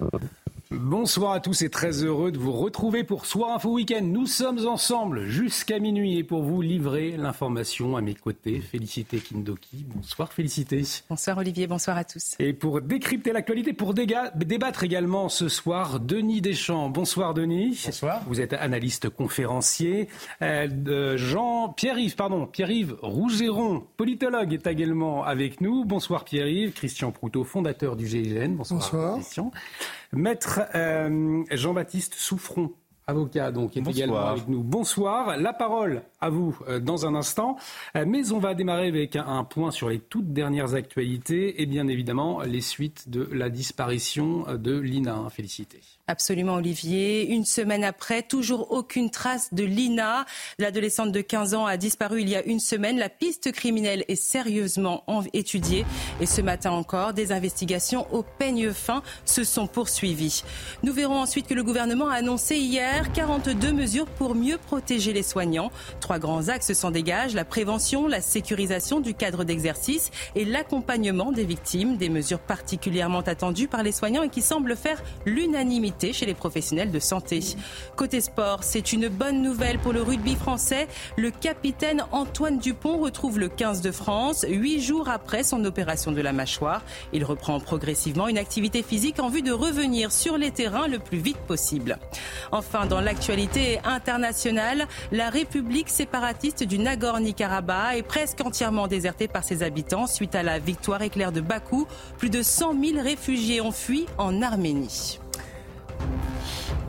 [0.00, 0.18] Uh,
[0.70, 4.02] Bonsoir à tous et très heureux de vous retrouver pour Soir Info Week-end.
[4.02, 8.60] Nous sommes ensemble jusqu'à minuit et pour vous livrer l'information à mes côtés.
[8.60, 9.86] Félicité Kindoki.
[9.88, 10.82] Bonsoir Félicité.
[11.08, 12.34] Bonsoir Olivier, bonsoir à tous.
[12.38, 16.90] Et pour décrypter l'actualité, pour débattre également ce soir, Denis Deschamps.
[16.90, 17.82] Bonsoir Denis.
[17.86, 18.22] Bonsoir.
[18.26, 20.08] Vous êtes analyste conférencier.
[20.42, 25.86] Euh, Jean Pierre-Yves, pardon, Pierre-Yves Rougeron, politologue, est également avec nous.
[25.86, 26.72] Bonsoir Pierre-Yves.
[26.72, 28.56] Christian Proutot, fondateur du GIGN.
[28.56, 28.80] Bonsoir.
[28.80, 29.14] bonsoir.
[29.14, 29.50] Christian.
[30.12, 32.72] Maître euh, Jean-Baptiste Souffron,
[33.06, 34.62] avocat, donc, est également avec nous.
[34.62, 35.36] Bonsoir.
[35.36, 37.56] La parole à vous euh, dans un instant.
[37.96, 41.88] Euh, mais on va démarrer avec un, point sur les toutes dernières actualités et bien
[41.88, 45.28] évidemment les suites de la disparition de Lina.
[45.30, 45.80] Félicité.
[46.10, 47.28] Absolument, Olivier.
[47.28, 50.24] Une semaine après, toujours aucune trace de Lina.
[50.58, 52.98] L'adolescente de 15 ans a disparu il y a une semaine.
[52.98, 55.84] La piste criminelle est sérieusement étudiée.
[56.22, 60.44] Et ce matin encore, des investigations au peigne fin se sont poursuivies.
[60.82, 65.22] Nous verrons ensuite que le gouvernement a annoncé hier 42 mesures pour mieux protéger les
[65.22, 65.70] soignants.
[66.00, 67.34] Trois grands axes s'en dégagent.
[67.34, 71.98] La prévention, la sécurisation du cadre d'exercice et l'accompagnement des victimes.
[71.98, 76.90] Des mesures particulièrement attendues par les soignants et qui semblent faire l'unanimité chez les professionnels
[76.90, 77.40] de santé.
[77.96, 80.88] Côté sport, c'est une bonne nouvelle pour le rugby français.
[81.16, 86.20] Le capitaine Antoine Dupont retrouve le 15 de France huit jours après son opération de
[86.20, 86.82] la mâchoire.
[87.12, 91.18] Il reprend progressivement une activité physique en vue de revenir sur les terrains le plus
[91.18, 91.98] vite possible.
[92.52, 99.62] Enfin, dans l'actualité internationale, la République séparatiste du Nagorno-Karabakh est presque entièrement désertée par ses
[99.62, 101.86] habitants suite à la victoire éclair de Bakou.
[102.18, 105.18] Plus de 100 000 réfugiés ont fui en Arménie.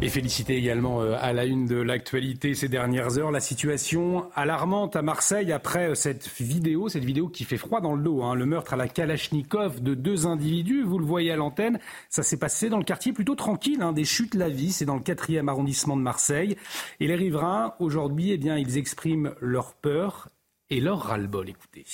[0.01, 4.95] Et féliciter également euh, à la une de l'actualité ces dernières heures la situation alarmante
[4.95, 8.33] à Marseille après euh, cette vidéo, cette vidéo qui fait froid dans le dos, hein.
[8.33, 12.39] le meurtre à la Kalachnikov de deux individus, vous le voyez à l'antenne, ça s'est
[12.39, 15.49] passé dans le quartier plutôt tranquille, hein, des chutes la vie, c'est dans le quatrième
[15.49, 16.55] arrondissement de Marseille.
[17.01, 20.29] Et les riverains, aujourd'hui, eh bien, ils expriment leur peur
[20.69, 21.49] et leur ras-le-bol.
[21.49, 21.85] Écoutez.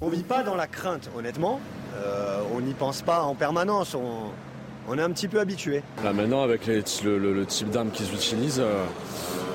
[0.00, 1.60] On vit pas dans la crainte, honnêtement.
[1.96, 3.94] Euh, on n'y pense pas en permanence.
[3.94, 4.30] On
[4.88, 5.82] on est un petit peu habitué.
[6.02, 8.84] Là maintenant, avec le, type d'armes qu'ils utilisent, euh,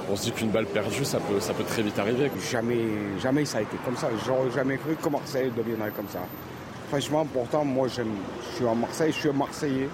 [0.09, 2.29] on se dit qu'une balle perdue, ça peut, ça peut très vite arriver.
[2.51, 2.85] Jamais,
[3.21, 4.09] jamais ça a été comme ça.
[4.25, 6.19] J'aurais jamais cru que Marseille deviendrait comme ça.
[6.89, 8.03] Franchement, pourtant, moi, je
[8.55, 9.89] suis en Marseille, je suis un Marseillais.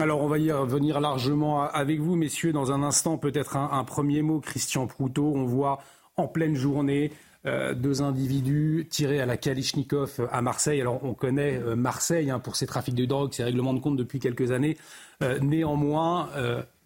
[0.00, 3.18] Alors on va y revenir largement avec vous, messieurs, dans un instant.
[3.18, 5.32] Peut-être un, un premier mot, Christian Proutot.
[5.34, 5.80] On voit
[6.16, 7.10] en pleine journée
[7.46, 10.78] euh, deux individus tirés à la Kalichnikov à Marseille.
[10.78, 13.96] Alors on connaît euh, Marseille hein, pour ses trafics de drogue, ses règlements de compte
[13.96, 14.76] depuis quelques années.
[15.22, 16.28] Euh, néanmoins,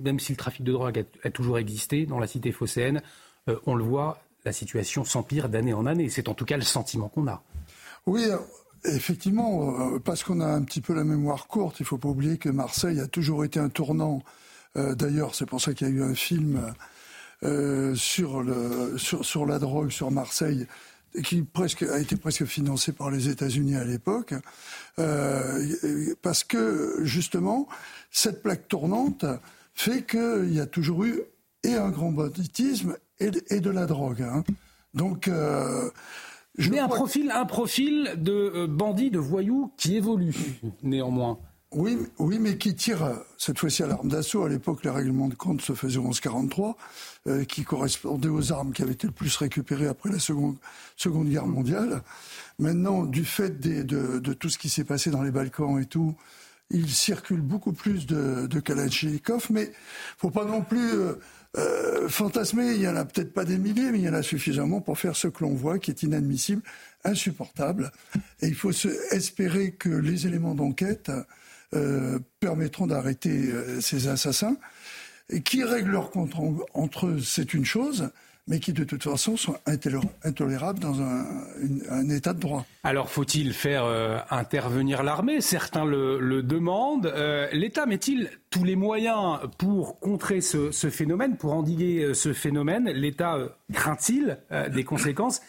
[0.01, 3.03] même si le trafic de drogue a, toujours existé dans la cité phocéenne,
[3.67, 6.09] on le voit, la situation s'empire d'année en année.
[6.09, 7.43] C'est en tout cas le sentiment qu'on a.
[8.07, 8.25] Oui,
[8.85, 12.39] effectivement, parce qu'on a un petit peu la mémoire courte, il ne faut pas oublier
[12.39, 14.23] que Marseille a toujours été un tournant.
[14.75, 16.75] D'ailleurs, c'est pour ça qu'il y a eu un film
[17.45, 20.67] euh, sur, le, sur, sur, la drogue sur Marseille
[21.23, 24.35] qui presque a été presque financé par les États-Unis à l'époque,
[24.99, 27.69] euh, parce que justement
[28.11, 29.25] cette plaque tournante
[29.75, 31.21] fait qu'il y a toujours eu
[31.63, 34.23] et un grand banditisme et, et de la drogue.
[34.23, 34.43] Hein.
[34.95, 35.91] Donc euh,
[36.59, 40.35] je mais un profil, un profil de bandit, de voyou qui évolue
[40.83, 41.39] néanmoins.
[41.75, 44.45] Oui, oui, mais qui tire cette fois-ci à l'arme d'assaut.
[44.45, 46.77] À l'époque, les règlements de compte se faisaient 11-43,
[47.27, 50.57] euh, qui correspondaient aux armes qui avaient été le plus récupérées après la Seconde,
[51.05, 52.03] Guerre mondiale.
[52.61, 56.15] Maintenant, du fait de, tout ce qui s'est passé dans les Balkans et tout,
[56.71, 59.73] il circule beaucoup plus de, Kalachnikov, mais
[60.17, 61.15] faut pas non plus euh,
[61.57, 62.75] euh, fantasmer.
[62.75, 64.97] Il y en a peut-être pas des milliers, mais il y en a suffisamment pour
[64.97, 66.63] faire ce que l'on voit, qui est inadmissible,
[67.03, 67.91] insupportable.
[68.43, 68.71] Et il faut
[69.11, 71.11] espérer que les éléments d'enquête
[71.75, 74.57] euh, permettront d'arrêter euh, ces assassins.
[75.45, 76.33] Qui règlent leur compte
[76.75, 78.11] entre eux, c'est une chose,
[78.47, 79.57] mais qui de toute façon sont
[80.23, 82.67] intolérables dans un, état de droit.
[82.83, 85.41] Alors faut-il faire euh, intervenir l'armée?
[85.41, 87.11] Certains le, demandent.
[87.53, 92.91] L'État met-il tous les moyens pour contrer ce, phénomène, pour endiguer ce phénomène?
[92.91, 93.39] L'État
[93.73, 94.39] craint-il
[94.71, 95.41] des conséquences?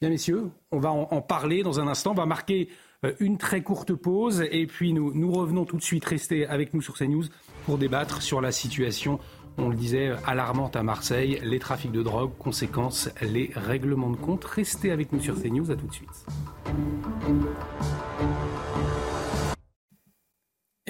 [0.00, 2.12] Bien messieurs, on va en, parler dans un instant.
[2.12, 2.70] On va marquer
[3.18, 6.04] une très courte pause et puis nous, nous revenons tout de suite.
[6.04, 7.24] Restez avec nous sur CNews
[7.64, 9.18] pour débattre sur la situation,
[9.56, 14.44] on le disait, alarmante à Marseille, les trafics de drogue, conséquences, les règlements de compte.
[14.44, 16.26] Restez avec nous sur CNews, à tout de suite.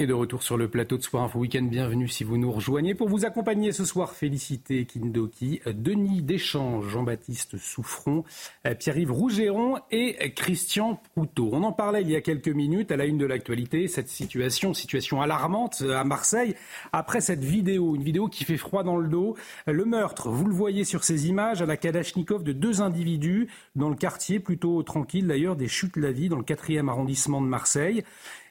[0.01, 2.95] Et de retour sur le plateau de Soir Info Week-end, bienvenue si vous nous rejoignez.
[2.95, 8.25] Pour vous accompagner ce soir, félicité Kindoki, Denis Deschamps, Jean-Baptiste Souffron,
[8.79, 11.51] Pierre-Yves Rougeron et Christian Proutot.
[11.53, 14.73] On en parlait il y a quelques minutes à la une de l'actualité, cette situation,
[14.73, 16.55] situation alarmante à Marseille,
[16.93, 19.37] après cette vidéo, une vidéo qui fait froid dans le dos.
[19.67, 23.91] Le meurtre, vous le voyez sur ces images, à la Kalachnikov de deux individus dans
[23.91, 28.03] le quartier, plutôt tranquille d'ailleurs, des Chutes-la-Vie, dans le 4e arrondissement de Marseille.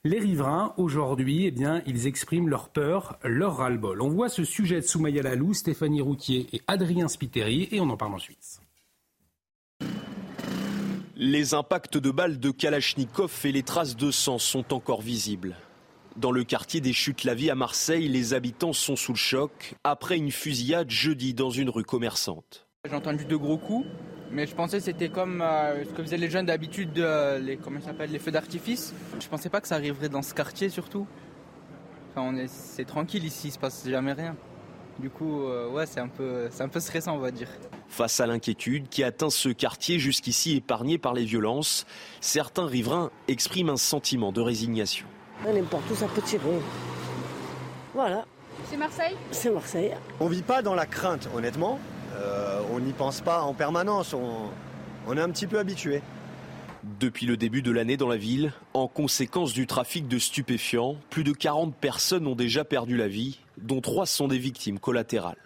[0.05, 4.01] Les riverains, aujourd'hui, eh bien, ils expriment leur peur, leur ras-le-bol.
[4.01, 7.97] On voit ce sujet de Soumaya Lalou, Stéphanie Routier et Adrien Spiteri, et on en
[7.97, 8.61] parle ensuite.
[11.17, 15.57] Les impacts de balles de Kalachnikov et les traces de sang sont encore visibles.
[16.15, 20.31] Dans le quartier des Chutes-la-Vie à Marseille, les habitants sont sous le choc après une
[20.31, 22.67] fusillade jeudi dans une rue commerçante.
[22.87, 23.85] J'ai entendu de gros coups,
[24.31, 27.57] mais je pensais que c'était comme euh, ce que faisaient les jeunes d'habitude, euh, les,
[27.57, 28.93] comment s'appelle, les feux d'artifice.
[29.19, 31.07] Je pensais pas que ça arriverait dans ce quartier surtout.
[32.11, 34.35] Enfin, on est, c'est tranquille ici, il se passe jamais rien.
[34.99, 37.47] Du coup, euh, ouais, c'est un peu, c'est un peu stressant, on va dire.
[37.87, 41.85] Face à l'inquiétude qui atteint ce quartier jusqu'ici épargné par les violences,
[42.19, 45.07] certains riverains expriment un sentiment de résignation.
[45.45, 46.43] N'importe où ça peut tirer.
[47.93, 48.25] Voilà.
[48.69, 49.15] C'est Marseille?
[49.31, 49.91] C'est Marseille.
[50.19, 51.79] On vit pas dans la crainte, honnêtement.
[52.19, 54.49] Euh, on n'y pense pas en permanence, on,
[55.07, 56.01] on est un petit peu habitué.
[56.99, 61.23] Depuis le début de l'année dans la ville, en conséquence du trafic de stupéfiants, plus
[61.23, 65.37] de 40 personnes ont déjà perdu la vie, dont 3 sont des victimes collatérales.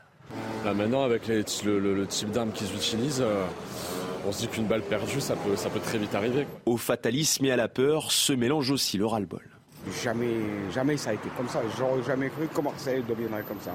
[0.64, 3.46] Là maintenant, avec les- le, le- le type d'armes qu'ils utilisent, euh,
[4.28, 6.46] on se dit qu'une balle perdue, ça peut, ça peut très vite arriver.
[6.46, 6.74] quoi.
[6.74, 9.42] Au fatalisme et à la peur se mélange aussi le ras-le-bol.
[10.04, 10.36] Jamais,
[10.74, 11.62] jamais ça a été comme ça.
[11.78, 13.72] J'aurais jamais cru que Marseille deviendrait comme ça.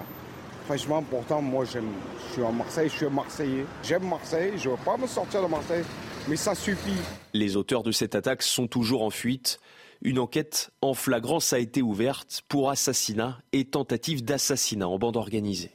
[0.69, 1.88] Franchement, pourtant, moi, j'aime,
[2.29, 3.65] je suis en Marseille, je suis un Marseillais.
[3.82, 5.82] J'aime Marseille, je ne veux pas me sortir de Marseille,
[6.29, 7.00] mais ça suffit.
[7.32, 9.61] Les auteurs de cette attaque sont toujours en fuite.
[10.03, 15.70] Une enquête en flagrance a été ouverte pour assassinat et tentative d'assassinat en bande organisée.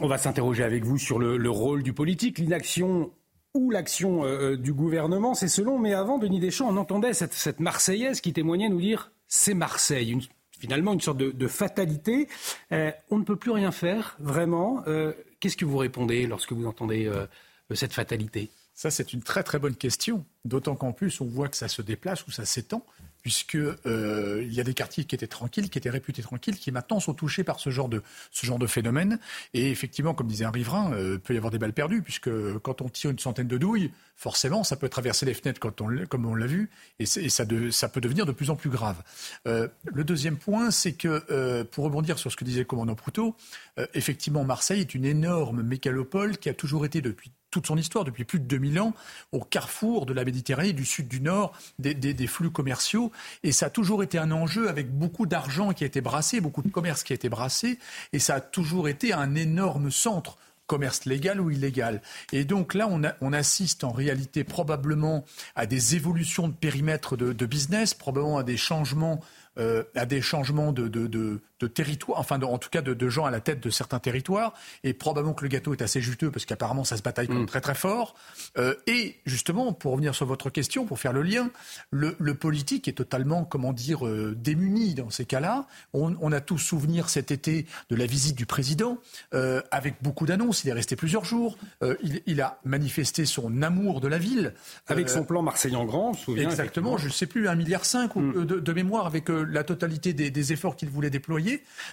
[0.00, 3.10] On va s'interroger avec vous sur le, le rôle du politique, l'inaction
[3.52, 5.78] ou l'action euh, du gouvernement, c'est selon.
[5.78, 10.12] Mais avant, Denis Deschamps, on entendait cette, cette Marseillaise qui témoignait nous dire c'est Marseille.
[10.12, 10.22] Une-
[10.60, 12.28] finalement, une sorte de, fatalité.
[12.70, 14.82] Euh, on ne peut plus rien faire, vraiment.
[14.86, 17.26] Euh, Qu'est-ce que vous répondez lorsque vous entendez euh,
[17.74, 18.50] cette fatalité?
[18.74, 20.24] Ça, c'est une très très bonne question.
[20.44, 22.84] D'autant qu'en plus, on voit que ça se déplace ou ça s'étend,
[23.22, 26.72] puisque euh, il y a des quartiers qui étaient tranquilles, qui étaient réputés tranquilles, qui
[26.72, 29.18] maintenant sont touchés par ce genre de ce genre de phénomène.
[29.54, 32.30] Et effectivement, comme disait un riverain, euh, peut y avoir des balles perdues, puisque
[32.62, 33.90] quand on tire une centaine de douilles,
[34.20, 36.68] forcément, ça peut traverser les fenêtres comme on l'a vu,
[36.98, 39.02] et, ça peut devenir de plus en plus grave.
[39.46, 42.94] Euh, le deuxième point, c'est que euh, pour rebondir sur ce que disait le commandant
[42.94, 43.34] Proutot,
[43.80, 48.04] euh, effectivement, Marseille est une énorme mégalopole qui a toujours été depuis toute son histoire,
[48.04, 48.94] depuis plus de 2000 ans,
[49.32, 53.10] au carrefour de la Méditerranée, du sud, du nord, des, flux commerciaux.
[53.42, 56.62] Et ça a toujours été un enjeu avec beaucoup d'argent qui a été brassé, beaucoup
[56.62, 57.78] de commerce qui a été brassé.
[58.12, 62.00] Et ça a toujours été un énorme centre commerce légal ou illégal.
[62.32, 65.24] Et donc là, on, assiste en réalité probablement
[65.56, 69.20] à des évolutions de périmètre de, business, probablement à des changements,
[69.58, 73.24] euh, à des changements de- de territoire, enfin de- en tout cas de, de gens
[73.26, 74.54] à la tête de certains territoires.
[74.84, 77.60] Et probablement que le gâteau est assez juteux parce qu'apparemment ça se bataille comme très
[77.60, 78.14] très fort.
[78.58, 81.50] Euh, et justement, pour revenir sur votre question, pour faire le lien,
[81.90, 85.66] le, le politique est totalement, comment dire, euh, démuni dans ces cas-là.
[85.92, 88.98] On, on a tous souvenir cet été de la visite du président
[89.34, 90.64] euh, avec beaucoup d'annonces.
[90.64, 91.58] Il est resté plusieurs jours.
[92.02, 94.54] Il, il a manifesté son amour de la ville
[94.86, 96.44] Avec son plan Marseille en grand, on se souvient.
[96.48, 100.12] Exactement, je ne sais plus, 1,5 milliard cinq euh, de, de mémoire avec la totalité
[100.12, 101.49] des, des efforts qu'il voulait déployer.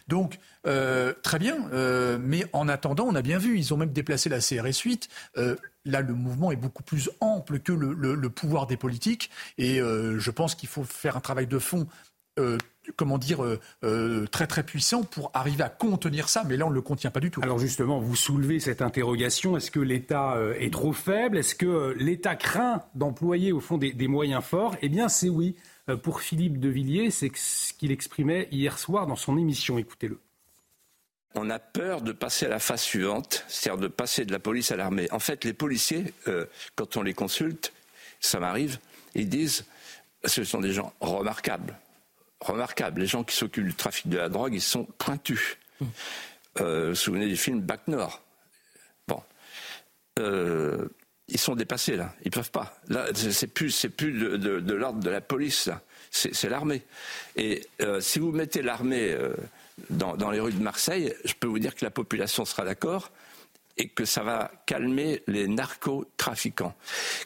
[0.07, 3.93] Donc, euh, très bien, euh, mais en attendant, on a bien vu, ils ont même
[3.93, 5.07] déplacé la CRS 8.
[5.37, 5.55] Euh,
[5.85, 9.29] là, le mouvement est beaucoup plus ample que le, pouvoir des politiques.
[9.57, 11.87] Et je pense qu'il faut faire un travail de fond.
[12.95, 13.39] comment dire,
[14.31, 17.19] très très puissant pour arriver à contenir ça, mais là on ne le contient pas
[17.19, 17.41] du tout.
[17.41, 19.55] Alors justement, vous soulevez cette interrogation.
[19.57, 21.37] Est-ce que l'État est trop faible?
[21.37, 24.75] Est-ce que l'État craint d'employer au fond des moyens forts?
[24.81, 25.55] Eh bien, c'est oui.
[25.89, 29.77] Euh, Pour Philippe de Villiers, c'est ce qu'il exprimait hier soir dans son émission.
[29.77, 30.19] Écoutez-le.
[31.35, 34.71] On a peur de passer à la phase suivante, c'est-à-dire de passer de la police
[34.71, 35.07] à l'armée.
[35.11, 37.73] En fait, les policiers, euh, quand on les consulte,
[38.19, 38.79] ça m'arrive,
[39.13, 39.65] ils disent
[40.25, 41.77] ce sont des gens remarquables.
[42.39, 43.01] Remarquables.
[43.01, 45.57] Les gens qui s'occupent du trafic de la drogue, ils sont pointus.
[46.59, 48.21] Euh, vous vous souvenez du film Bac Nord?
[49.07, 49.21] Bon.
[50.19, 50.87] Euh,
[51.27, 52.79] ils sont dépassés là, ils peuvent pas.
[52.87, 55.81] Là, c'est plus, plus de, l'ordre de la police là,
[56.11, 56.83] c'est l'armée.
[57.35, 59.33] Et euh, si vous mettez l'armée euh,
[59.89, 63.11] dans, les rues de Marseille, je peux vous dire que la population sera d'accord
[63.77, 66.75] et que ça va calmer les narcotrafiquants.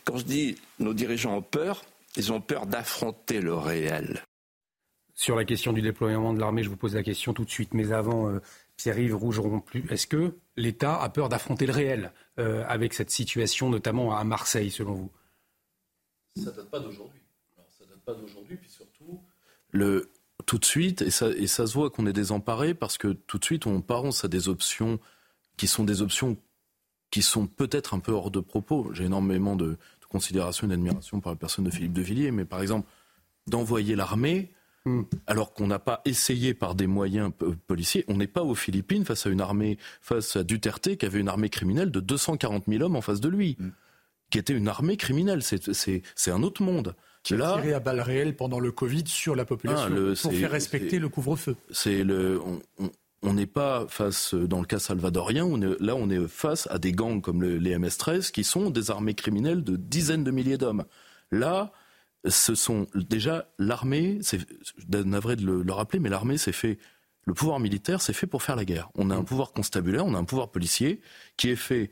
[0.04, 1.86] Quand je dis nos dirigeants ont peur,
[2.18, 4.24] ils ont peur d'affronter le réel.
[5.14, 6.64] sur la question du déploiement de l'armée.
[6.64, 7.74] Je vous pose la question tout de suite.
[7.74, 8.42] Mais avant, euh,
[8.76, 12.12] Pierre-Yves Rougeron, est-ce que l'État a peur d'affronter le réel?
[12.42, 15.12] Euh, avec cette situation, notamment à Marseille, selon vous?
[16.36, 17.22] Ça ne date pas d'aujourd'hui.
[17.70, 19.22] Ça date pas d'aujourd'hui, puis surtout,
[19.70, 20.10] le,
[20.46, 23.38] tout de suite, et ça, et ça se voit qu'on est désemparé parce que tout
[23.38, 25.00] de suite, on pense à des options
[25.58, 26.38] qui sont des options
[27.12, 28.90] qui sont peut-être un peu hors de propos.
[28.94, 32.46] J'ai énormément de, de considération et d'admiration pour la personne de Philippe de Villiers, mais
[32.46, 32.90] par exemple,
[33.48, 34.52] d'envoyer l'armée
[34.84, 35.04] Hmm.
[35.28, 37.32] alors qu'on n'a pas essayé par des moyens
[37.68, 38.04] policiers.
[38.08, 41.28] On n'est pas aux Philippines face à une armée, face à Duterte qui avait une
[41.28, 43.70] armée criminelle de 240 000 hommes en face de lui, hmm.
[44.32, 45.44] qui était une armée criminelle.
[45.44, 46.96] C'est un autre monde.
[47.22, 50.50] Qui a tiré à balles réelles pendant le Covid sur la population ah, pour faire
[50.50, 51.56] respecter le couvre-feu.
[51.70, 52.42] C'est le,
[53.24, 55.48] on n'est pas face, dans le cas salvadorien,
[55.80, 59.64] là on est face à des gangs comme les MS-13 qui sont des armées criminelles
[59.64, 60.86] de dizaines de milliers d'hommes.
[61.32, 61.72] Là,
[62.28, 64.40] ce sont déjà l'armée, c'est
[64.90, 66.78] navré de le, rappeler, mais l'armée c'est fait,
[67.26, 68.90] le pouvoir militaire c'est fait pour faire la guerre.
[68.96, 71.02] On a un pouvoir constabulaire, on a un pouvoir policier
[71.38, 71.92] qui est fait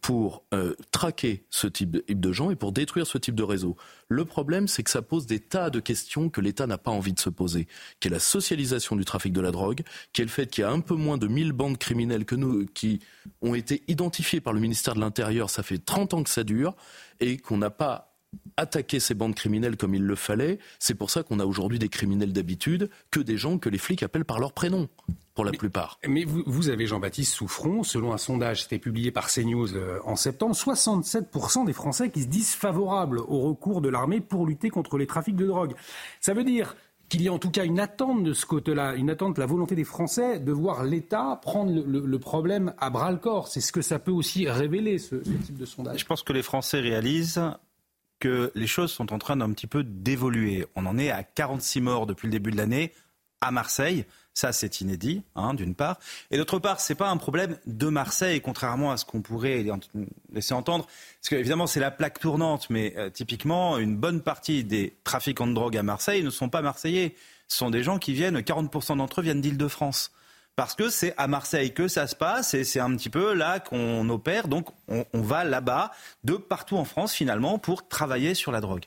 [0.00, 3.76] pour euh, traquer ce type de gens et pour détruire ce type de réseau.
[4.08, 7.12] Le problème, c'est que ça pose des tas de questions que l'État n'a pas envie
[7.12, 7.66] de se poser,
[7.98, 9.82] qui est la socialisation du trafic de la drogue,
[10.12, 12.36] qui est le fait qu'il y a un peu moins de 1000 bandes criminelles que
[12.36, 13.00] nous, qui
[13.42, 16.76] ont été identifiées par le ministère de l'Intérieur, ça fait 30 ans que ça dure,
[17.18, 18.13] et qu'on n'a pas
[18.56, 20.58] attaquer ces bandes criminelles comme il le fallait.
[20.78, 24.02] C'est pour ça qu'on a aujourd'hui des criminels d'habitude que des gens que les flics
[24.02, 24.88] appellent par leur prénom,
[25.34, 25.98] pour la plupart.
[26.06, 30.16] Mais vous, avez Jean-Baptiste Souffron, selon un sondage qui été publié par CNews euh, en
[30.16, 34.96] septembre, 67% des Français qui se disent favorables au recours de l'armée pour lutter contre
[34.96, 35.74] les trafics de drogue.
[36.20, 36.76] Ça veut dire
[37.08, 39.74] qu'il y a en tout cas une attente de ce côté-là, une attente, la volonté
[39.74, 43.48] des Français de voir l'État prendre le, problème à bras le corps.
[43.48, 45.98] C'est ce que ça peut aussi révéler, ce, ce type de sondage.
[45.98, 47.42] Je pense que les Français réalisent
[48.24, 50.66] que les choses sont en train d'un petit peu d'évoluer.
[50.76, 52.90] On en est à 46 morts depuis le début de l'année
[53.42, 54.06] à Marseille.
[54.32, 55.98] Ça, c'est inédit, hein, d'une part.
[56.30, 59.62] Et d'autre part, c'est pas un problème de Marseille, contrairement à ce qu'on pourrait
[60.32, 60.86] laisser entendre.
[60.86, 65.46] Parce que, évidemment, c'est la plaque tournante, mais euh, typiquement, une bonne partie des trafiquants
[65.46, 67.16] de drogue à Marseille ne sont pas marseillais.
[67.48, 70.12] Ce sont des gens qui viennent, 40% d'entre eux viennent d'Île-de-France
[70.56, 73.60] parce que c'est à Marseille que ça se passe et c'est un petit peu là
[73.60, 74.48] qu'on opère.
[74.48, 75.90] Donc on, va là-bas,
[76.22, 78.84] de partout en France finalement, pour travailler sur la drogue.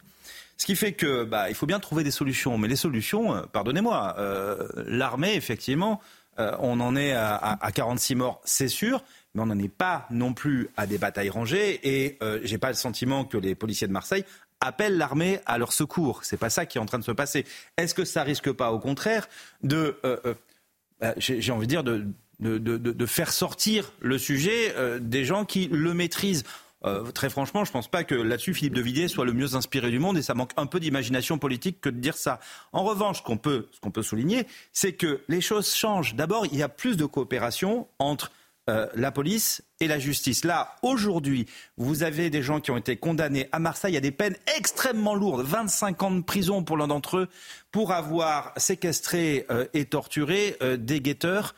[0.58, 2.58] Ce qui fait que bah, il faut bien trouver des solutions.
[2.58, 6.02] Mais les solutions, euh, pardonnez-moi, euh, l'armée effectivement,
[6.40, 9.04] euh, on en est à, à, 46 morts, c'est sûr.
[9.36, 12.76] Mais on n'en est pas non plus à des batailles rangées et j'ai pas le
[12.76, 14.26] sentiment que les policiers de Marseille
[14.62, 16.22] appellent l'armée à leur secours.
[16.24, 17.46] C'est pas ça qui est en train de se passer.
[17.78, 19.30] Est-ce que ça risque pas, au contraire,
[19.62, 20.00] de
[21.00, 22.06] bah, j'ai envie de dire, de,
[22.40, 26.44] de, de, de, faire sortir le sujet euh, des gens qui le maîtrisent.
[26.86, 29.56] Euh, très franchement, je ne pense pas que là-dessus Philippe de Villiers soit le mieux
[29.56, 32.40] inspiré du monde et ça manque un peu d'imagination politique que de dire ça.
[32.72, 36.16] En revanche, ce qu'on peut, ce qu'on peut souligner, c'est que les choses changent.
[36.16, 38.32] D'abord, il y a plus de coopération entre
[38.70, 40.44] euh, la police et la justice.
[40.44, 41.46] Là, aujourd'hui,
[41.78, 45.46] vous avez des gens qui ont été condamnés à Marseille à des peines extrêmement lourdes,
[45.46, 47.28] 25 ans de prison pour l'un d'entre eux,
[47.72, 51.56] pour avoir séquestré euh, et torturé euh, des guetteurs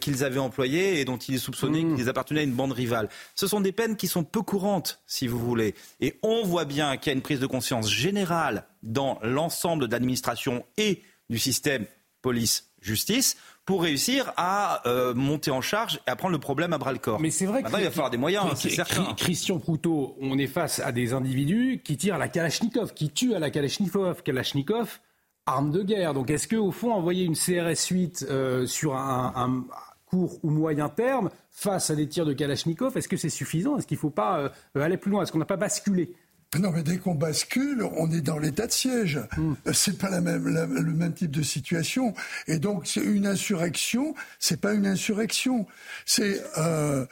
[0.00, 1.96] qu'ils avaient employés et dont il est soupçonné mmh.
[1.96, 3.08] qu'ils appartenaient à une bande rivale.
[3.34, 5.74] Ce sont des peines qui sont peu courantes, si vous voulez.
[6.00, 9.92] Et on voit bien qu'il y a une prise de conscience générale dans l'ensemble de
[9.92, 11.86] l'administration et du système
[12.22, 13.36] police-justice
[13.68, 16.98] pour réussir à euh, monter en charge et à prendre le problème à bras le
[16.98, 17.20] corps.
[17.20, 19.12] Mais c'est vrai Maintenant, il va falloir des moyens, c'est certain.
[19.14, 23.34] Christian Proutot, on est face à des individus qui tirent à la Kalachnikov, qui tuent
[23.34, 24.22] à la Kalachnikov.
[24.22, 25.00] Kalachnikov,
[25.44, 26.14] arme de guerre.
[26.14, 29.66] Donc est-ce qu'au fond, envoyer une CRS 8 euh, sur un,
[30.06, 33.76] court ou moyen terme face à des tirs de Kalachnikov, est-ce que c'est suffisant?
[33.76, 34.48] Est-ce qu'il ne faut pas euh,
[34.82, 35.24] aller plus loin?
[35.24, 36.14] Est-ce qu'on n'a pas basculé?
[36.58, 39.20] Non, mais dès qu'on bascule, on est dans l'état de siège.
[39.36, 39.52] Hmm.
[39.72, 42.14] C'est pas la même, le même type de situation.
[42.46, 44.14] Et donc, c'est une insurrection.
[44.38, 45.66] C'est pas une insurrection.
[46.06, 47.04] C'est, euh,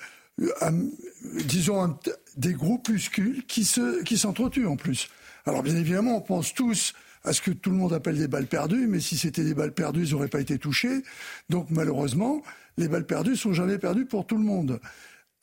[1.44, 1.98] disons,
[2.38, 5.08] des groupuscules qui se, qui s'entretuent en plus.
[5.44, 8.46] Alors, bien évidemment, on pense tous à ce que tout le monde appelle des balles
[8.46, 11.02] perdues, mais si c'était des balles perdues, ils n'auraient pas été touchés.
[11.50, 12.42] Donc, malheureusement,
[12.78, 14.80] les balles perdues sont jamais perdues pour tout le monde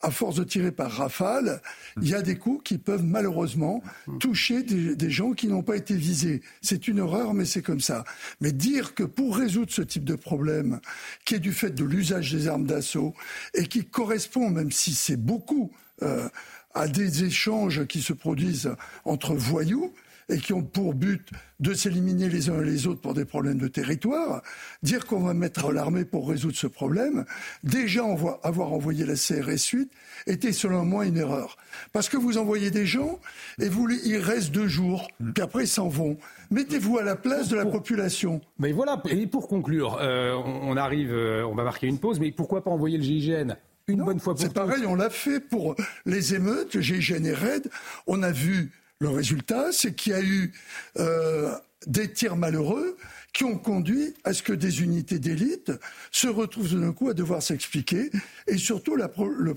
[0.04, 1.62] à force de tirer par rafale,
[2.00, 3.82] il y a des coups qui peuvent malheureusement
[4.20, 6.42] toucher des, gens qui n'ont pas été visés.
[6.60, 8.04] C'est une horreur, mais c'est comme ça.
[8.42, 10.80] Mais dire que pour résoudre ce type de problème,
[11.24, 13.14] qui est du fait de l'usage des armes d'assaut
[13.54, 16.28] et qui correspond, même si c'est beaucoup, euh,
[16.74, 19.94] à des échanges qui se produisent entre voyous,
[20.28, 21.28] et qui ont pour but
[21.60, 24.42] de s'éliminer les uns et les autres pour des problèmes de territoire,
[24.82, 27.24] dire qu'on va mettre l'armée pour résoudre ce problème,
[27.62, 28.02] déjà
[28.42, 29.90] avoir envoyé la CRS 8
[30.26, 31.56] était selon moi une erreur.
[31.92, 33.18] Parce que vous envoyez des gens
[33.60, 36.16] et vous, il reste deux jours, puis après ils s'en vont.
[36.50, 38.40] Mettez-vous à la place de la population.
[38.58, 42.30] Mais voilà, et pour conclure, euh, on arrive, euh, on va marquer une pause, mais
[42.32, 45.74] pourquoi pas envoyer le GIGN une bonne fois pour C'est pareil, on l'a fait pour
[46.06, 47.70] les émeutes, GIGN et RAID.
[48.06, 50.52] On a vu le résultat, c'est qu'il y a eu
[50.98, 51.54] euh,
[51.86, 52.96] des tirs malheureux
[53.32, 55.72] qui ont conduit à ce que des unités d'élite
[56.12, 58.10] se retrouvent d'un coup à devoir s'expliquer.
[58.46, 59.10] Et surtout, la,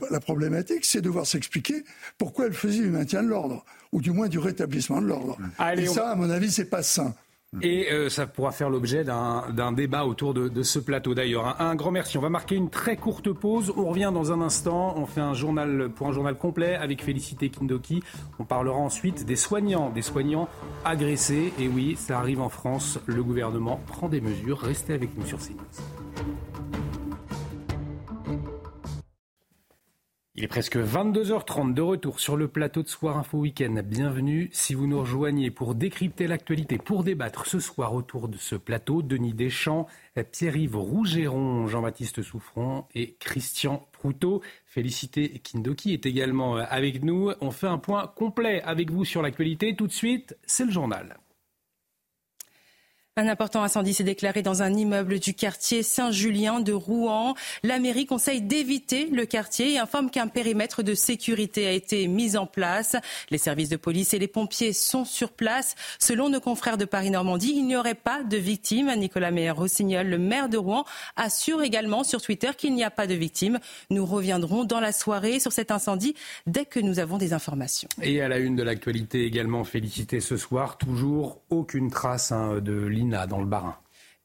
[0.09, 1.83] la problématique, c'est devoir s'expliquer
[2.17, 5.37] pourquoi elles faisaient du maintien de l'ordre, ou du moins du rétablissement de l'ordre.
[5.83, 7.13] Et ça, à mon avis, c'est pas sain.
[7.61, 11.59] Et euh, ça pourra faire l'objet d'un débat autour de, ce plateau d'ailleurs.
[11.61, 12.17] Un, grand merci.
[12.17, 13.73] On va marquer une très courte pause.
[13.77, 14.95] On revient dans un instant.
[14.97, 18.03] On fait un journal pour un journal complet avec Félicité Kindoki.
[18.39, 20.49] On parlera ensuite des soignants, des soignants
[20.83, 21.53] agressés.
[21.57, 22.99] Et oui, ça arrive en France.
[23.05, 24.59] Le gouvernement prend des mesures.
[24.59, 26.56] Restez avec nous sur CNews.
[30.39, 33.81] Il est presque 22h30 de retour sur le plateau de Soir Info Week-end.
[33.83, 38.53] Bienvenue si vous nous rejoignez pour décrypter l'actualité, pour débattre ce soir autour de ce
[38.53, 39.01] plateau.
[39.01, 39.87] Denis Deschamps,
[40.31, 44.43] Pierre-Yves Rougeron, Jean-Baptiste Souffron et Christian Proutot.
[44.67, 47.31] Félicité Kindoki est également avec nous.
[47.41, 49.75] On fait un point complet avec vous sur l'actualité.
[49.75, 51.17] Tout de suite, c'est le journal.
[53.19, 57.33] Un important incendie s'est déclaré dans un immeuble du quartier Saint-Julien de Rouen.
[57.63, 62.37] La mairie conseille d'éviter le quartier et informe qu'un périmètre de sécurité a été mis
[62.37, 62.95] en place.
[63.31, 65.73] Les services de police et les pompiers sont sur place.
[65.97, 68.93] Selon nos confrères de Paris-Normandie, il n'y aurait pas de victimes.
[68.95, 73.15] Nicolas Meyer-Rossignol, le maire de Rouen, assure également sur Twitter qu'il n'y a pas de
[73.15, 73.57] victimes.
[73.89, 76.13] Nous reviendrons dans la soirée sur cet incendie
[76.45, 77.89] dès que nous avons des informations.
[77.99, 82.85] Et à la une de l'actualité également, félicité ce soir, toujours aucune trace hein, de
[82.85, 83.49] l'île dans le.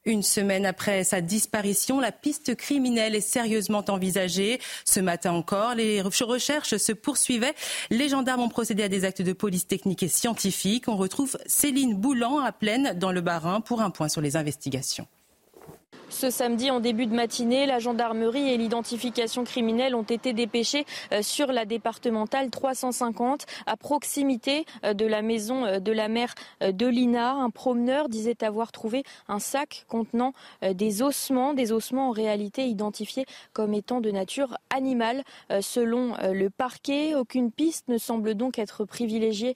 [0.05, 4.59] Une semaine après sa disparition, la piste criminelle est sérieusement envisagée.
[4.83, 7.53] Ce matin encore, les recherches se poursuivaient.
[7.89, 10.89] Les gendarmes ont procédé à des actes de police technique et scientifique.
[10.89, 15.07] On retrouve Céline Boulan à Plaine dans le Barin pour un point sur les investigations.
[16.13, 21.23] Ce samedi, en début de matinée, la gendarmerie et l'identification criminelle ont été dépêchés euh,
[21.23, 26.85] sur la départementale 350 à proximité euh, de la maison euh, de la mère de
[26.85, 27.33] Lina.
[27.33, 33.25] Un promeneur disait avoir trouvé un sac contenant des ossements, des ossements en réalité identifiés
[33.51, 35.23] comme étant de nature animale.
[35.61, 39.55] Selon le parquet, aucune piste ne semble donc être privilégiée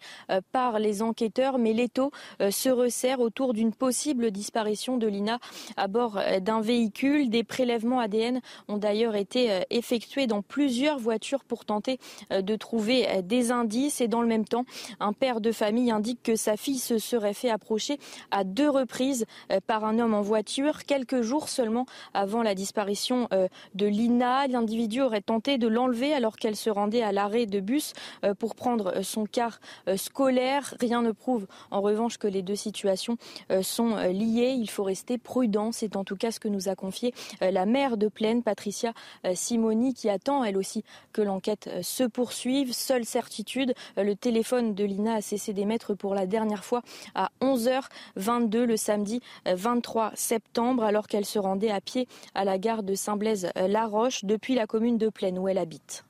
[0.51, 5.39] par les enquêteurs, mais l'étau se resserre autour d'une possible disparition de Lina
[5.75, 7.29] à bord d'un véhicule.
[7.29, 11.99] Des prélèvements ADN ont d'ailleurs été euh, effectués dans plusieurs voitures pour tenter
[12.31, 13.99] euh, de trouver euh, des indices.
[13.99, 14.63] Et dans le même temps,
[15.01, 17.99] un père de famille indique que sa fille se serait fait approcher
[18.31, 19.25] à deux reprises
[19.65, 23.27] par un homme en voiture, quelques jours seulement avant la disparition
[23.75, 24.47] de Lina.
[24.47, 27.93] L'individu aurait tenté de l'enlever alors qu'elle se rendait à l'arrêt de bus
[28.39, 29.59] pour prendre son car
[29.95, 30.75] scolaire.
[30.79, 33.17] Rien ne prouve en revanche que les deux situations
[33.61, 34.55] sont liées.
[34.57, 35.71] Il faut rester prudent.
[35.71, 38.93] C'est en tout cas que nous a confié euh, la maire de Plaine, Patricia
[39.25, 42.73] euh, Simoni, qui attend elle aussi que l'enquête euh, se poursuive.
[42.73, 46.81] Seule certitude, le téléphone de Lina a cessé d'émettre pour la dernière fois
[47.15, 52.83] à 11h22 le samedi 23 septembre, alors qu'elle se rendait à pied à la gare
[52.83, 56.03] de Saint-Blaise-la-Roche depuis la commune de Plaine où elle habite.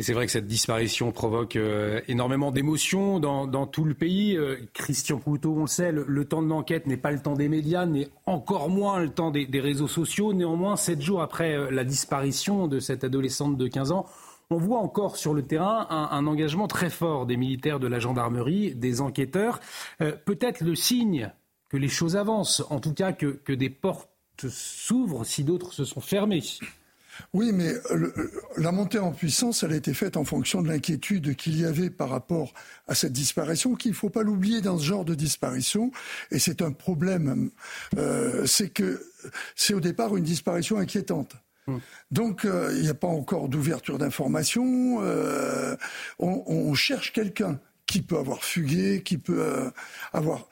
[0.00, 4.36] Et c'est vrai que cette disparition provoque euh, énormément d'émotions dans, tout le pays.
[4.36, 7.48] Euh, Christian Proutot, on le sait, le, temps de l'enquête n'est pas le temps des
[7.48, 10.32] médias, n'est encore moins le temps des, réseaux sociaux.
[10.32, 14.06] Néanmoins, sept jours après euh, la disparition de cette adolescente de 15 ans,
[14.50, 18.74] on voit encore sur le terrain un, engagement très fort des militaires de la gendarmerie,
[18.74, 19.60] des enquêteurs.
[19.98, 21.30] Peut-être le signe
[21.68, 24.08] que les choses avancent, en tout cas que des portes
[24.48, 26.42] s'ouvrent si d'autres se sont fermées.
[27.34, 27.74] Oui, mais
[28.56, 31.90] la montée en puissance, elle a été faite en fonction de l'inquiétude qu'il y avait
[31.90, 32.52] par rapport
[32.86, 35.90] à cette disparition, qu'il ne faut pas l'oublier dans ce genre de disparition.
[36.30, 37.50] Et c'est un problème,
[37.96, 39.02] euh, c'est que
[39.56, 41.36] c'est au départ une disparition inquiétante.
[41.66, 41.80] Hum.
[42.10, 45.00] Donc, euh, il n'y a pas encore d'ouverture d'information.
[45.02, 45.76] Euh,
[46.18, 49.70] on, on, cherche quelqu'un qui peut avoir fugué, qui peut
[50.12, 50.48] avoir...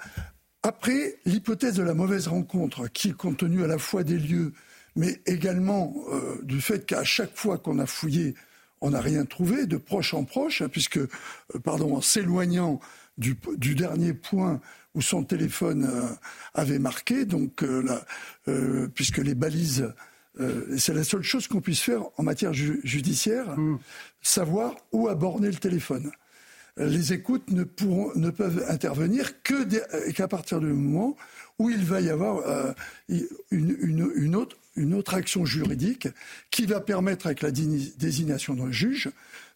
[0.63, 4.53] Après, l'hypothèse de la mauvaise rencontre, qui est compte tenu à la fois des lieux
[4.97, 8.35] mais également euh, du fait qu'à chaque fois qu'on a fouillé,
[8.81, 11.09] on n'a rien trouvé, de proche en proche, hein, puisque, euh,
[11.63, 12.81] pardon, en s'éloignant
[13.19, 13.37] du,
[13.75, 14.61] dernier point
[14.95, 16.09] où son téléphone euh,
[16.55, 17.65] avait marqué, donc
[18.95, 19.93] puisque les balises,
[20.77, 23.79] c'est la seule chose qu'on puisse faire en matière judiciaire, mm.
[24.21, 26.11] savoir où a borné le téléphone.
[26.77, 31.17] les écoutes ne, pourront, ne peuvent intervenir qu'à partir du moment
[31.59, 32.75] où il va y avoir
[33.09, 36.09] une, une, autre, une autre action juridique
[36.51, 39.11] qui va permettre, avec la désignation d'un juge,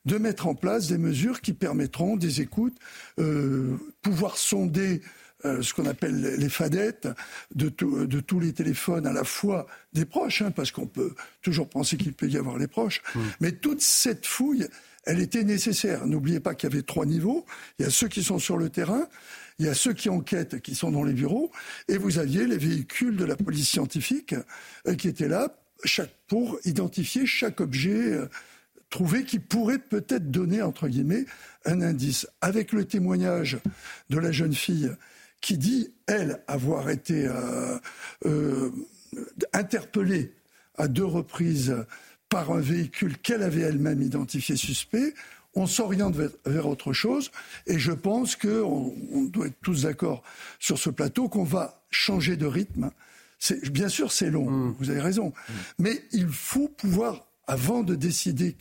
[0.07, 2.77] de mettre en place des mesures qui permettront des écoutes,
[3.19, 5.03] euh, pouvoir sonder
[5.45, 7.09] euh, ce qu'on appelle les fadettes
[7.55, 11.69] de, de, tous les téléphones à la fois des proches, hein, parce qu'on peut toujours
[11.69, 13.21] penser qu'il peut y avoir les proches, mmh.
[13.41, 14.69] mais toute cette fouille,
[15.05, 16.07] elle était nécessaire.
[16.07, 17.47] N'oubliez pas qu'il y avait trois niveaux.
[17.79, 19.09] Il y a ceux qui sont sur le terrain,
[19.61, 21.53] il y a ceux qui enquêtent, qui sont dans les bureaux,
[21.87, 24.35] et vous aviez les véhicules de la police scientifique
[24.89, 25.55] euh, qui étaient là
[26.27, 28.19] pour identifier chaque objet
[28.91, 31.25] trouvé qui pourrait peut-être donner, entre guillemets,
[31.65, 32.27] un indice.
[32.41, 33.59] Avec le témoignage
[34.11, 34.91] de la jeune fille
[35.41, 37.79] qui dit, elle, avoir été euh,
[38.27, 38.71] euh,
[39.53, 40.35] interpellée
[40.77, 41.75] à deux reprises
[42.29, 45.15] par un véhicule qu'elle avait elle-même identifié suspect,
[45.55, 47.31] on s'oriente vers, autre chose.
[47.67, 50.23] Et je pense qu'on on doit être tous d'accord
[50.59, 52.91] sur ce plateau qu'on va changer de rythme.
[53.71, 54.77] Bien sûr, c'est long, mmh.
[54.79, 55.29] vous avez raison.
[55.29, 55.53] Mmh.
[55.79, 58.57] Mais il faut pouvoir avant de décider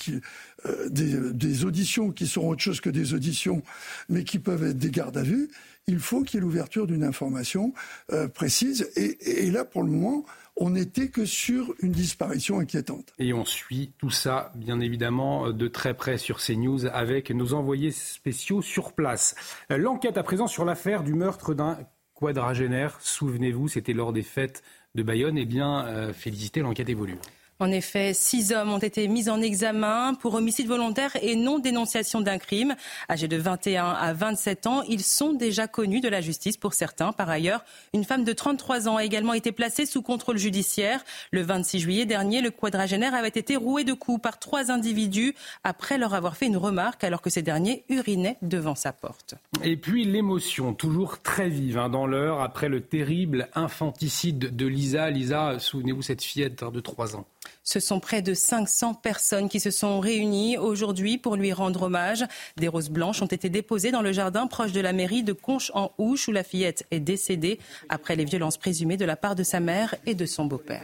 [0.66, 3.62] euh, des, auditions qui seront autre chose que des auditions,
[4.10, 5.50] mais qui peuvent être des gardes à vue,
[5.88, 7.74] il faut qu'il y ait l'ouverture d'une information
[8.12, 8.90] euh, précise.
[8.96, 13.14] Et, là, pour le moment, on n'était que sur une disparition inquiétante.
[13.18, 17.92] Et on suit tout ça, bien évidemment, de très près sur CNews avec nos envoyés
[17.92, 19.36] spéciaux sur place.
[19.70, 21.78] L'enquête à présent sur l'affaire du meurtre d'un
[22.20, 22.98] quadragénaire.
[23.02, 24.64] Souvenez-vous, c'était lors des fêtes
[24.96, 25.38] de Bayonne.
[25.38, 26.14] Eh bien, euh,
[26.58, 27.18] l'enquête évolue.
[27.62, 32.22] En effet, six hommes ont été mis en examen pour homicide volontaire et non dénonciation
[32.22, 32.74] d'un crime.
[33.10, 37.12] Âgés de 21 à 27 ans, ils sont déjà connus de la justice pour certains.
[37.12, 41.04] Par ailleurs, une femme de 33 ans a également été placée sous contrôle judiciaire.
[41.32, 45.98] Le 26 juillet dernier, le quadragénaire avait été roué de coups par trois individus après
[45.98, 49.36] leur avoir fait une remarque alors que ces derniers urinaient devant sa porte.
[49.66, 55.10] Et puis l'émotion, toujours très vive hein, dans l'heure après le terrible infanticide de Lisa.
[55.10, 57.26] Lisa, souvenez-vous cette fillette de 3 ans.
[57.70, 62.26] Ce sont près de 500 personnes qui se sont réunies aujourd'hui pour lui rendre hommage.
[62.58, 66.30] Des roses blanches ont été déposées dans le jardin proche de la mairie de Conches-en-Ouche
[66.30, 69.94] où la fillette est décédée après les violences présumées de la part de sa mère
[70.08, 70.82] et de son beau-père.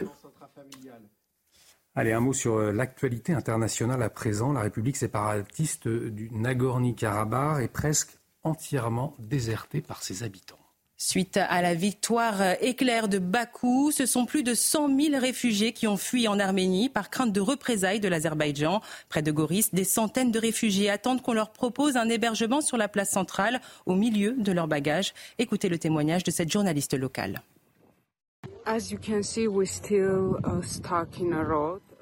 [1.96, 4.52] Allez, un mot sur euh, l'actualité internationale à présent.
[4.52, 10.65] La République séparatiste du Nagorno-Karabakh est presque entièrement désertée par ses habitants.
[10.98, 15.86] Suite à la victoire éclair de Bakou, ce sont plus de 100 000 réfugiés qui
[15.86, 18.80] ont fui en Arménie par crainte de représailles de l'Azerbaïdjan.
[19.10, 22.88] Près de Goris, des centaines de réfugiés attendent qu'on leur propose un hébergement sur la
[22.88, 25.12] place centrale au milieu de leurs bagages.
[25.38, 27.42] Écoutez le témoignage de cette journaliste locale.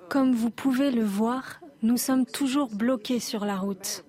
[0.08, 4.04] Comme vous pouvez le voir, nous sommes toujours bloqués sur la route.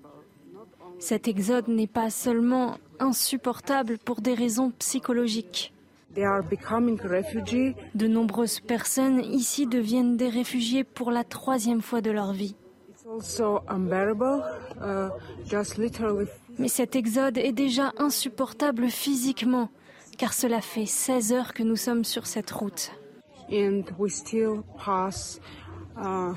[0.99, 5.73] Cet exode n'est pas seulement insupportable pour des raisons psychologiques.
[6.15, 12.55] De nombreuses personnes ici deviennent des réfugiés pour la troisième fois de leur vie.
[14.81, 15.09] Uh,
[16.57, 19.69] Mais cet exode est déjà insupportable physiquement,
[20.17, 22.91] car cela fait 16 heures que nous sommes sur cette route.
[25.97, 26.33] Uh,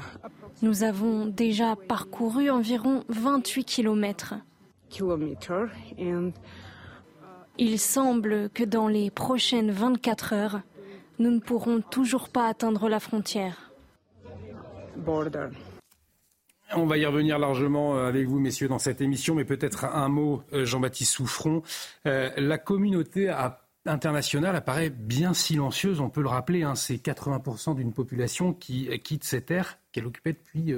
[0.62, 4.34] nous avons déjà parcouru environ 28 kilomètres.
[7.58, 10.60] Il semble que dans les prochaines 24 heures,
[11.18, 13.72] nous ne pourrons toujours pas atteindre la frontière.
[16.76, 20.08] On va y revenir largement euh, avec vous, messieurs, dans cette émission, mais peut-être un
[20.08, 21.62] mot, euh, Jean-Baptiste Souffron.
[22.06, 23.34] Euh, la communauté
[23.86, 26.62] internationale apparaît bien silencieuse, on peut le rappeler.
[26.62, 30.74] Hein, c'est 80% d'une population qui quitte cette terre qu'elle occupait depuis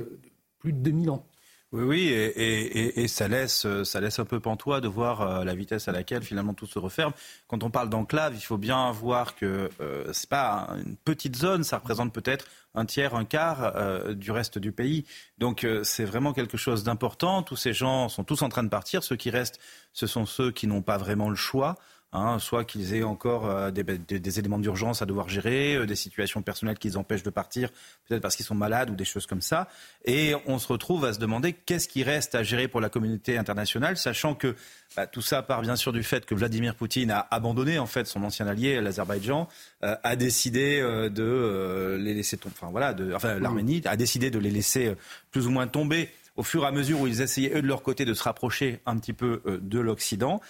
[0.61, 1.27] plus de 2000 ans.
[1.73, 5.87] Oui, oui, et, ça, laisse, ça laisse un peu pantois de voir euh, la vitesse
[5.87, 7.13] à laquelle finalement tout se referme.
[7.47, 11.37] Quand on parle d'enclave, il faut bien voir que euh, ce n'est pas une petite
[11.37, 15.07] zone, ça représente peut-être un tiers, un quart euh, du reste du pays.
[15.39, 17.45] Donc c'est vraiment quelque chose d'important.
[17.45, 19.05] Tous ces gens sont tous en train de partir.
[19.05, 19.61] Ceux qui restent,
[19.93, 21.77] ce sont ceux qui n'ont pas vraiment le choix.
[22.13, 26.43] Hein, soit qu'ils aient encore euh, des, éléments d'urgence à devoir gérer, euh, des situations
[26.43, 27.71] personnelles qui les empêchent de partir,
[28.09, 29.69] peut-être parce qu'ils sont malades ou des choses comme ça.
[30.05, 33.39] Et on se retrouve à se demander qu'est-ce qui reste à gérer pour la communauté
[33.39, 34.57] internationale, sachant que
[34.97, 38.09] bah, tout ça part bien sûr du fait que Vladimir Poutine a abandonné en fait
[38.09, 39.47] son ancien allié, l'Azerbaïdjan,
[39.85, 44.41] euh, a décidé de les laisser tomber, enfin voilà, de, enfin l'Arménie a décidé de
[44.41, 44.97] les laisser
[45.31, 46.11] plus ou moins tomber
[46.41, 48.81] au fur et à mesure où ils essayaient, eux, de leur côté, de se rapprocher
[48.87, 50.41] un petit peu de l'Occident.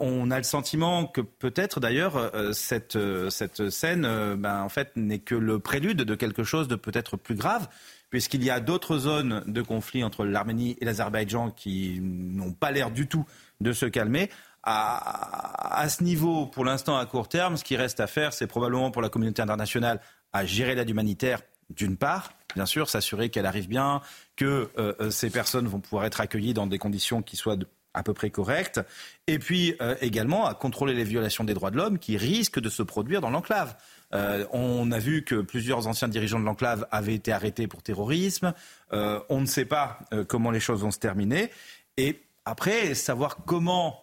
[0.00, 2.98] on a le sentiment que peut-être, d'ailleurs, cette,
[3.30, 4.02] cette scène,
[4.36, 7.68] ben, en fait, n'est que le prélude de quelque chose de peut-être plus grave
[8.10, 12.90] puisqu'il y a d'autres zones de conflit entre l'Arménie et l'Azerbaïdjan qui n'ont pas l'air
[12.90, 13.24] du tout
[13.60, 14.30] de se calmer.
[14.62, 18.48] À, à ce niveau, pour l'instant, à court terme, ce qui reste à faire, c'est
[18.48, 20.00] probablement pour la communauté internationale
[20.32, 24.00] à gérer l'aide humanitaire, d'une part, bien sûr, s'assurer qu'elle arrive bien,
[24.36, 27.56] que euh, euh, ces personnes vont pouvoir être accueillies dans des conditions qui soient
[27.92, 28.80] à peu près correctes,
[29.26, 32.68] et puis euh, également à contrôler les violations des droits de l'homme qui risquent de
[32.68, 33.76] se produire dans l'enclave.
[34.52, 38.54] On a vu que plusieurs anciens dirigeants de l'enclave avaient été arrêtés pour terrorisme.
[38.90, 41.48] On ne sait pas comment les choses vont se terminer.
[41.96, 44.02] Et après, savoir comment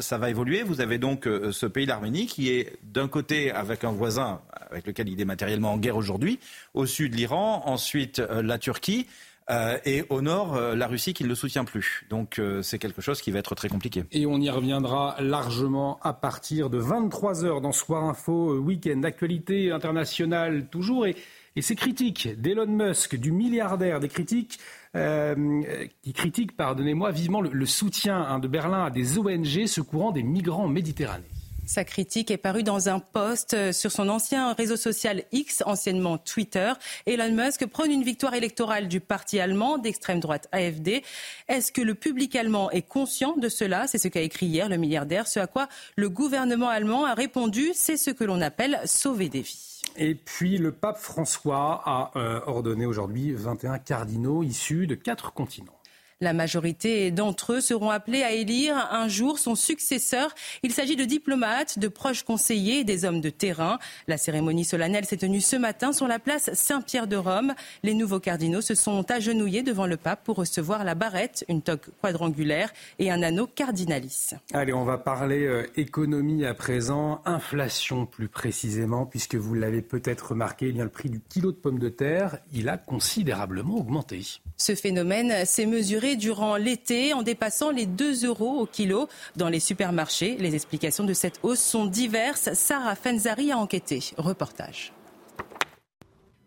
[0.00, 3.92] ça va évoluer, vous avez donc ce pays, l'Arménie, qui est d'un côté avec un
[3.92, 6.40] voisin avec lequel il est matériellement en guerre aujourd'hui,
[6.72, 9.06] au sud l'Iran, ensuite la Turquie.
[9.50, 12.06] Euh, et au nord, euh, la Russie qui ne le soutient plus.
[12.08, 14.04] Donc euh, c'est quelque chose qui va être très compliqué.
[14.10, 19.02] Et on y reviendra largement à partir de 23h dans Soir Info Week-end.
[19.02, 21.14] Actualité internationale toujours et,
[21.56, 24.58] et ces critiques d'Elon Musk, du milliardaire, des critiques
[24.94, 30.68] qui critiquent, pardonnez-moi, vivement le, soutien hein, de Berlin à des ONG secourant des migrants
[30.68, 31.22] en.
[31.66, 36.18] Sa critique est parue dans un post euh, sur son ancien réseau social X, anciennement
[36.18, 36.72] Twitter.
[37.06, 41.02] Elon Musk prône une victoire électorale du parti allemand d'extrême droite AFD.
[41.48, 43.86] Est-ce que le public allemand est conscient de cela?
[43.86, 47.70] C'est ce qu'a écrit hier le milliardaire, ce à quoi le gouvernement allemand a répondu,
[47.74, 49.73] c'est ce que l'on appelle sauver des vies.
[49.96, 55.73] Et puis le pape François a euh, ordonné aujourd'hui 21 cardinaux issus de quatre continents.
[56.20, 60.34] La majorité d'entre eux seront appelés à élire un jour son successeur.
[60.62, 63.78] Il s'agit de diplomates, de proches conseillers et des hommes de terrain.
[64.06, 67.54] La cérémonie solennelle s'est tenue ce matin sur la place Saint-Pierre de Rome.
[67.82, 71.88] Les nouveaux cardinaux se sont agenouillés devant le pape pour recevoir la barrette, une toque
[72.00, 74.30] quadrangulaire et un anneau cardinalis.
[74.52, 80.30] Allez, on va parler euh, économie à présent, inflation plus précisément, puisque vous l'avez peut-être
[80.30, 84.22] remarqué, eh bien, le prix du kilo de pommes de terre, il a considérablement augmenté.
[84.56, 89.60] Ce phénomène s'est mesuré durant l'été en dépassant les 2 euros au kilo dans les
[89.60, 90.36] supermarchés.
[90.38, 92.52] Les explications de cette hausse sont diverses.
[92.52, 94.00] Sarah Fenzari a enquêté.
[94.18, 94.92] Reportage.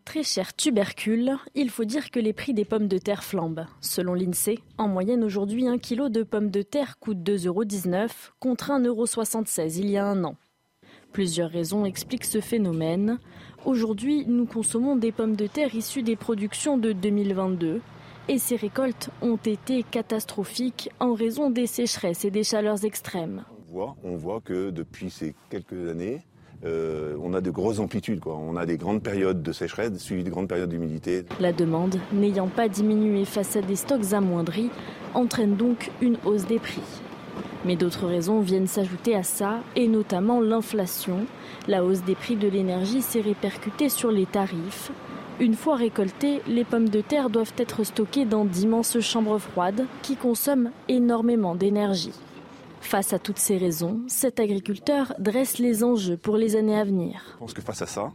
[0.06, 3.66] Très cher tubercule, il faut dire que les prix des pommes de terre flambent.
[3.82, 7.66] Selon l'INSEE, en moyenne aujourd'hui, un kilo de pommes de terre coûte 2,19 euros
[8.40, 10.38] contre 1,76 euros il y a un an.
[11.12, 13.20] Plusieurs raisons expliquent ce phénomène.
[13.66, 17.82] Aujourd'hui, nous consommons des pommes de terre issues des productions de 2022
[18.30, 23.44] et ces récoltes ont été catastrophiques en raison des sécheresses et des chaleurs extrêmes.
[23.70, 26.22] On voit, on voit que depuis ces quelques années,
[26.66, 28.20] euh, on a de grosses amplitudes.
[28.20, 28.36] Quoi.
[28.36, 31.26] On a des grandes périodes de sécheresse suivies de grandes périodes d'humidité.
[31.40, 34.70] La demande, n'ayant pas diminué face à des stocks amoindris,
[35.14, 36.82] entraîne donc une hausse des prix.
[37.66, 41.26] Mais d'autres raisons viennent s'ajouter à ça, et notamment l'inflation.
[41.68, 44.92] La hausse des prix de l'énergie s'est répercutée sur les tarifs.
[45.40, 50.16] Une fois récoltées, les pommes de terre doivent être stockées dans d'immenses chambres froides qui
[50.16, 52.14] consomment énormément d'énergie.
[52.82, 57.22] Face à toutes ces raisons, cet agriculteur dresse les enjeux pour les années à venir.
[57.34, 58.14] Je pense que face à ça,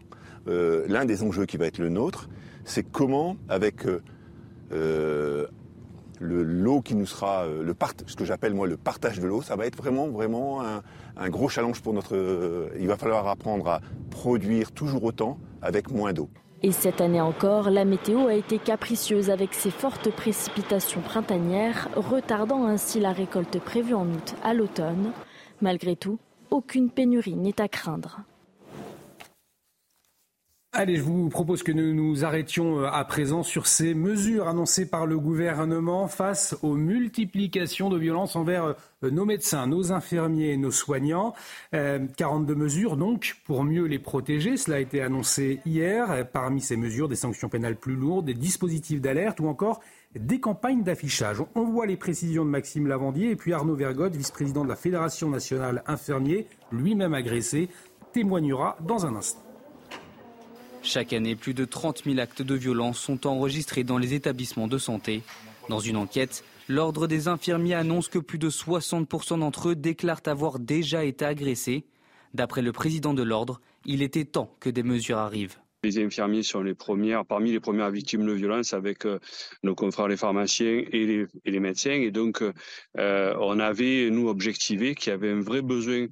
[0.48, 2.28] euh, l'un des enjeux qui va être le nôtre,
[2.64, 4.02] c'est comment, avec euh,
[4.72, 5.46] euh,
[6.18, 7.76] le lot qui nous sera, le
[8.08, 10.82] ce que j'appelle moi le partage de l'eau, ça va être vraiment, vraiment un,
[11.16, 12.72] un gros challenge pour notre.
[12.80, 13.80] il va falloir apprendre à
[14.10, 16.28] produire toujours autant avec moins d'eau.
[16.64, 22.66] Et cette année encore, la météo a été capricieuse avec ses fortes précipitations printanières, retardant
[22.66, 25.10] ainsi la récolte prévue en août à l'automne.
[25.60, 26.20] Malgré tout,
[26.50, 28.20] aucune pénurie n'est à craindre.
[30.74, 34.88] Allez, je vous propose que nous nous arrêtions euh, à présent sur ces mesures annoncées
[34.88, 40.56] par le gouvernement face aux multiplications de violences envers euh, nos médecins, nos infirmiers et
[40.56, 41.34] nos soignants.
[41.72, 44.56] 42 euh, mesures donc pour mieux les protéger.
[44.56, 46.26] Cela a été annoncé hier.
[46.32, 49.82] Parmi ces mesures, des sanctions pénales plus lourdes, des dispositifs d'alerte ou encore
[50.14, 51.42] des campagnes d'affichage.
[51.54, 55.28] On voit les précisions de Maxime Lavandier et puis Arnaud Vergotte, vice-président de la Fédération
[55.28, 57.68] nationale infirmier, lui-même agressé,
[58.14, 59.41] témoignera dans un instant.
[60.84, 64.78] Chaque année, plus de 30 000 actes de violence sont enregistrés dans les établissements de
[64.78, 65.22] santé.
[65.68, 70.58] Dans une enquête, l'Ordre des infirmiers annonce que plus de 60% d'entre eux déclarent avoir
[70.58, 71.84] déjà été agressés.
[72.34, 75.56] D'après le président de l'Ordre, il était temps que des mesures arrivent.
[75.84, 79.18] Les infirmiers sont les premières, parmi les premières victimes de violence avec euh,
[79.62, 81.90] nos confrères les pharmaciens et les, médecins.
[81.90, 82.42] Et donc,
[82.98, 86.06] euh, on avait, nous, objectivé qu'il y avait un vrai besoin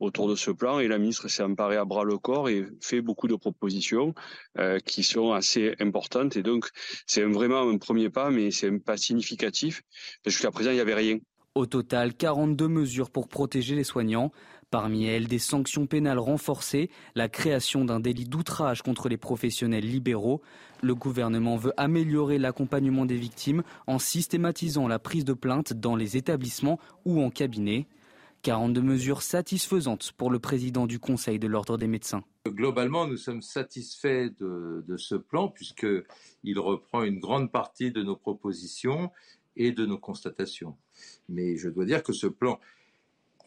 [0.00, 3.02] autour de ce plan et la ministre s'est emparée à bras le corps et fait
[3.02, 4.14] beaucoup de propositions
[4.58, 6.36] euh, qui sont assez importantes.
[6.36, 6.68] Et donc,
[7.06, 9.82] c'est vraiment un premier pas, mais c'est un pas significatif
[10.24, 11.18] parce qu'à présent, il n'y avait rien.
[11.54, 14.30] Au total, 42 mesures pour protéger les soignants.
[14.70, 20.42] Parmi elles, des sanctions pénales renforcées, la création d'un délit d'outrage contre les professionnels libéraux.
[20.80, 26.16] Le gouvernement veut améliorer l'accompagnement des victimes en systématisant la prise de plainte dans les
[26.16, 27.88] établissements ou en cabinet.
[28.42, 32.24] 42 mesures satisfaisantes pour le président du Conseil de l'Ordre des médecins.
[32.46, 38.16] Globalement, nous sommes satisfaits de, de ce plan puisqu'il reprend une grande partie de nos
[38.16, 39.10] propositions
[39.56, 40.76] et de nos constatations.
[41.28, 42.58] Mais je dois dire que ce plan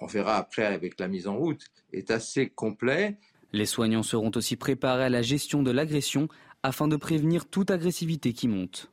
[0.04, 3.18] on verra après avec la mise en route, est assez complet.
[3.52, 6.28] Les soignants seront aussi préparés à la gestion de l'agression
[6.64, 8.92] afin de prévenir toute agressivité qui monte.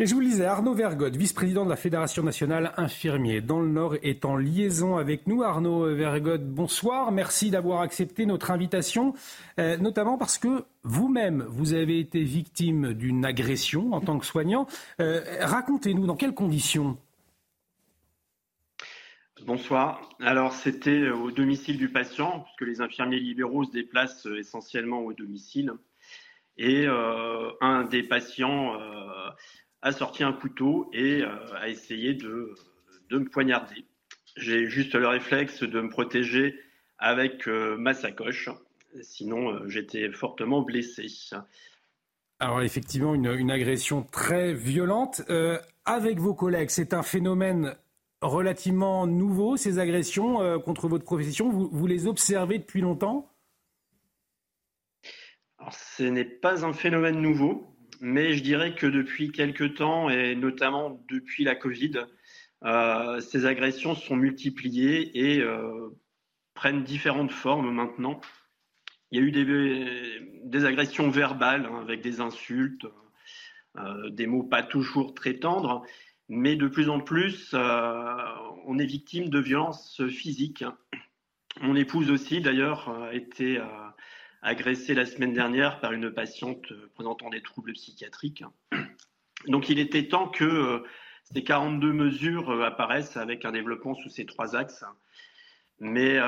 [0.00, 3.66] Et je vous le disais, Arnaud Vergotte, vice-président de la Fédération nationale infirmier dans le
[3.66, 5.42] Nord, est en liaison avec nous.
[5.42, 7.10] Arnaud Vergotte, bonsoir.
[7.10, 9.12] Merci d'avoir accepté notre invitation,
[9.58, 14.68] euh, notamment parce que vous-même, vous avez été victime d'une agression en tant que soignant.
[15.00, 16.96] Euh, racontez-nous dans quelles conditions
[19.46, 20.08] Bonsoir.
[20.20, 25.12] Alors, c'était au domicile du patient, puisque les infirmiers libéraux se déplacent euh, essentiellement au
[25.12, 25.72] domicile.
[26.56, 28.74] Et un des patients
[29.82, 32.54] a sorti un couteau et a essayé de,
[33.10, 33.84] de, me poignarder.
[34.36, 36.58] J'ai juste le réflexe de me protéger
[36.98, 38.50] avec ma sacoche.
[39.02, 41.06] Sinon, j'étais fortement blessé.
[42.40, 45.22] Alors effectivement, une, une agression très violente.
[45.84, 47.76] avec vos collègues, c'est un phénomène
[48.20, 53.30] relativement nouveau, ces agressions euh, contre votre profession vous, les observez depuis longtemps?
[55.70, 57.66] Ce n'est pas un phénomène nouveau,
[58.00, 61.92] mais je dirais que depuis quelques temps, et notamment depuis la Covid,
[62.64, 65.88] euh, ces agressions sont multipliées et euh,
[66.54, 68.20] prennent différentes formes maintenant.
[69.10, 72.86] Il y a eu des, agressions verbales hein, avec des insultes,
[74.10, 75.84] des mots pas toujours très tendres,
[76.28, 78.14] mais de plus en plus, euh,
[78.66, 80.64] on est victime de violences physiques.
[81.60, 83.58] Mon épouse aussi, d'ailleurs, a été
[84.42, 88.44] euh, agressée la semaine dernière par une patiente présentant des troubles psychiatriques.
[89.46, 90.78] Donc il était temps que euh,
[91.32, 94.84] ces 42 mesures apparaissent avec un développement sous ces trois axes.
[95.80, 96.18] Mais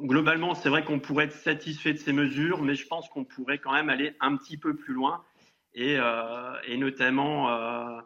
[0.00, 3.58] globalement, c'est vrai qu'on pourrait être satisfait de ces mesures, mais je pense qu'on pourrait
[3.58, 5.22] quand même aller un petit peu plus loin
[5.74, 8.00] et, euh, notamment euh,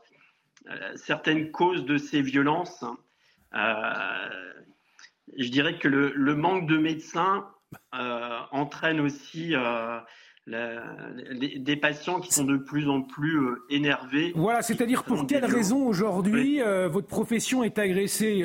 [0.97, 2.85] certaines causes de ces violences.
[3.55, 4.55] Euh,
[5.37, 7.49] je dirais que le manque de médecins
[7.93, 9.55] entraîne aussi
[10.47, 14.33] des patients qui sont de plus en plus énervés.
[14.35, 18.45] Voilà, c'est-à-dire pour quelle raison aujourd'hui votre profession est agressée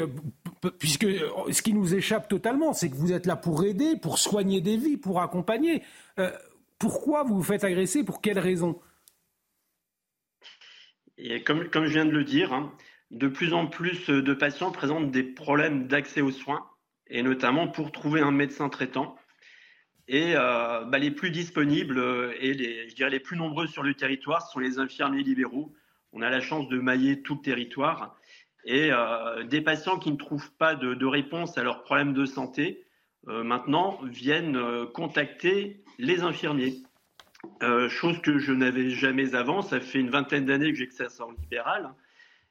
[0.77, 4.62] Puisque ce qui nous échappe totalement, c'est que vous êtes là pour aider, pour soigner
[4.62, 5.81] des vies, pour accompagner.
[6.77, 8.03] pourquoi vous vous faites agresser?
[8.03, 8.79] Pour quelle raison?
[11.17, 12.71] Et comme, comme, je viens de le dire, hein,
[13.12, 16.65] de plus en plus de patients présentent des problèmes d'accès aux soins,
[17.12, 19.15] et notamment pour trouver un médecin traitant.
[20.08, 23.84] Et euh, bah, les plus disponibles euh, et les, je dirais les plus nombreux sur
[23.84, 25.74] le territoire sont les infirmiers libéraux.
[26.13, 28.17] On a la chance de mailler tout le territoire.
[28.65, 32.86] Et euh, des patients qui ne trouvent pas de, réponse à leurs problèmes de santé,
[33.28, 34.60] maintenant, viennent
[34.93, 36.82] contacter les infirmiers.
[37.89, 39.62] Chose que je n'avais jamais avant.
[39.62, 41.93] Ça fait une vingtaine d'années que j'exerce en libéral.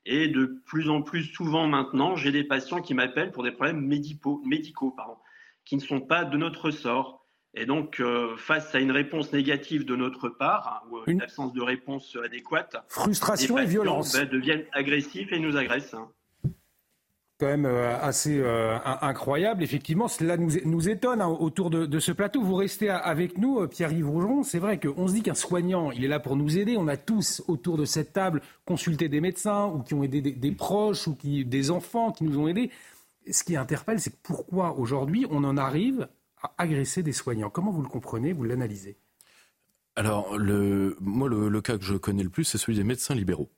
[0.06, 3.80] Et de plus en plus souvent maintenant, j'ai des patients qui m'appellent pour des problèmes
[3.80, 5.16] médicaux, médicaux pardon,
[5.64, 7.26] qui ne sont pas de notre sort.
[7.54, 11.60] Et donc, euh, face à une réponse négative de notre part, ou une, absence de
[11.60, 15.96] réponse adéquate, frustration et violence ben, deviennent agressifs et nous agressent
[17.40, 19.62] quand même euh, assez euh, incroyable.
[19.62, 22.42] Effectivement, cela nous, étonne hein, autour de, ce plateau.
[22.42, 24.42] Vous restez avec nous, euh, Pierre-Yves Rougeron.
[24.42, 26.76] C'est vrai qu'on se dit qu'un soignant, il est là pour nous aider.
[26.76, 30.52] On a tous autour de cette table consulté des médecins ou qui ont aidé des,
[30.52, 32.70] proches ou qui, des enfants qui nous ont aidés.
[33.30, 36.08] Ce qui interpelle, c'est pourquoi aujourd'hui on en arrive
[36.42, 37.50] à agresser des soignants?
[37.50, 38.98] Comment vous le comprenez, vous l'analysez?
[39.96, 43.50] Alors, le, moi, le cas que je connais le plus, c'est celui des médecins libéraux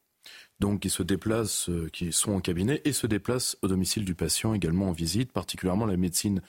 [0.61, 4.15] donc qui se déplacent, euh, qui sont en cabinet et se déplacent au domicile du
[4.15, 6.41] patient également en visite, particulièrement la médecine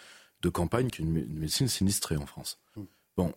[0.42, 2.60] de campagne, qui est une, médecine sinistrée en France.
[2.76, 2.82] Mm.
[3.18, 3.34] Bon,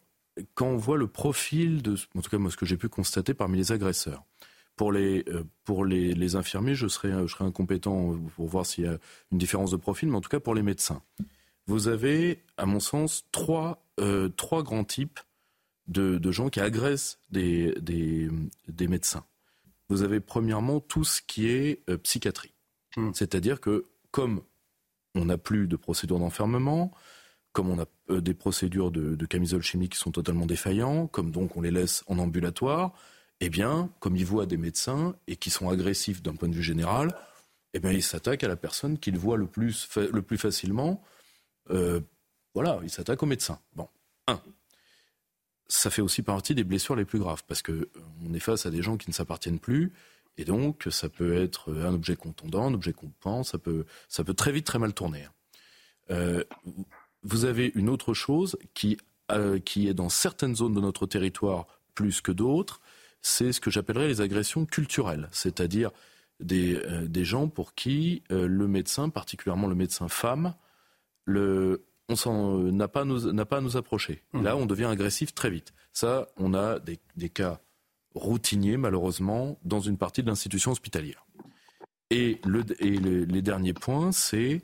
[0.55, 3.33] quand on voit le profil de, en tout cas moi ce que j'ai pu constater
[3.33, 4.25] parmi les agresseurs,
[4.77, 8.88] pour les, euh, pour les, infirmiers, je serais, je serais incompétent pour voir s'il y
[8.88, 8.99] a
[9.33, 11.03] une différence de profil, mais en tout cas pour les médecins.
[11.66, 15.18] Vous avez, à mon sens, trois, euh, trois grands types
[15.88, 18.29] de, de, gens qui agressent des, des,
[18.68, 19.25] des médecins
[19.88, 22.55] vous avez premièrement tout ce qui est euh, psychiatrie.
[22.96, 23.11] Hmm.
[23.14, 24.42] C'est-à-dire que comme
[25.14, 26.92] on n'a plus de procédures d'enfermement,
[27.53, 31.31] comme on a euh, des procédures de, de camisole chimique qui sont totalement défaillants, comme
[31.31, 32.92] donc on les laisse en ambulatoire,
[33.40, 36.62] eh bien, comme ils voient des médecins et qui sont agressifs d'un point de vue
[36.62, 37.14] général,
[37.75, 41.03] eh bien, ils s'attaquent à la personne qu'ils voient le plus, le plus facilement.
[41.70, 42.01] Euh,
[42.55, 43.61] voilà, ils s'attaquent aux médecins.
[43.74, 43.89] Bon,
[44.26, 44.41] un.
[45.69, 48.71] Ça fait aussi partie des blessures les plus graves, parce qu'on euh, est face à
[48.71, 49.93] des gens qui ne s'appartiennent plus,
[50.39, 54.35] et donc ça peut être un objet contondant, un objet coupant, ça peut, ça peut
[54.35, 55.27] très vite très mal tourner.
[56.11, 56.45] Euh,
[57.23, 58.99] vous avez une autre chose qui,
[59.64, 62.81] qui est dans certaines zones de notre territoire plus que d'autres,
[63.23, 65.91] c'est ce que j'appellerais les agressions culturelles, c'est-à-dire
[66.39, 70.55] des, euh, des, gens pour qui euh, le médecin, particulièrement le médecin femme,
[71.25, 74.23] le, on n'a pas, pas à nous approcher.
[74.33, 74.43] Mmh.
[74.43, 75.73] Là, on devient agressif très vite.
[75.93, 77.61] Ça, on a des, des cas
[78.15, 81.27] routiniers, malheureusement, dans une partie de l'institution hospitalière.
[82.11, 84.63] Et, le, et les derniers points, c'est,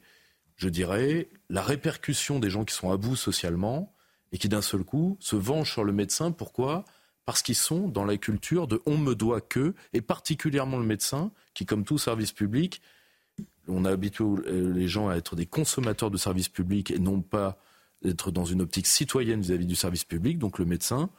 [0.56, 3.92] je dirais, la répercussion des gens qui sont à bout socialement
[4.30, 6.30] et qui, d'un seul coup, se vengent sur le médecin.
[6.30, 6.84] Pourquoi?
[7.24, 11.32] Parce qu'ils sont dans la culture de on me doit que, et particulièrement le médecin,
[11.54, 12.80] qui, comme tout service public,
[13.68, 17.58] on a habitué les gens à être des consommateurs de services publics et non pas
[18.04, 20.38] être dans une optique citoyenne vis-à-vis du service public.
[20.38, 21.10] Donc le médecin,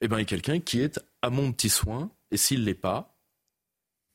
[0.00, 3.14] eh ben, est quelqu'un qui est à mon petit soin, et s'il ne l'est pas,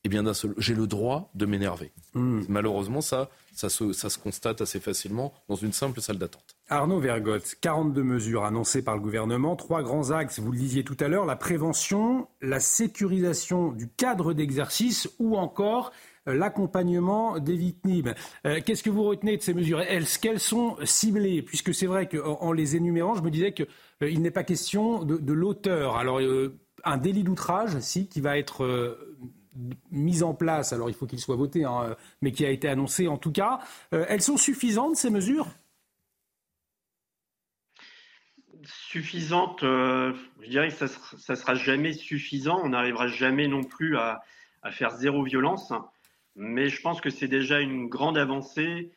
[0.04, 0.24] eh bien,
[0.56, 1.92] j'ai le droit de m'énerver.
[2.14, 2.42] Hmm.
[2.48, 6.56] Malheureusement, ça, ça se, ça se constate assez facilement dans une simple salle d'attente.
[6.70, 10.96] Arnaud Vergotte, 42 mesures annoncées par le gouvernement, trois grands axes, vous le disiez tout
[11.00, 18.14] à l'heure, la prévention, la sécurisation du cadre d'exercice ou encore euh, l'accompagnement des victimes.
[18.46, 22.08] Euh, qu'est-ce que vous retenez de ces mesures Est-ce qu'elles sont ciblées Puisque c'est vrai
[22.08, 23.66] qu'en les énumérant, je me disais qu'il
[24.02, 25.96] euh, n'est pas question de, l'auteur.
[25.96, 26.20] Alors,
[26.84, 28.96] un délit d'outrage, si, qui va être
[29.90, 33.08] mise en place, alors il faut qu'il soit voté, hein, mais qui a été annoncé
[33.08, 33.60] en tout cas.
[33.92, 35.48] Euh, elles sont suffisantes, ces mesures?
[38.64, 40.12] Suffisantes, euh,
[40.42, 40.86] je dirais que ça
[41.32, 42.60] ne sera, jamais suffisant.
[42.62, 44.22] On n'arrivera jamais non plus à,
[44.70, 45.72] faire zéro violence.
[46.36, 48.92] Mais je pense que c'est déjà une grande avancée.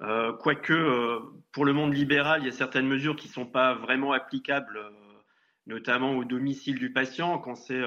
[0.00, 1.20] Euh, quoique,
[1.52, 4.80] pour le monde libéral, il y a certaines mesures qui ne sont pas vraiment applicables,
[5.66, 7.82] notamment au domicile du patient, quand c'est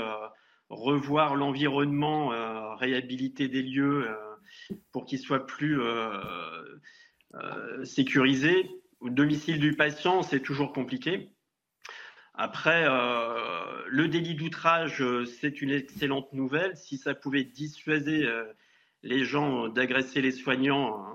[0.72, 6.64] revoir l'environnement, euh, réhabiliter des lieux euh, pour qu'ils soient plus euh,
[7.84, 8.70] sécurisés.
[9.00, 11.30] Au domicile du patient, c'est toujours compliqué.
[12.34, 12.86] Après,
[13.88, 15.04] le délit d'outrage,
[15.40, 16.78] c'est une excellente nouvelle.
[16.78, 18.30] Si ça pouvait dissuader
[19.04, 21.06] les gens d'agresser les soignants,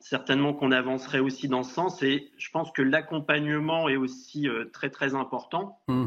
[0.00, 2.02] certainement qu'on avancerait aussi dans ce sens.
[2.02, 5.80] Et je pense que l'accompagnement est aussi très très important.
[5.88, 6.06] Mmh.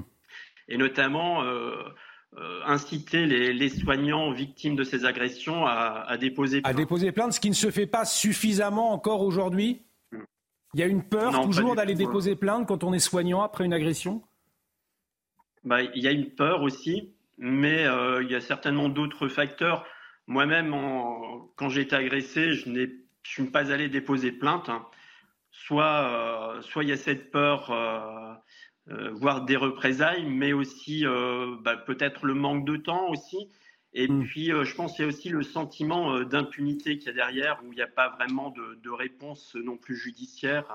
[0.67, 1.43] Et notamment,
[2.37, 6.73] euh, inciter les, soignants victimes de ces agressions à, déposer plainte.
[6.73, 9.83] À déposer plainte, ce qui ne se fait pas suffisamment encore aujourd'hui
[10.73, 13.71] Il y a une peur toujours d'aller déposer plainte quand on est soignant après une
[13.71, 14.21] agression?
[15.63, 19.85] Bah, Il y a une peur aussi, mais euh, il y a certainement d'autres facteurs.
[20.27, 20.71] Moi-même,
[21.55, 22.87] quand j'ai été agressé, je ne
[23.23, 24.69] suis pas allé déposer plainte.
[25.51, 27.71] Soit, euh, soit il y a cette peur
[28.91, 33.49] euh, voire des représailles, mais aussi euh, bah, peut-être le manque de temps aussi.
[33.93, 34.23] Et mm.
[34.25, 37.59] puis, euh, je pense qu'il y a aussi le sentiment d'impunité qu'il y a derrière,
[37.63, 40.65] où il n'y a pas vraiment de, réponse non plus judiciaire,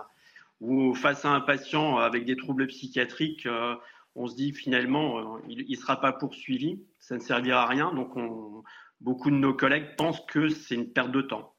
[0.60, 3.48] où face à un patient avec des troubles psychiatriques,
[4.16, 7.94] on se dit finalement, il ne sera pas poursuivi, ça ne servira à rien.
[7.94, 8.14] Donc,
[9.00, 11.54] beaucoup de nos collègues pensent que c'est une perte de temps.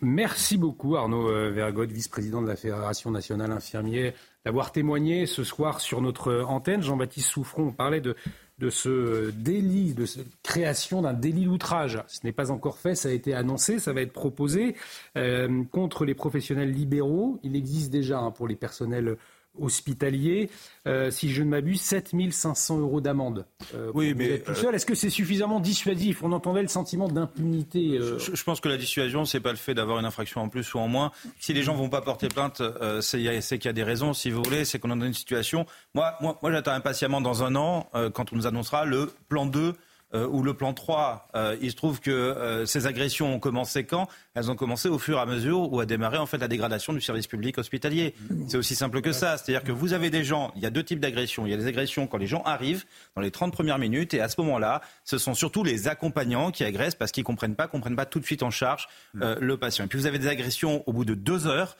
[0.00, 4.12] Merci beaucoup Arnaud Vergotte, vice-président de la Fédération nationale infirmière
[4.44, 6.82] d'avoir témoigné ce soir sur notre antenne.
[6.82, 8.14] Jean-Baptiste Souffron parlait de,
[8.58, 12.02] de ce délit, de cette création d'un délit d'outrage.
[12.06, 14.76] Ce n'est pas encore fait, ça a été annoncé, ça va être proposé
[15.16, 17.40] euh, contre les professionnels libéraux.
[17.42, 19.16] Il existe déjà hein, pour les personnels
[19.58, 20.50] hospitalier.
[20.86, 23.46] Euh, si je ne m'abuse, 7500 euros d'amende.
[23.74, 24.74] Euh, oui, mais tout seul.
[24.74, 27.98] Est-ce que c'est suffisamment dissuasif On entendait le sentiment d'impunité.
[27.98, 28.18] Euh.
[28.18, 30.78] Je, pense que la dissuasion, c'est pas le fait d'avoir une infraction en plus ou
[30.78, 31.12] en moins.
[31.38, 32.62] Si les gens vont pas porter plainte,
[33.00, 34.12] c'est qu'il y a des raisons.
[34.14, 35.66] Si vous voulez, c'est qu'on est dans une situation.
[35.94, 39.74] Moi, moi, moi j'attends impatiemment dans un an, quand on nous annoncera le plan 2
[40.14, 41.28] euh, le plan 3.
[41.34, 44.08] Euh, il se trouve que euh, ces agressions ont commencé quand?
[44.34, 46.92] Elles ont commencé au fur et à mesure où a démarré en fait la dégradation
[46.92, 48.14] du service public hospitalier.
[48.48, 49.36] C'est aussi simple que ça.
[49.36, 51.46] C'est-à-dire que vous avez des gens, il y a deux types d'agressions.
[51.46, 52.84] Il y a des agressions quand les gens arrivent
[53.14, 56.64] dans les 30 premières minutes et à ce moment-là, ce sont surtout les accompagnants qui
[56.64, 59.84] agressent parce qu'ils comprennent pas, comprennent pas tout de suite en charge le patient.
[59.84, 61.76] Et puis vous avez des agressions au bout de deux heures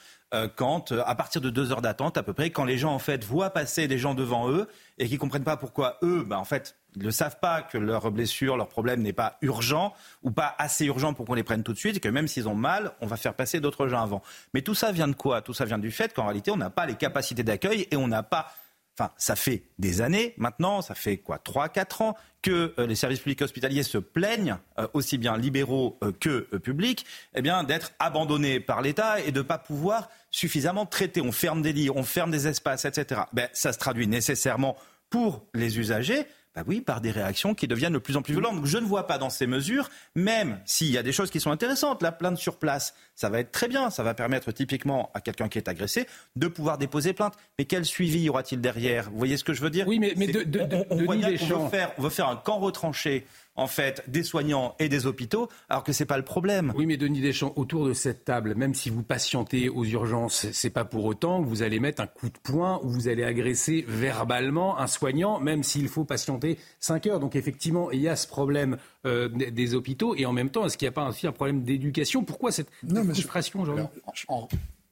[0.57, 3.25] quand, à partir de deux heures d'attente à peu près, quand les gens en fait
[3.25, 4.67] voient passer des gens devant eux
[4.99, 8.57] et qui comprennent pas pourquoi eux, bah, en fait, ne savent pas que leur blessure,
[8.57, 11.79] leur problème n'est pas urgent ou pas assez urgent pour qu'on les prenne tout de
[11.79, 14.23] suite et que même s'ils ont mal, on va faire passer d'autres gens avant.
[14.55, 15.43] Mais tout ça vient de quoi?
[15.43, 18.09] Tout ça vient du fait qu'en réalité, on n'a pas les capacités d'accueil et on
[18.09, 18.53] n'a pas
[18.99, 21.39] Enfin, ça fait des années maintenant, ça fait quoi?
[21.39, 26.13] 3-4 ans que euh, les services publics hospitaliers se plaignent, euh, aussi bien libéraux euh,
[26.13, 31.23] que publics, eh bien d'être abandonnés par l'État et de ne pas pouvoir suffisamment traiter.
[31.23, 33.23] On ferme des lits, on ferme des espaces, etc.
[33.33, 34.77] Ben, ça se traduit nécessairement
[35.09, 38.57] pour les usagers bah oui, par des réactions qui deviennent de plus en plus violentes.
[38.57, 41.41] Donc je ne vois pas dans ces mesures, même s'il y a des choses qui
[41.41, 45.11] sont intéressantes, la plainte sur place, ça va être très bien, ça va permettre typiquement
[45.15, 47.35] à quelqu'un qui est agressé de pouvoir déposer plainte.
[47.59, 49.11] Mais quel suivi y aura-t-il derrière?
[49.11, 49.89] Vous voyez ce que je veux dire?
[49.89, 53.27] Oui, mais, mais de, de, on, on, veut faire, on veut faire un camp retranché
[53.55, 56.73] en fait, des soignants et des hôpitaux, alors que ce n'est pas le problème.
[56.77, 60.71] Oui, mais Denis Deschamps, autour de cette table, même si vous patientez aux urgences, c'est
[60.71, 63.85] pas pour autant que vous allez mettre un coup de poing ou vous allez agresser
[63.87, 67.21] verbalement un soignant, même s'il faut patienter 5 heures.
[67.21, 70.79] Donc effectivement, il y a ce problème euh, des hôpitaux et en même temps, est-ce
[70.79, 72.25] qu'il n'y a pas aussi un problème d'éducation?
[72.25, 72.71] Pourquoi cette
[73.13, 73.85] frustration aujourd'hui?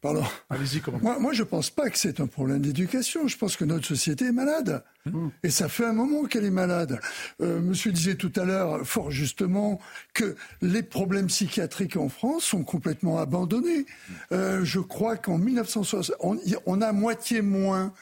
[0.00, 0.24] Pardon.
[0.48, 3.28] Allez-y, comment moi, moi, je ne pense pas que c'est un problème d'éducation.
[3.28, 4.82] Je pense que notre société est malade.
[5.04, 5.28] Mmh.
[5.42, 7.00] Et ça fait un moment qu'elle est malade.
[7.42, 9.78] Euh, monsieur disait tout à l'heure, fort justement,
[10.14, 13.84] que les problèmes psychiatriques en France sont complètement abandonnés.
[14.32, 17.92] Euh, je crois qu'en 1960, on, on, a moitié moins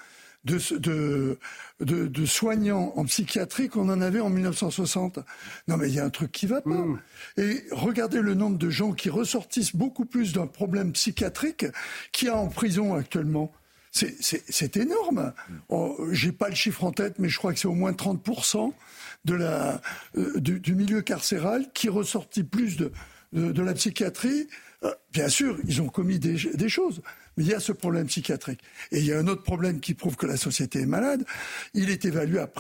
[0.45, 1.39] de,
[1.81, 5.19] de, soignants en psychiatrie qu'on en avait en 1960.
[5.67, 6.71] Non, mais il y a un truc qui va pas.
[6.71, 7.01] Hmm.
[7.37, 11.67] Et regardez le nombre de gens qui ressortissent beaucoup plus d'un problème psychiatrique
[12.13, 13.53] qu'il y a en prison actuellement.
[13.91, 15.33] C'est énorme.
[15.69, 18.73] Oh, J'ai pas le chiffre en tête, mais je crois que c'est au moins 30%
[19.25, 19.81] de la,
[20.17, 22.93] euh, du, milieu carcéral qui ressortit plus de,
[23.33, 24.47] de, la psychiatrie.
[24.85, 27.03] Euh, bien sûr, ils ont commis des, des choses,
[27.39, 28.61] mais il y a ce problème psychiatrique.
[28.91, 31.25] Et il y a un autre problème qui prouve que la société est malade.
[31.73, 32.51] Il est évalué à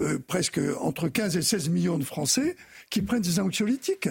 [0.00, 2.54] euh, presque entre 15 et 16 millions de Français
[2.88, 4.08] qui prennent des anxiolytiques.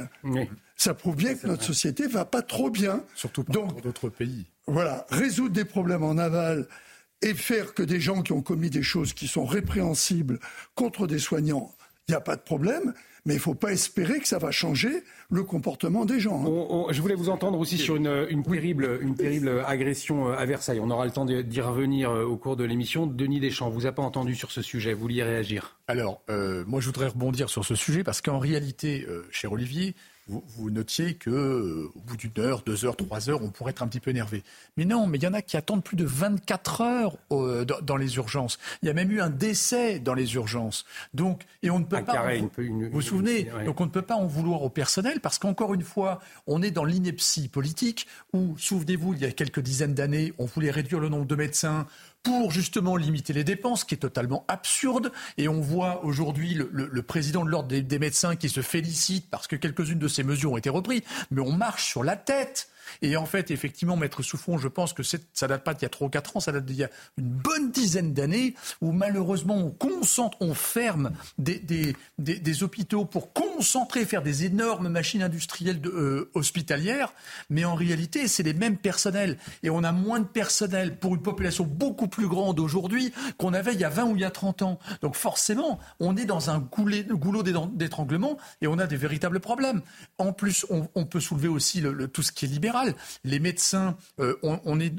[0.76, 3.04] Ça prouve bien que notre société va pas trop bien.
[3.16, 4.48] Surtout dans d'autres pays.
[4.68, 6.68] Voilà, résoudre des problèmes en aval
[7.22, 10.40] et faire que des gens qui ont commis des choses qui sont répréhensibles
[10.76, 11.74] contre des soignants,
[12.08, 12.94] il n'y a pas de problème
[13.28, 16.46] mais il ne faut pas espérer que ça va changer le comportement des gens.
[16.46, 16.92] Hein.
[16.92, 20.80] je voulais vous entendre aussi sur une, une, terrible, une terrible agression euh, à Versailles.
[20.82, 23.06] On aura le temps d'y revenir euh, au cours de l'émission.
[23.06, 24.94] Denis Deschamps, vous a pas entendu sur ce sujet.
[24.94, 25.78] Vous vouliez réagir?
[25.90, 29.94] Alors, euh, moi, je voudrais rebondir sur ce sujet parce qu'en réalité, cher Olivier,
[30.28, 33.82] vous, notiez que euh, au bout d'une heure, deux heures, trois heures, on pourrait être
[33.82, 34.44] un petit peu énervé.
[34.76, 37.98] Mais non, mais il y en a qui attendent plus de 24 heures euh, dans,
[37.98, 38.60] les urgences.
[38.82, 40.86] Il y a même eu un décès dans les urgences.
[41.14, 42.26] Donc, et on ne peut pas.
[42.38, 45.84] vous vous souvenez Donc, on ne peut pas en vouloir au personnel parce qu'encore une
[45.84, 50.46] fois, on est dans l'ineptie politique où, souvenez-vous, il y a quelques dizaines d'années, on
[50.46, 51.88] voulait réduire le nombre de médecins
[52.24, 55.12] pour justement limiter les dépenses, qui est totalement absurde.
[55.38, 59.48] Et on voit aujourd'hui le, président de l'ordre des, des, médecins qui se félicite parce
[59.48, 61.02] que quelques-unes de ces mesures ont été reprises.
[61.32, 62.70] Mais on marche sur la tête.
[63.02, 65.90] Et en fait, effectivement, Maître Souffon, je pense que ça date pas d'il y a
[65.90, 69.58] 3 ou 4 ans, ça date d'il y a une bonne dizaine d'années, où malheureusement
[69.58, 75.82] on concentre, on ferme des, des, des, hôpitaux pour concentrer, faire des énormes machines industrielles
[75.86, 77.14] euh, hospitalières,
[77.50, 79.38] mais en réalité, c'est les mêmes personnels.
[79.64, 83.74] Et on a moins de personnel pour une population beaucoup plus grande aujourd'hui qu'on avait
[83.74, 84.80] il y a 20 ou il y a 30 ans.
[85.02, 89.82] Donc forcément, on est dans un goulot d'étranglement et on a des véritables problèmes.
[90.18, 91.84] En plus, on, peut soulever aussi
[92.14, 92.77] tout ce qui est libéral
[93.24, 94.94] les médecins, euh, on, est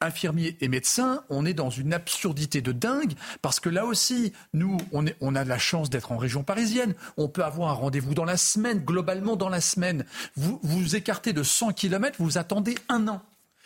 [0.00, 4.76] infirmiers et médecins, on est dans une absurdité de dingue parce que là aussi, nous,
[4.92, 6.94] on, on a la chance d'être en région parisienne.
[7.16, 10.04] On peut avoir un rendez-vous dans la semaine, globalement dans la semaine.
[10.36, 13.22] Vous vous écartez de 100 km, vous attendez un an.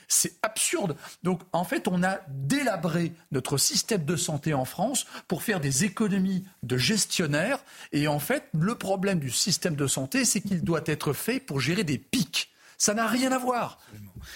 [0.09, 0.97] C'est absurde.
[1.23, 5.85] Donc, en fait, on a délabré notre système de santé en France pour faire des
[5.85, 7.59] économies de gestionnaires.
[7.93, 11.61] Et en fait, le problème du système de santé, c'est qu'il doit être fait pour
[11.61, 12.53] gérer des pics.
[12.79, 13.79] Ça n'a rien à voir.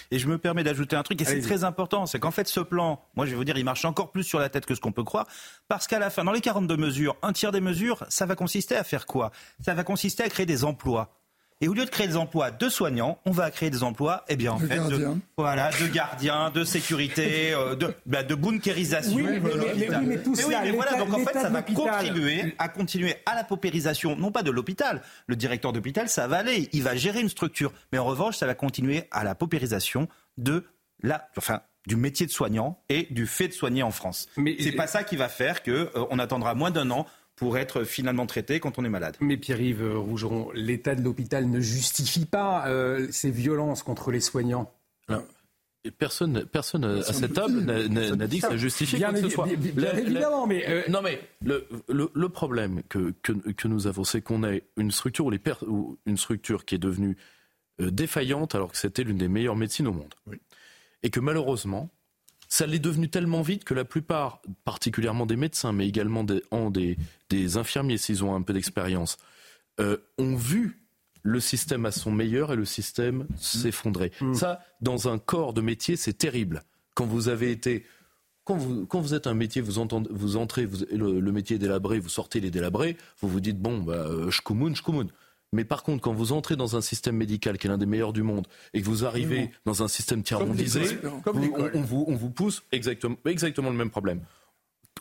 [0.09, 2.59] Et je me permets d'ajouter un truc, et c'est très important, c'est qu'en fait ce
[2.59, 4.79] plan, moi je vais vous dire, il marche encore plus sur la tête que ce
[4.79, 5.27] qu'on peut croire,
[5.67, 8.75] parce qu'à la fin, dans les 42 mesures, un tiers des mesures, ça va consister
[8.75, 9.31] à faire quoi?
[9.63, 11.20] Ça va consister à créer des emplois.
[11.61, 14.35] Et au lieu de créer des emplois de soignants, on va créer des emplois, eh
[14.35, 15.07] bien, en fait, de,
[15.37, 19.15] voilà, de gardiens, de sécurité, euh, de, bah, de bunkérisation.
[19.15, 23.15] Oui, mais, mais, tout ça, mais voilà, donc en fait, ça va contribuer à continuer
[23.27, 25.03] à la paupérisation, non pas de l'hôpital.
[25.27, 27.71] Le directeur d'hôpital, ça va aller, il va gérer une structure.
[27.91, 30.07] Mais en revanche, ça va continuer à la paupérisation
[30.37, 30.65] de
[31.03, 34.27] la, enfin, du métier de soignant et du fait de soigner en France.
[34.37, 37.05] Mais c'est pas ça qui va faire que euh, on attendra moins d'un an
[37.41, 39.17] pour être finalement traité quand on est malade.
[39.19, 44.71] Mais Pierre-Yves Rougeron, l'état de l'hôpital ne justifie pas euh, ces violences contre les soignants.
[45.97, 49.47] personne, personne à cette table n'a dit que ça justifiait bien, quoi que ce soit.
[49.47, 54.21] Bien, évidemment, mais euh, non, mais le, le, problème que, que, que, nous avons, c'est
[54.21, 55.41] qu'on a une structure où les
[56.05, 57.17] une structure qui est devenue
[57.81, 60.13] euh, défaillante alors que c'était l'une des meilleures médecines au monde,
[61.01, 61.89] et que malheureusement,
[62.51, 66.97] ça l'est devenu tellement vite que la plupart, particulièrement des médecins, mais également des, des,
[67.29, 69.17] des infirmiers s'ils ont un peu d'expérience,
[69.79, 70.81] euh, ont vu
[71.23, 74.11] le système à son meilleur et le système s'effondrer.
[74.19, 74.33] Mm.
[74.33, 76.63] Ça, dans un corps de métier, c'est terrible.
[76.93, 77.85] Quand vous avez été
[78.43, 81.59] quand vous, quand vous, êtes un métier, vous, entendez, vous entrez, vous, le, métier est
[81.59, 85.11] délabré, vous sortez les délabrés, vous vous dites, bon, bah, euh, je je.
[85.53, 88.13] Mais par contre, quand vous entrez dans un système médical qui est l'un des meilleurs
[88.13, 92.63] du monde et que vous arrivez dans un système tiers-mondisé, on, vous, on vous pousse
[92.71, 94.21] exactement, exactement le même problème.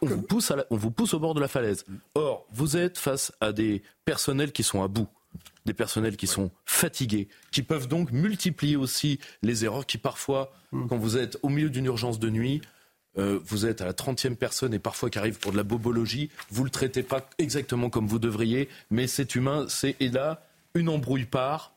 [0.03, 1.84] On vous, pousse on vous pousse au bord de la falaise.
[2.14, 5.09] Or, vous êtes face à des personnels qui sont à bout
[5.66, 10.88] des personnels qui sont fatigués, qui peuvent donc multiplier aussi les erreurs qui parfois, hmm.
[10.88, 12.61] quand vous êtes au milieu d'une urgence de nuit,
[13.18, 16.30] euh, vous êtes à la 30e personne et parfois qui arrive pour de la bobologie,
[16.50, 20.46] vous ne le traitez pas exactement comme vous devriez, mais c'est humain, c'est et là,
[20.74, 21.74] une embrouille part,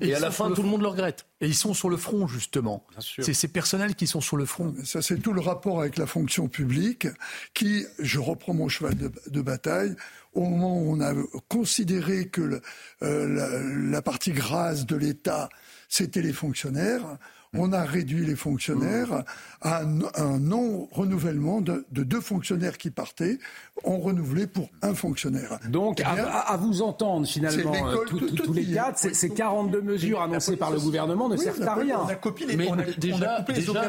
[0.00, 1.26] et, à la fin, tout le monde le regrette.
[1.40, 2.84] Et ils sont sur le front, justement.
[2.98, 4.74] C'est ces personnels qui sont sur le front.
[4.84, 7.06] Ça, c'est tout le rapport avec la fonction publique
[7.54, 9.94] qui, je reprends mon cheval de, bataille,
[10.34, 11.14] au moment où on a
[11.48, 12.60] considéré que
[13.02, 15.48] euh, la, partie grasse de l'État,
[15.88, 17.18] c'était les fonctionnaires,
[17.54, 19.24] on a réduit les fonctionnaires
[19.62, 23.38] à un, non-renouvellement de, deux fonctionnaires qui partaient,
[23.84, 25.58] on renouvelé pour un fonctionnaire.
[25.68, 30.70] Donc, eh à, vous entendre finalement, euh, tous les quatre, ces 42 mesures annoncées par
[30.70, 32.00] le gouvernement ne servent à rien.
[32.00, 32.68] On a copié les, Mais
[32.98, 33.44] déjà,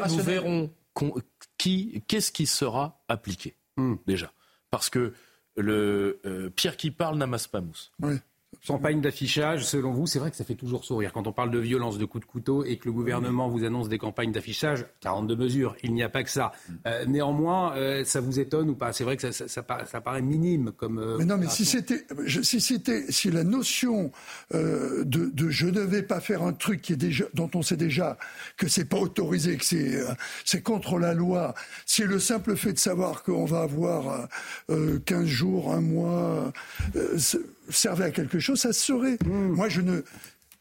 [0.08, 0.70] nous verrons
[1.58, 3.94] qui, qu'est-ce qui sera appliqué, hmm.
[4.06, 4.32] déjà.
[4.70, 5.12] Parce que
[5.56, 7.92] le euh, Pierre qui parle n'amasse pas mousse.
[8.00, 8.16] Oui.
[8.66, 11.12] Campagne d'affichage, selon vous, c'est vrai que ça fait toujours sourire.
[11.12, 13.88] Quand on parle de violence, de coups de couteau et que le gouvernement vous annonce
[13.88, 16.52] des campagnes d'affichage, 42 mesures, il n'y a pas que ça.
[16.86, 18.92] Euh, néanmoins, euh, ça vous étonne ou pas?
[18.92, 20.98] C'est vrai que ça, ça, paraît, minime comme.
[20.98, 24.10] Euh, mais non, mais si c'était, si c'était, si la notion
[24.52, 27.76] de, de, je ne vais pas faire un truc qui est déjà, dont on sait
[27.76, 28.18] déjà
[28.56, 30.00] que c'est pas autorisé, que c'est,
[30.44, 31.54] c'est contre la loi,
[31.86, 34.28] si le simple fait de savoir qu'on va avoir
[34.68, 36.52] 15 jours, un mois,
[37.70, 39.18] servait à quelque chose, ça se saurait.
[39.24, 39.52] Hmm.
[39.52, 40.02] Moi, je ne.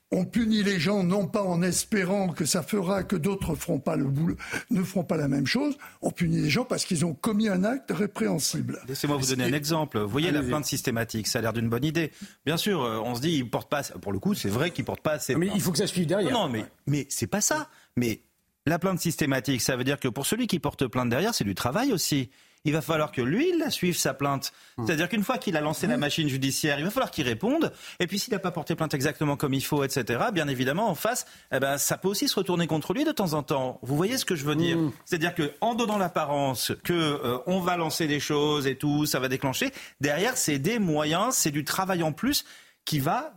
[0.09, 3.97] On punit les gens non pas en espérant que ça fera que d'autres feront pas
[3.97, 4.37] le boulot,
[4.71, 5.77] ne feront pas la même chose.
[6.01, 8.79] On punit les gens parce qu'ils ont commis un acte répréhensible.
[8.87, 9.99] Laissez-moi vous donner un exemple.
[9.99, 12.13] Vous voyez la plainte systématique, ça a l'air d'une bonne idée.
[12.45, 13.83] Bien sûr, euh, on se dit ils portent pas.
[13.83, 15.35] Pour le coup, c'est vrai qu'ils portent pas assez.
[15.35, 16.31] Mais il faut que ça suive derrière.
[16.31, 17.69] Non, mais mais c'est pas ça.
[17.97, 18.21] Mais
[18.65, 21.55] la plainte systématique, ça veut dire que pour celui qui porte plainte derrière, c'est du
[21.55, 22.29] travail aussi
[22.67, 24.51] il va falloir que lui, il la suive sa plainte.
[24.75, 24.85] Hmm.
[24.85, 27.71] C'est-à-dire qu'une fois qu'il a lancé la machine judiciaire, il va falloir qu'il réponde.
[28.01, 30.95] Et puis s'il n'a pas porté plainte exactement comme il faut, etc., bien évidemment, en
[30.95, 33.79] face, eh ben, ça peut aussi se retourner contre lui de temps en temps.
[33.83, 34.91] Vous voyez ce que je veux dire hmm.
[35.05, 39.29] C'est-à-dire qu'en donnant l'apparence que euh, on va lancer des choses et tout, ça va
[39.29, 42.43] déclencher, derrière, c'est des moyens, c'est du travail en plus
[42.83, 43.33] qui va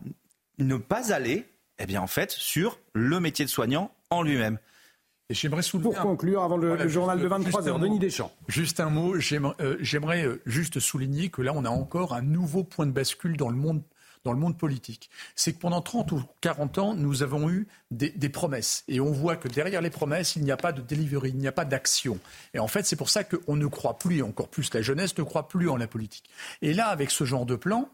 [0.58, 1.46] ne pas aller,
[1.78, 4.58] eh bien, en fait, sur le métier de soignant en lui-même.
[5.30, 5.90] Et j'aimerais soulever.
[5.90, 8.32] Pour conclure, avant le, journal de 23 heures, Denis Deschamps.
[8.48, 9.14] Juste un mot.
[9.14, 13.36] Euh, j'aimerais euh, juste souligner que là, on a encore un nouveau point de bascule
[13.36, 13.80] dans le monde
[14.24, 15.08] dans le monde politique.
[15.34, 18.84] C'est que pendant 30 ou 40 ans, nous avons eu des, des, promesses.
[18.86, 21.48] Et on voit que derrière les promesses, il n'y a pas de delivery, il n'y
[21.48, 22.18] a pas d'action.
[22.52, 25.22] Et en fait, c'est pour ça qu'on ne croit plus, encore plus la jeunesse ne
[25.22, 26.28] croit plus en la politique.
[26.60, 27.88] Et là, avec ce genre de plan,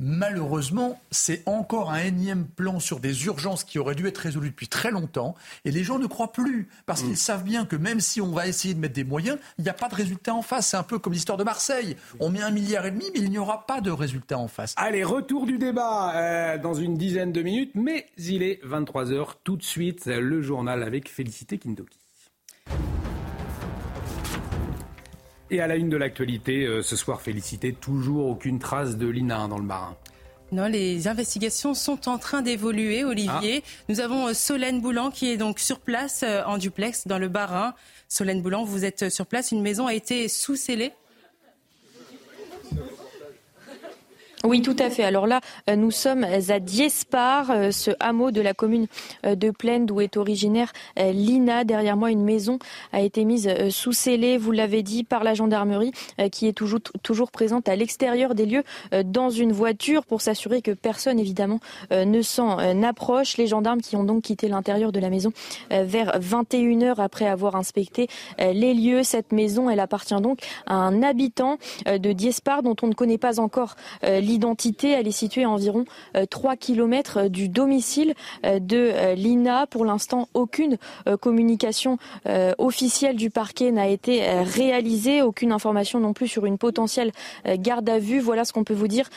[0.00, 4.68] Malheureusement, c'est encore un énième plan sur des urgences qui auraient dû être résolues depuis
[4.68, 5.34] très longtemps.
[5.64, 7.16] Et les gens ne croient plus, parce qu'ils mm.
[7.16, 9.74] savent bien que même si on va essayer de mettre des moyens, il n'y a
[9.74, 10.68] pas de résultat en face.
[10.68, 11.96] C'est un peu comme l'histoire de Marseille.
[12.20, 14.72] On met un milliard et demi, mais il n'y aura pas de résultat en face.
[14.76, 19.30] Allez, retour du débat euh, dans une dizaine de minutes, mais il est 23h.
[19.42, 21.98] Tout de suite, le journal avec Félicité Kindoki.
[25.50, 29.48] Et à la une de l'actualité, euh, ce soir, félicité, toujours aucune trace de l'INA
[29.48, 29.96] dans le marin.
[30.52, 33.62] Non, les investigations sont en train d'évoluer, Olivier.
[33.64, 33.84] Ah.
[33.88, 37.28] Nous avons euh, Solène Boulan qui est donc sur place euh, en duplex dans le
[37.28, 37.74] Bas-Rhin.
[38.08, 39.52] Solène Boulan, vous êtes sur place.
[39.52, 40.92] Une maison a été sous-scellée
[44.44, 45.02] Oui, tout à fait.
[45.02, 48.86] Alors là, euh, nous sommes à Diespar, euh, ce hameau de la commune
[49.26, 51.64] euh, de Plaine d'où est originaire Lina.
[51.64, 52.60] Derrière moi, une maison
[52.92, 55.92] a été mise sous scellé, vous l'avez dit, par la gendarmerie
[56.30, 58.62] qui est toujours, toujours présente à l'extérieur des lieux
[59.04, 61.60] dans une voiture pour s'assurer que personne, évidemment,
[61.90, 63.36] ne s'en approche.
[63.36, 65.32] Les gendarmes qui ont donc quitté l'intérieur de la maison
[65.70, 68.08] vers 21h après avoir inspecté
[68.38, 69.02] les lieux.
[69.02, 73.40] Cette maison, elle appartient donc à un habitant de Diespar dont on ne connaît pas
[73.40, 73.76] encore
[74.28, 74.90] l'identité.
[74.90, 75.84] Elle est située à environ
[76.30, 78.14] 3 km du domicile
[78.44, 79.66] de Lina.
[79.66, 80.78] Pour l'instant, aucune
[81.20, 81.98] communication
[82.58, 85.22] officielle du parquet n'a été réalisée.
[85.22, 87.12] Aucune information non plus sur une potentielle
[87.46, 88.20] garde à vue.
[88.20, 89.08] Voilà ce qu'on peut vous dire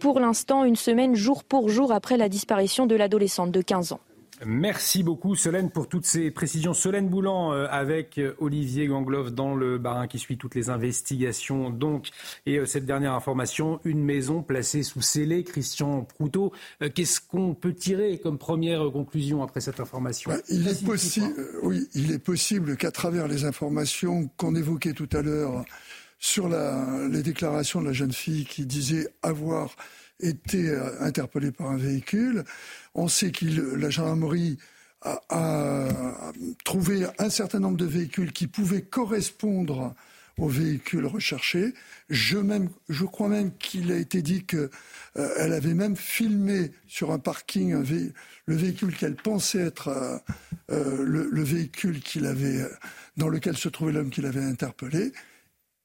[0.00, 4.00] pour l'instant, une semaine jour pour jour après la disparition de l'adolescente de 15 ans.
[4.46, 6.72] Merci beaucoup Solène pour toutes ces précisions.
[6.72, 11.68] Solène Boulan euh, avec euh, Olivier Gangloff dans le barin qui suit toutes les investigations.
[11.68, 12.08] Donc,
[12.46, 15.44] et euh, cette dernière information, une maison placée sous scellé.
[15.44, 16.52] Christian Proutot,
[16.94, 20.30] qu'est-ce qu'on peut tirer comme première conclusion après cette information?
[20.30, 25.08] Bah, il, est possible, oui, il est possible qu'à travers les informations qu'on évoquait tout
[25.12, 25.64] à l'heure
[26.18, 29.74] sur les déclarations de la jeune fille qui disait avoir
[30.22, 32.44] été interpellée par un véhicule,
[32.94, 33.46] on sait que
[33.76, 34.58] la gendarmerie
[35.02, 36.32] a,
[36.64, 39.94] trouvé un certain nombre de véhicules qui pouvaient correspondre
[40.38, 41.74] aux véhicules recherchés.
[42.08, 44.70] Je, même, je crois même qu'il a été dit qu'elle
[45.18, 47.74] euh, avait même filmé sur un parking
[48.46, 50.18] le véhicule qu'elle pensait être euh,
[50.70, 52.64] euh, le, véhicule avait,
[53.16, 55.12] dans lequel se trouvait l'homme qu'il avait interpellé.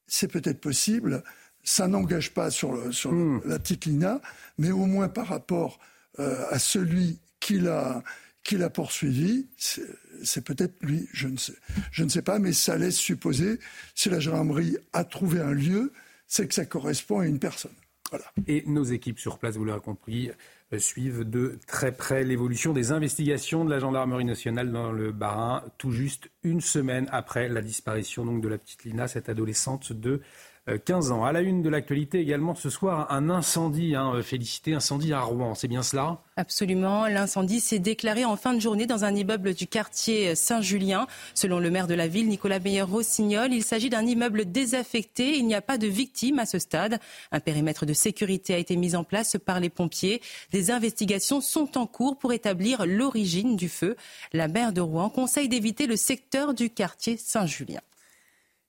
[0.08, 1.24] C'est peut-être possible.
[1.66, 3.42] Ça n'engage pas sur, hmm.
[3.44, 4.22] la petite Lina,
[4.58, 5.80] mais au moins par rapport
[6.20, 8.02] euh, à celui qui l'a
[8.46, 11.56] qui l'a poursuivi, c'est peut-être lui, je ne, sais,
[11.92, 13.60] je ne sais pas, mais ça laisse supposer,
[13.96, 15.92] si la gendarmerie a trouvé un lieu,
[16.28, 17.74] c'est que ça correspond à une personne.
[18.12, 18.26] Voilà.
[18.46, 20.30] Et nos équipes sur place, vous l'avez compris,
[20.74, 25.64] euh, suivent de très près l'évolution des investigations de la gendarmerie nationale dans le Bas-Rhin,
[25.80, 30.22] tout juste une semaine après la disparition donc, de la petite Lina, cette adolescente de
[30.68, 31.24] 15 ans.
[31.24, 35.54] À la une de l'actualité également ce soir, un incendie, hein, euh, incendie à Rouen,
[35.54, 36.22] c'est bien cela?
[36.38, 41.06] Absolument, l'incendie s'est déclaré en fin de journée dans un immeuble du quartier Saint-Julien.
[41.36, 45.56] Selon le maire de la ville, Nicolas Meyer-Rossignol, il s'agit d'un immeuble désaffecté, il n'y
[45.56, 47.00] a pas de victimes à ce stade.
[47.32, 50.22] Un périmètre de sécurité a été mis en place par les pompiers.
[50.52, 53.96] Des investigations sont en cours pour établir l'origine du feu.
[54.34, 57.82] La maire de Rouen conseille d'éviter le secteur du quartier Saint-Julien.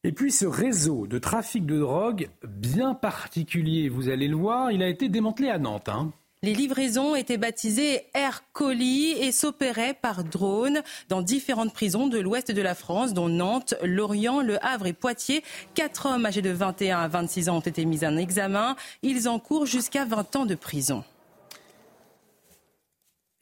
[0.07, 4.81] Et puis ce réseau de trafic de drogue bien particulier, vous allez le voir, il
[4.85, 5.89] a été démantelé à Nantes.
[5.89, 6.13] Hein.
[6.45, 12.53] Les livraisons étaient baptisées Air Colis et s'opéraient par drone dans différentes prisons de l'ouest
[12.53, 15.43] de la France, dont Nantes, Lorient, Le Havre et Poitiers.
[15.75, 18.77] Quatre hommes âgés de 21 à 26 ans ont été mis en examen.
[19.03, 21.03] Ils encourent jusqu'à 20 ans de prison.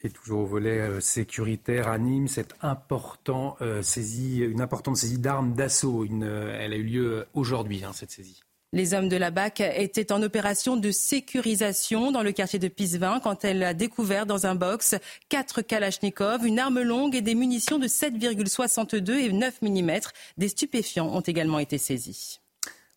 [0.09, 1.97] Toujours au volet euh, sécuritaire à
[2.27, 6.05] cette important, euh, saisie, une importante saisie d'armes d'assaut.
[6.05, 8.41] Euh, elle a eu lieu aujourd'hui, hein, cette saisie.
[8.73, 13.21] Les hommes de la BAC étaient en opération de sécurisation dans le quartier de Pisevin
[13.23, 14.95] quand elle a découvert dans un box
[15.29, 19.91] quatre Kalachnikov, une arme longue et des munitions de 7,62 et 9 mm.
[20.37, 22.41] Des stupéfiants ont également été saisis.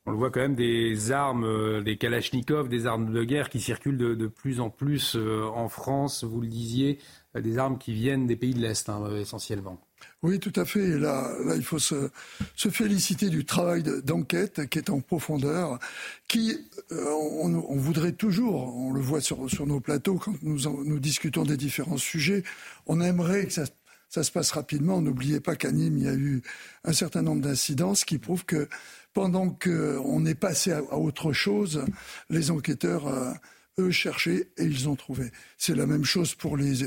[0.09, 3.61] On le voit quand même des armes, euh, des Kalachnikov, des armes de guerre qui
[3.61, 6.25] circulent de, plus en plus euh, en France.
[6.25, 6.99] Vous le disiez,
[7.37, 9.79] euh, des armes qui viennent des pays de l'Est hein, essentiellement.
[10.23, 10.99] Oui, tout à fait.
[10.99, 12.09] là, il faut se,
[12.57, 15.79] féliciter du travail d'enquête qui est en profondeur,
[16.27, 16.57] qui,
[16.91, 22.45] on, voudrait toujours, on le voit sur, nos plateaux quand nous, discutons des différents sujets,
[22.87, 23.65] on aimerait que ça
[24.09, 25.03] ça se passe rapidement.
[25.03, 26.43] N'oubliez pas qu'à Nîmes, il y a eu
[26.85, 28.69] un certain nombre d'incidents, ce qui prouve que
[29.13, 31.85] pendant qu'on est passé à, autre chose,
[32.31, 33.33] les enquêteurs, euh,
[33.79, 35.31] eux, cherchaient et ils ont trouvé.
[35.57, 36.87] C'est la même chose pour les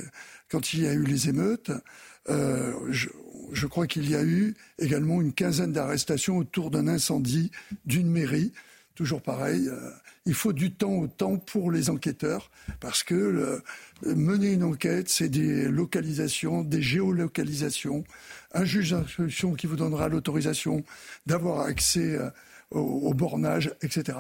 [0.50, 1.72] quand il y a eu les émeutes.
[2.30, 7.52] Euh, je, crois qu'il y a eu également une quinzaine d'arrestations autour d'un incendie
[7.86, 8.52] d'une mairie.
[8.96, 9.90] Toujours pareil, euh,
[10.26, 13.62] il faut du temps au temps pour les enquêteurs parce que
[14.04, 18.04] mener une enquête, c'est des localisations, des géolocalisations,
[18.54, 20.84] un juge d'instruction qui vous donnera l'autorisation
[21.26, 22.30] d'avoir accès euh,
[22.72, 24.18] au, bornage, etc.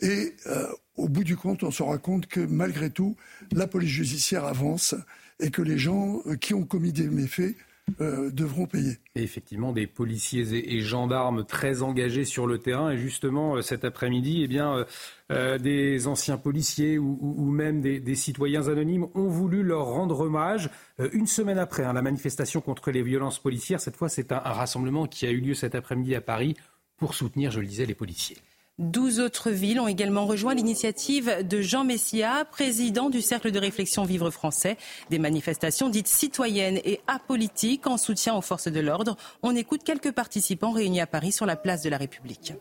[0.00, 0.66] Et euh,
[0.96, 3.16] au bout du compte, on se rend compte que malgré tout,
[3.52, 4.94] la police judiciaire avance
[5.40, 7.56] et que les gens euh, qui ont commis des méfaits
[7.98, 8.98] devront payer.
[9.14, 12.90] Effectivement, des policiers et, gendarmes très engagés sur le terrain.
[12.90, 14.84] Et justement, cet après-midi, eh bien,
[15.30, 20.70] des anciens policiers ou, même des, citoyens anonymes ont voulu leur rendre hommage.
[21.00, 24.38] Euh, une semaine après hein, la manifestation contre les violences policières, cette fois c'est un,
[24.38, 26.54] rassemblement qui a eu lieu cet après-midi à Paris
[26.96, 28.36] pour soutenir, je le disais, les policiers.
[28.80, 34.02] Douze autres villes ont également rejoint l'initiative de Jean Messia, président du Cercle de réflexion
[34.02, 34.76] Vivre français.
[35.10, 39.16] Des manifestations dites citoyennes et apolitiques en soutien aux forces de l'ordre.
[39.44, 42.54] On écoute quelques participants réunis à Paris sur la place de la République.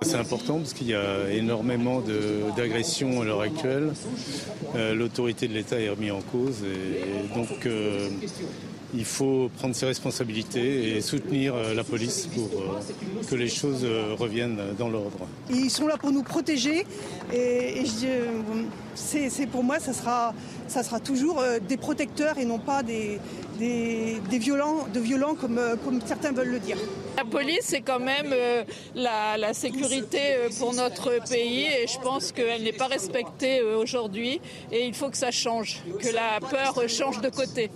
[0.00, 2.02] C'est important parce qu'il y a énormément
[2.56, 3.92] d'agressions à l'heure actuelle.
[4.74, 8.08] Euh, l'autorité de l'État est remise en cause et, donc euh,
[8.94, 13.84] il faut prendre ses responsabilités et soutenir euh, la police pour euh, que les choses
[13.84, 15.26] euh, reviennent dans l'ordre.
[15.50, 16.86] Ils sont là pour nous protéger
[17.32, 17.84] et,
[18.94, 20.34] c'est pour moi, ça sera,
[20.68, 23.18] ça sera toujours des protecteurs et non pas des,
[23.58, 26.76] des, violents, de violents comme, comme certains veulent le dire.
[27.16, 28.34] La police, c'est quand même
[28.94, 30.20] la, la, sécurité
[30.58, 34.40] pour notre pays et je pense qu'elle n'est pas respectée aujourd'hui
[34.70, 37.70] et il faut que ça change, que la peur change de côté.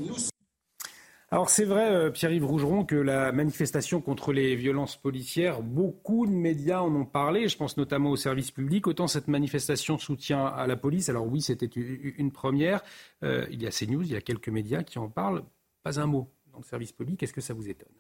[1.36, 6.32] Alors c'est vrai, euh, Pierre-Yves Rougeron, que la manifestation contre les violences policières, beaucoup de
[6.32, 8.86] médias en ont parlé, je pense notamment au service public.
[8.86, 12.80] Autant cette manifestation soutient à la police, alors oui, c'était une première.
[13.22, 15.44] Euh, il y a CNews, il y a quelques médias qui en parlent.
[15.82, 17.22] Pas un mot dans le service public.
[17.22, 17.92] Est-ce que ça vous étonne?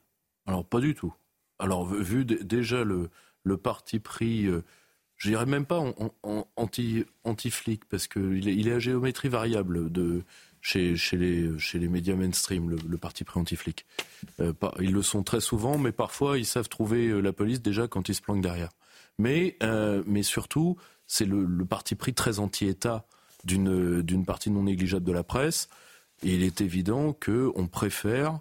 [0.46, 1.12] Alors pas du tout.
[1.58, 3.10] Alors vu déjà le,
[3.58, 4.46] parti pris...
[4.46, 4.64] Euh,
[5.16, 10.24] je dirais même pas en, anti, anti-flic, parce qu'il est, est à géométrie variable de,
[10.66, 13.86] chez, les, médias mainstream, le, parti pris anti-flic.
[14.40, 17.86] Euh, ils le sont très souvent, mais parfois ils savent trouver euh, la police déjà
[17.86, 18.70] quand ils se planquent derrière.
[19.18, 23.06] Mais, euh, mais surtout, c'est le, parti pris très anti-État
[23.44, 25.68] d'une partie non négligeable de la presse.
[26.24, 28.40] Et il est évident qu'on préfère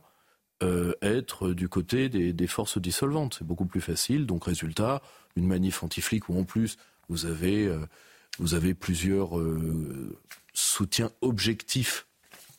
[1.04, 3.36] être du côté des, des forces dissolvantes.
[3.38, 4.26] C'est beaucoup plus facile.
[4.26, 5.04] Donc, résultat,
[5.36, 7.72] une manif anti-flic où en plus vous avez,
[8.40, 9.40] vous avez plusieurs
[10.54, 12.08] soutiens objectifs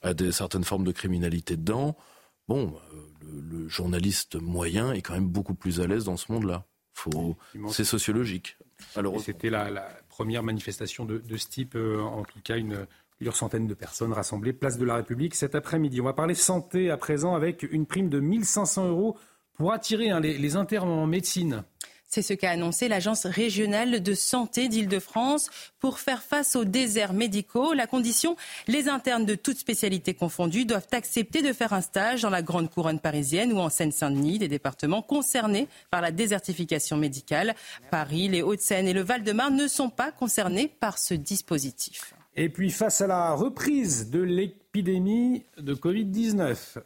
[0.07, 1.96] à des, certaines formes de criminalité dedans,
[2.48, 6.64] bon, euh, le, journaliste moyen est quand même beaucoup plus à l'aise dans ce monde-là.
[7.70, 8.57] C'est sociologique.
[9.18, 12.86] C'était la, première manifestation de, ce type, euh, en tout cas une,
[13.16, 16.00] plusieurs centaines de personnes rassemblées place de la République cet après-midi.
[16.00, 19.18] On va parler santé à présent avec une prime de 1500 euros
[19.54, 21.64] pour attirer hein, les, les internes en médecine.
[22.09, 25.50] C'est ce qu'a annoncé l'Agence régionale de santé d'Île-de-France
[25.80, 27.72] pour faire face aux déserts médicaux.
[27.74, 28.36] La condition,
[28.68, 32.70] les internes de toutes spécialités confondues doivent accepter de faire un stage dans la grande
[32.70, 37.54] couronne parisienne ou en Seine-Saint-Denis, des départements concernés par la désertification médicale.
[37.90, 42.14] Paris, les Hauts-de-Seine et le Val-de-Marne ne sont pas concernés par ce dispositif.
[42.36, 46.78] Et puis face à la reprise de l'épidémie de Covid-19,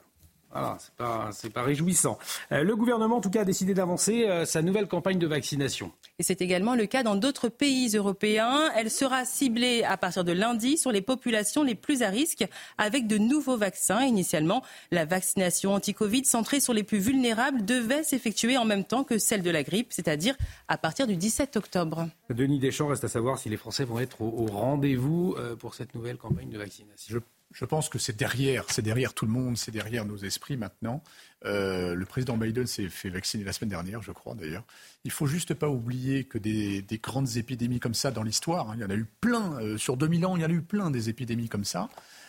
[0.52, 2.18] voilà, c'est pas, pas réjouissant.
[2.52, 5.92] Euh, le gouvernement, en tout cas, a décidé d'avancer euh, sa nouvelle campagne de vaccination.
[6.18, 8.70] Et c'est également le cas dans d'autres pays européens.
[8.76, 12.44] Elle sera ciblée à partir de lundi sur les populations les plus à risque
[12.78, 14.02] avec de nouveaux vaccins.
[14.02, 19.18] Initialement, la vaccination anti-Covid centrée sur les plus vulnérables devait s'effectuer en même temps que
[19.18, 20.36] celle de la grippe, c'est-à-dire
[20.68, 22.08] à partir du 17 octobre.
[22.28, 25.94] Denis Deschamps reste à savoir si les Français vont être au, rendez-vous euh, pour cette
[25.94, 27.18] nouvelle campagne de vaccination je
[27.64, 31.02] pense que c'est derrière, c'est derrière tout le monde, c'est derrière nos esprits maintenant.
[31.44, 34.64] Euh, le président Biden s'est fait vacciner la semaine dernière, je crois d'ailleurs.
[35.04, 38.82] Il faut juste pas oublier que des, grandes épidémies comme ça dans l'histoire, hein, il
[38.82, 39.60] y en a eu plein.
[39.60, 41.88] Euh, sur 2000 ans, il y en a eu plein des épidémies comme ça.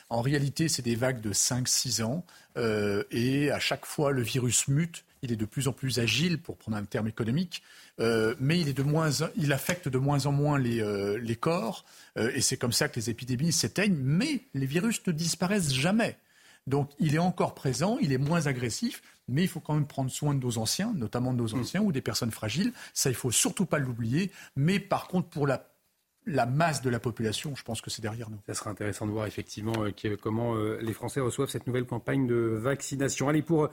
[0.10, 2.26] En réalité, c'est des vagues de 5-6 ans.
[2.58, 5.06] Euh, et à chaque fois, le virus mute.
[5.24, 7.62] Il est de plus en plus agile, pour prendre un terme économique.
[8.00, 11.36] Euh, mais il, est de moins, il affecte de moins en moins les, euh, les
[11.36, 11.86] corps,
[12.18, 16.18] euh, et c'est comme ça que les épidémies s'éteignent, mais les virus ne disparaissent jamais.
[16.68, 20.12] Donc il est encore présent, il est moins agressif, mais il faut quand même prendre
[20.12, 21.60] soin de nos anciens, notamment de nos mm.
[21.60, 22.74] anciens ou des personnes fragiles.
[22.94, 24.32] Ça, il faut surtout pas l'oublier.
[24.56, 25.68] Mais par contre, pour la
[26.28, 28.38] la masse de la population, je pense que c'est derrière nous.
[28.46, 29.74] Ça sera intéressant de voir effectivement
[30.22, 33.28] comment les Français reçoivent cette nouvelle campagne de vaccination.
[33.28, 33.70] Allez, pour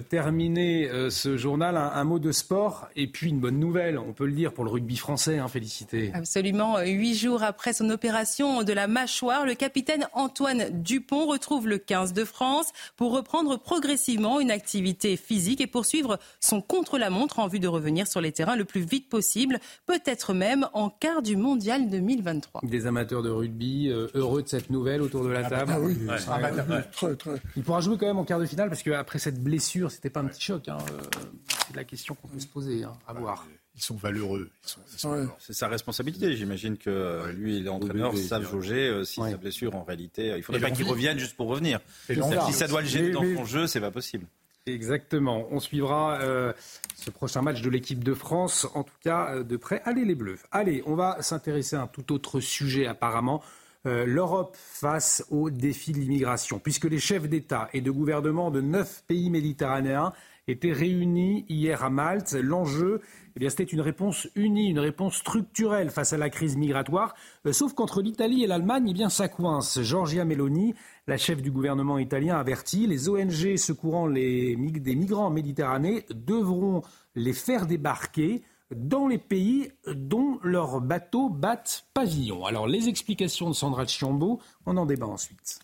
[0.00, 4.26] terminer euh, ce journal, un, mot de sport et puis une bonne nouvelle, on peut
[4.26, 5.38] le dire, pour le rugby français.
[5.38, 6.10] Hein, félicité.
[6.14, 6.78] Absolument.
[6.78, 11.78] Euh, huit jours après son opération de la mâchoire, le capitaine Antoine Dupont retrouve le
[11.78, 17.60] 15 de France pour reprendre progressivement une activité physique et poursuivre son contre-la-montre en vue
[17.60, 21.88] de revenir sur les terrains le plus vite possible, peut-être même en quart du mondial
[21.88, 22.62] 2023.
[22.64, 25.96] Des amateurs de rugby heureux de cette nouvelle autour de la ah bah, table.
[26.28, 27.08] Ah
[27.56, 30.20] Il pourra jouer quand même en quart de finale parce qu'après cette blessure, c'était pas
[30.20, 30.68] un petit choc.
[30.68, 31.00] Hein, euh,
[31.66, 33.46] c'est la question qu'on peut se poser, hein, à voir.
[33.74, 34.50] Ils sont valeureux.
[35.38, 36.36] C'est sa responsabilité.
[36.36, 40.42] J'imagine que euh, lui et l'entraîneur savent jauger euh, si sa blessure, en réalité, il
[40.42, 41.80] faudrait pas qu'il revienne juste pour revenir.
[42.06, 44.26] Si ça doit le gêner dans son jeu, c'est pas possible.
[44.66, 45.48] Exactement.
[45.50, 46.20] On suivra
[46.94, 49.82] ce prochain match de l'équipe de France, en tout cas de près.
[49.84, 50.38] Allez les Bleus.
[50.52, 53.42] Allez, on va s'intéresser à un tout autre sujet apparemment.
[53.84, 58.60] Euh, l'Europe face au défi de l'immigration, puisque les chefs d'État et de gouvernement de
[58.60, 60.12] neuf pays méditerranéens
[60.46, 62.32] étaient réunis hier à Malte.
[62.34, 63.00] L'enjeu,
[63.40, 67.14] eh c'était une réponse unie, une réponse structurelle face à la crise migratoire.
[67.44, 69.82] Euh, sauf qu'entre l'Italie et l'Allemagne, eh bien, ça coince.
[69.82, 70.74] Giorgia Meloni,
[71.08, 76.82] la chef du gouvernement italien, avertit les ONG secourant les, des migrants méditerranéens devront
[77.16, 78.42] les faire débarquer
[78.76, 82.44] dans les pays dont leurs bateaux battent pavillon.
[82.44, 85.60] Alors les explications de Sandra Chiombo, on en débat ensuite.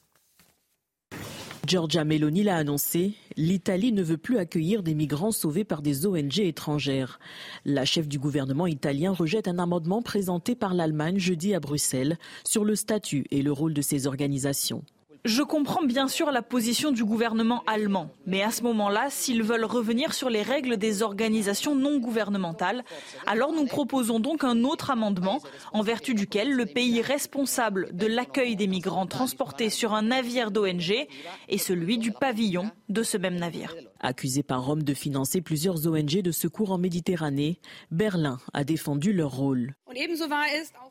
[1.69, 6.39] Giorgia Meloni l'a annoncé, l'Italie ne veut plus accueillir des migrants sauvés par des ONG
[6.39, 7.21] étrangères.
[7.67, 12.65] La chef du gouvernement italien rejette un amendement présenté par l'Allemagne jeudi à Bruxelles sur
[12.65, 14.83] le statut et le rôle de ces organisations.
[15.25, 19.65] Je comprends bien sûr la position du gouvernement allemand, mais à ce moment-là, s'ils veulent
[19.65, 22.85] revenir sur les règles des organisations non gouvernementales,
[23.27, 25.41] alors nous proposons donc un autre amendement
[25.73, 31.07] en vertu duquel le pays responsable de l'accueil des migrants transportés sur un navire d'ONG
[31.49, 33.75] est celui du pavillon de ce même navire.
[34.01, 37.59] Accusé par Rome de financer plusieurs ONG de secours en Méditerranée,
[37.91, 39.75] Berlin a défendu leur rôle.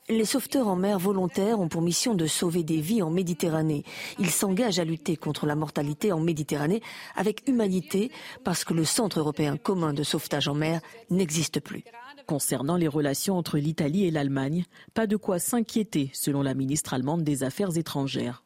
[0.09, 3.83] Les sauveteurs en mer volontaires ont pour mission de sauver des vies en Méditerranée.
[4.17, 6.81] Ils s'engagent à lutter contre la mortalité en Méditerranée
[7.15, 8.11] avec humanité
[8.43, 11.83] parce que le Centre européen commun de sauvetage en mer n'existe plus.
[12.25, 17.23] Concernant les relations entre l'Italie et l'Allemagne, pas de quoi s'inquiéter selon la ministre allemande
[17.23, 18.43] des Affaires étrangères.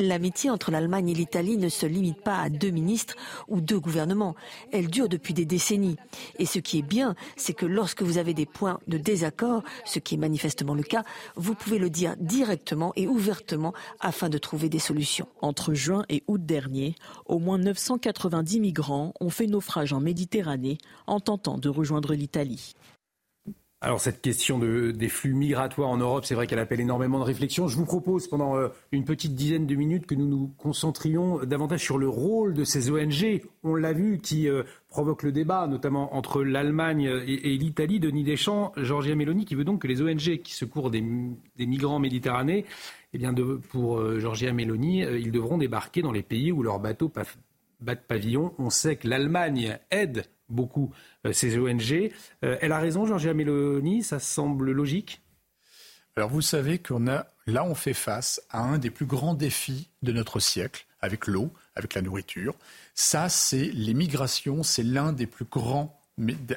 [0.00, 3.14] L'amitié entre l'Allemagne et l'Italie ne se limite pas à deux ministres
[3.46, 4.34] ou deux gouvernements.
[4.72, 5.96] Elle dure depuis des décennies.
[6.38, 9.98] Et ce qui est bien, c'est que lorsque vous avez des points de désaccord, ce
[9.98, 11.04] qui est manifestement le cas,
[11.34, 15.28] vous pouvez le dire directement et ouvertement afin de trouver des solutions.
[15.42, 16.94] Entre juin et août dernier,
[17.26, 22.74] au moins 990 migrants ont fait naufrage en Méditerranée en tentant de rejoindre l'Italie.
[23.82, 27.24] Alors cette question de, des flux migratoires en Europe, c'est vrai qu'elle appelle énormément de
[27.24, 27.68] réflexion.
[27.68, 31.82] Je vous propose pendant euh, une petite dizaine de minutes que nous nous concentrions davantage
[31.82, 36.16] sur le rôle de ces ONG, on l'a vu, qui euh, provoquent le débat, notamment
[36.16, 38.00] entre l'Allemagne et, l'Italie.
[38.00, 41.02] Denis Deschamps, Giorgia Meloni, qui veut donc que les ONG qui secourent des,
[41.58, 42.64] migrants en Méditerranée,
[43.12, 43.34] eh bien
[43.70, 47.12] pour euh, Giorgia Meloni, ils devront débarquer dans les pays où leurs bateaux
[47.80, 48.54] battent pavillon.
[48.58, 50.92] On sait que l'Allemagne aide beaucoup
[51.26, 52.10] euh, ces ONG.
[52.44, 55.22] Euh, elle a raison, Georgia Meloni, ça semble logique?
[56.16, 59.90] Alors vous savez qu'on a, là on fait face à un des plus grands défis
[60.02, 62.54] de notre siècle, avec l'eau, avec la nourriture.
[62.94, 66.00] Ça, c'est les migrations, c'est l'un des plus grands,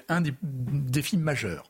[0.08, 1.70] un des défis majeurs.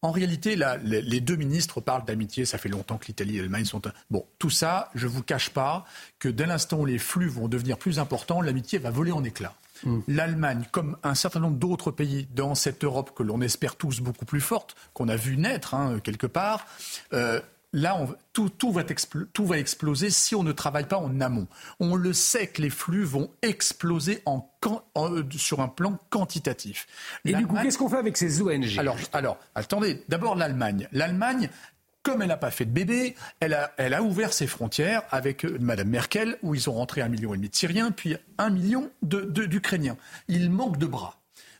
[0.00, 2.44] En réalité, là, les deux ministres parlent d'amitié.
[2.44, 3.82] Ça fait longtemps que l'Italie et l'Allemagne sont.
[4.10, 5.84] Bon, tout ça, je ne vous cache pas
[6.20, 9.56] que dès l'instant où les flux vont devenir plus importants, l'amitié va voler en éclats.
[9.84, 9.98] Mm.
[10.08, 14.24] L'Allemagne, comme un certain nombre d'autres pays dans cette Europe que l'on espère tous beaucoup
[14.24, 16.66] plus forte, qu'on a vu naître hein, quelque part,
[17.12, 17.40] euh,
[17.72, 18.84] là, tout, va
[19.32, 21.46] tout, va exploser si on ne travaille pas en amont.
[21.80, 24.48] On le sait que les flux vont exploser en,
[24.96, 26.86] euh, sur un plan quantitatif.
[27.24, 30.88] Et du coup, qu'est-ce qu'on fait avec ces ONG alors, alors, attendez, d'abord l'Allemagne.
[30.92, 31.50] L'Allemagne,
[32.02, 35.88] comme elle n'a pas fait de bébé, elle a, ouvert ses frontières avec euh, Mme
[35.88, 39.96] Merkel, où ils ont rentré un million et demi de Syriens, puis un million d'Ukrainiens.
[40.28, 41.18] Il manque de bras.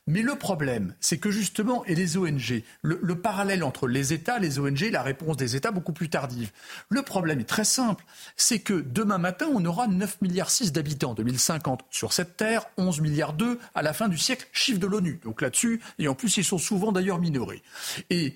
[0.09, 4.39] Mais le problème, c'est que justement, et les ONG, le, le, parallèle entre les États,
[4.39, 6.51] les ONG, la réponse des États beaucoup plus tardive.
[6.89, 11.11] Le problème est très simple, c'est que demain matin, on aura 9 milliards 6 d'habitants
[11.11, 14.87] en 2050 sur cette terre, 11 milliards 2 à la fin du siècle, chiffre de
[14.87, 15.21] l'ONU.
[15.25, 17.63] Donc là-dessus, et en plus, ils sont souvent d'ailleurs minorés.
[18.09, 18.35] Et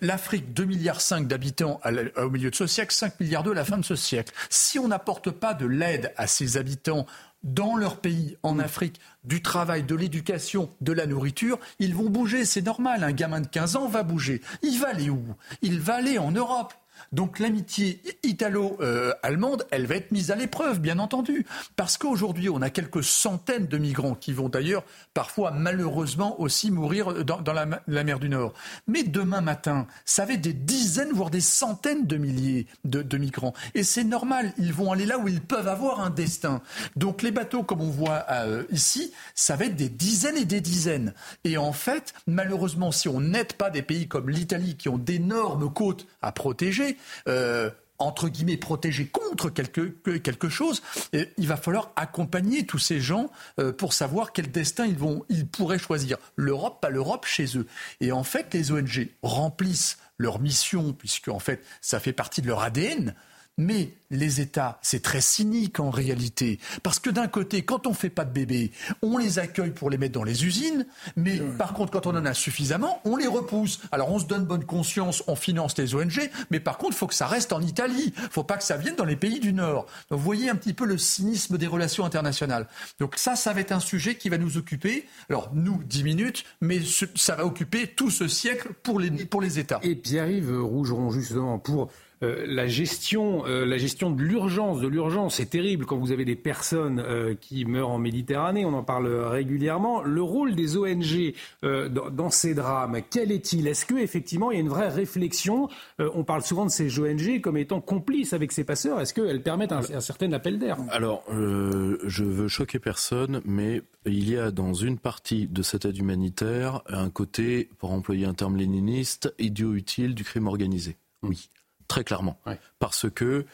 [0.00, 1.80] L'Afrique, 2,5 milliards d'habitants
[2.16, 4.32] au milieu de ce siècle, 5 milliards à la fin de ce siècle.
[4.48, 7.06] Si on n'apporte pas de l'aide à ces habitants
[7.42, 12.44] dans leur pays, en Afrique, du travail, de l'éducation, de la nourriture, ils vont bouger,
[12.44, 13.04] c'est normal.
[13.04, 14.40] Un gamin de 15 ans va bouger.
[14.62, 15.22] Il va aller où?
[15.62, 16.72] Il va aller en Europe.
[17.12, 21.46] Donc l'amitié italo-allemande, elle va être mise à l'épreuve, bien entendu,
[21.76, 24.84] parce qu'aujourd'hui, on a quelques centaines de migrants qui vont d'ailleurs
[25.14, 28.52] parfois malheureusement aussi mourir dans, la, mer du Nord.
[28.86, 33.54] Mais demain matin, ça va être des dizaines, voire des centaines de milliers de, migrants.
[33.74, 36.60] Et c'est normal, ils vont aller là où ils peuvent avoir un destin.
[36.96, 40.60] Donc les bateaux, comme on voit euh, ici, ça va être des dizaines et des
[40.60, 41.14] dizaines.
[41.44, 45.72] Et en fait, malheureusement, si on n'aide pas des pays comme l'Italie, qui ont d'énormes
[45.72, 46.97] côtes à protéger,
[47.28, 49.88] euh, entre guillemets, protéger contre quelque,
[50.18, 50.82] quelque chose,
[51.12, 55.24] et il va falloir accompagner tous ces gens euh, pour savoir quel destin ils, vont,
[55.28, 56.16] ils pourraient choisir.
[56.36, 57.66] L'Europe, pas l'Europe chez eux.
[58.00, 62.46] Et en fait, les ONG remplissent leur mission, puisque en fait, ça fait partie de
[62.46, 63.14] leur ADN.
[63.58, 66.58] Mais les États, c'est très cynique en réalité.
[66.82, 68.70] Parce que d'un côté, quand on ne fait pas de bébés,
[69.02, 70.86] on les accueille pour les mettre dans les usines,
[71.16, 73.80] mais par contre, quand on en a suffisamment, on les repousse.
[73.92, 77.06] Alors on se donne bonne conscience, on finance les ONG, mais par contre, il faut
[77.08, 78.14] que ça reste en Italie.
[78.16, 79.86] Il ne faut pas que ça vienne dans les pays du Nord.
[80.10, 82.68] Donc vous voyez un petit peu le cynisme des relations internationales.
[83.00, 85.06] Donc ça, ça va être un sujet qui va nous occuper.
[85.28, 86.80] Alors nous, 10 minutes, mais
[87.16, 89.80] ça va occuper tout ce siècle pour les, pour les États.
[89.82, 91.90] Et Pierre-Yves Rougeron, justement, pour
[92.20, 97.04] la gestion, la gestion de l'urgence, de l'urgence, c'est terrible quand vous avez des personnes
[97.40, 98.64] qui meurent en Méditerranée.
[98.64, 100.02] On en parle régulièrement.
[100.02, 103.66] Le rôle des ONG dans, ces drames, quel est-il?
[103.66, 105.68] Est-ce que effectivement il y a une vraie réflexion?
[105.98, 109.00] On parle souvent de ces ONG comme étant complices avec ces passeurs.
[109.00, 110.76] Est-ce qu'elles permettent un, un certain appel d'air?
[110.90, 115.96] Alors, je veux choquer personne, mais il y a dans une partie de cette aide
[115.96, 120.96] humanitaire un côté, pour employer un terme léniniste, idiot-utile du crime organisé.
[121.22, 121.48] Oui,
[121.88, 122.40] très clairement.
[122.78, 123.46] Parce que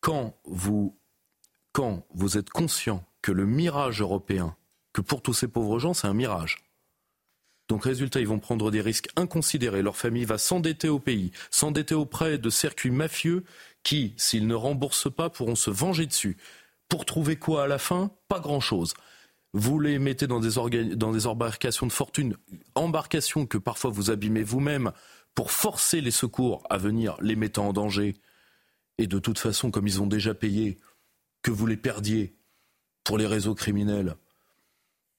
[0.00, 0.98] quand vous,
[1.72, 4.56] quand vous êtes conscient que le mirage européen,
[4.92, 6.58] que pour tous ces pauvres gens, c'est un mirage.
[7.68, 9.82] Donc résultat, ils vont prendre des risques inconsidérés.
[9.82, 13.44] Leur famille va s'endetter au pays, s'endetter auprès de circuits mafieux
[13.84, 16.36] qui, s'ils ne remboursent pas, pourront se venger dessus.
[16.88, 18.10] Pour trouver quoi à la fin?
[18.26, 18.94] Pas grand-chose.
[19.52, 22.36] Vous les mettez dans des, dans des embarcations de fortune,
[22.74, 24.92] embarcations que parfois vous abîmez vous-même
[25.34, 28.16] pour forcer les secours à venir, les mettant en danger.
[28.98, 30.78] Et de toute façon, comme ils ont déjà payé,
[31.42, 32.34] que vous les perdiez
[33.04, 34.16] pour les réseaux criminels,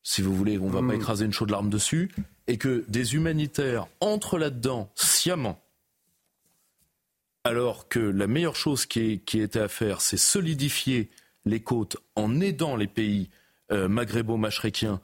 [0.03, 1.01] si vous voulez, on ne va pas hmm.
[1.01, 2.11] écraser une chaude larme dessus,
[2.47, 5.63] et que des humanitaires entrent là-dedans sciemment,
[7.43, 11.09] alors que la meilleure chose qui, qui était à faire, c'est solidifier
[11.45, 13.29] les côtes en aidant les pays
[13.71, 15.01] euh, maghrébo-machréquiens,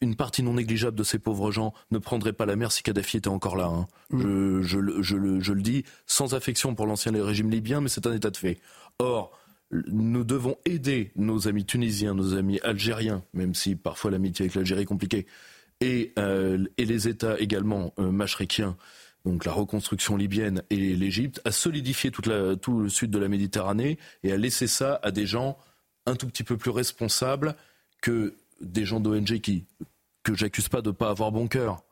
[0.00, 3.18] une partie non négligeable de ces pauvres gens ne prendrait pas la mer si Kadhafi
[3.18, 3.66] était encore là.
[3.66, 3.86] Hein.
[4.10, 4.62] Mm.
[4.62, 8.58] Je, le, dis sans affection pour l'ancien régime libyen, mais c'est un état de fait.
[8.98, 9.38] Or,
[9.70, 14.82] nous devons aider nos amis tunisiens, nos amis algériens, même si parfois l'amitié avec l'Algérie
[14.82, 15.26] est compliquée,
[15.80, 18.12] et, euh, les États également euh,
[19.24, 22.22] donc la reconstruction libyenne et l'Égypte, à solidifier tout
[22.80, 25.58] le sud de la Méditerranée et à laisser ça à des gens
[26.06, 27.54] un tout petit peu plus responsables
[28.00, 29.66] que des gens d'ONG qui
[30.22, 31.82] que j'accuse pas de pas avoir bon cœur,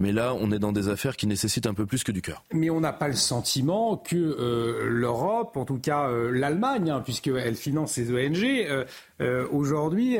[0.00, 2.44] mais là, on est dans des affaires qui nécessitent un peu plus que du cœur.
[2.52, 7.02] Mais on n'a pas le sentiment que euh, l'Europe, en tout cas euh, l'Allemagne, hein,
[7.04, 8.86] puisqu'elle finance ces ONG,
[9.20, 10.18] euh, aujourd'hui,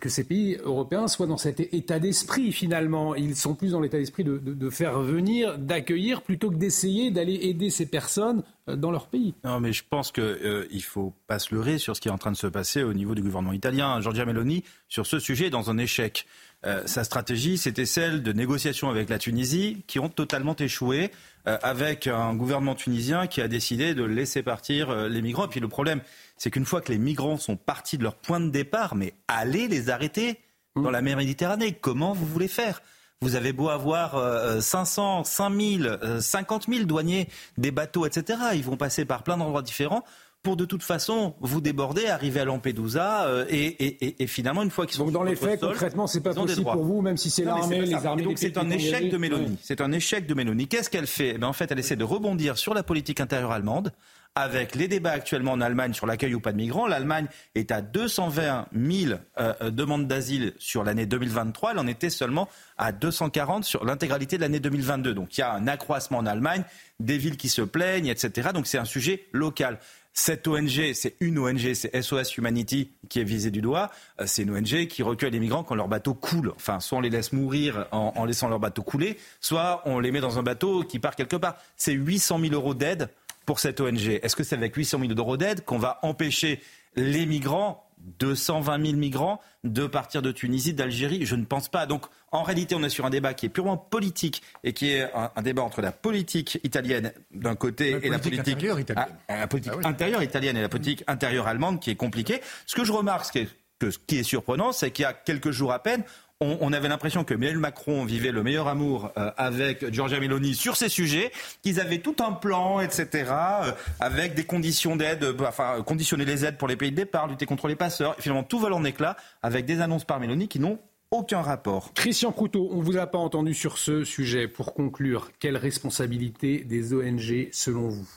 [0.00, 3.14] que ces pays européens soient dans cet état d'esprit finalement.
[3.14, 7.38] Ils sont plus dans l'état d'esprit de, de, faire venir, d'accueillir, plutôt que d'essayer d'aller
[7.42, 9.32] aider ces personnes dans leur pays.
[9.42, 12.18] Non, mais je pense qu'il ne faut pas se leurrer sur ce qui est en
[12.18, 14.00] train de se passer au niveau du gouvernement italien.
[14.02, 16.26] Giorgia Meloni, sur ce sujet, est dans un échec.
[16.66, 21.10] Euh, sa stratégie, c'était celle de négociations avec la Tunisie, qui ont totalement échoué,
[21.46, 25.46] euh, avec un gouvernement tunisien qui a décidé de laisser partir euh, les migrants.
[25.46, 26.02] Et puis le problème,
[26.36, 29.68] c'est qu'une fois que les migrants sont partis de leur point de départ, mais allez
[29.68, 30.38] les arrêter
[30.76, 31.72] dans la mer Méditerranée.
[31.72, 32.82] Comment vous voulez faire?
[33.22, 38.38] Vous avez beau avoir 500, 5000, 50 000 douaniers, des bateaux, etc.
[38.54, 40.04] Ils vont passer par plein d'endroits différents
[40.42, 44.96] pour de toute façon vous déborder, arriver à Lampedusa euh, et, finalement une fois qu'ils
[44.96, 47.80] sont donc dans les faits concrètement c'est pas possible pour vous même si c'est l'armée,
[47.82, 48.22] les armées.
[48.22, 49.58] Donc c'est un échec de Mélanie.
[49.62, 50.68] C'est un échec de Mélanie.
[50.68, 51.36] Qu'est-ce qu'elle fait?
[51.40, 53.92] Eh En fait, elle essaie de rebondir sur la politique intérieure allemande
[54.36, 56.86] avec les débats actuellement en Allemagne sur l'accueil ou pas de migrants.
[56.86, 61.72] L'Allemagne est à 220 000 euh, euh, demandes d'asile sur l'année 2023.
[61.72, 65.14] Elle en était seulement à 240 sur l'intégralité de l'année 2022.
[65.14, 66.62] Donc il y a un accroissement en Allemagne,
[67.00, 68.50] des villes qui se plaignent, etc.
[68.54, 69.78] Donc c'est un sujet local.
[70.12, 73.90] Cette ONG, c'est une ONG, c'est SOS Humanity qui est visée du doigt.
[74.20, 76.52] Euh, c'est une ONG qui recueille les migrants quand leur bateau coule.
[76.56, 80.20] Enfin, soit on les laisse mourir en, laissant leur bateau couler, soit on les met
[80.20, 81.56] dans un bateau qui part quelque part.
[81.76, 83.08] C'est 800 000 euros d'aide
[83.46, 84.20] pour cette ONG.
[84.22, 86.60] Est-ce que c'est avec 800 000 euros d'aide qu'on va empêcher
[86.96, 91.86] les migrants 220 000 migrants de partir de Tunisie, d'Algérie Je ne pense pas.
[91.86, 95.10] Donc, en réalité, on est sur un débat qui est purement politique et qui est
[95.14, 99.46] un, débat entre la politique italienne d'un côté et la politique intérieure italienne, ah, la
[99.46, 102.40] politique ah intérieure italienne et la politique intérieure allemande qui est compliquée.
[102.66, 103.48] Ce que je remarque, ce qui est,
[103.90, 106.04] ce qui est surprenant, c'est qu'il y a quelques jours à peine,
[106.40, 110.76] on, avait l'impression que Emmanuel Macron vivait le meilleur amour euh, avec Giorgia Meloni sur
[110.76, 111.32] ces sujets,
[111.62, 116.46] qu'ils avaient tout un plan, etc., euh, avec des conditions d'aide, euh, enfin conditionner les
[116.46, 118.14] aides pour les pays de départ, lutter contre les passeurs.
[118.18, 120.78] Et finalement, tout vole en éclat avec des annonces par Meloni qui n'ont
[121.10, 121.92] aucun rapport.
[121.92, 124.48] Christian Proutot, on ne vous a pas entendu sur ce sujet.
[124.48, 128.08] Pour conclure, quelle responsabilité des ONG selon vous?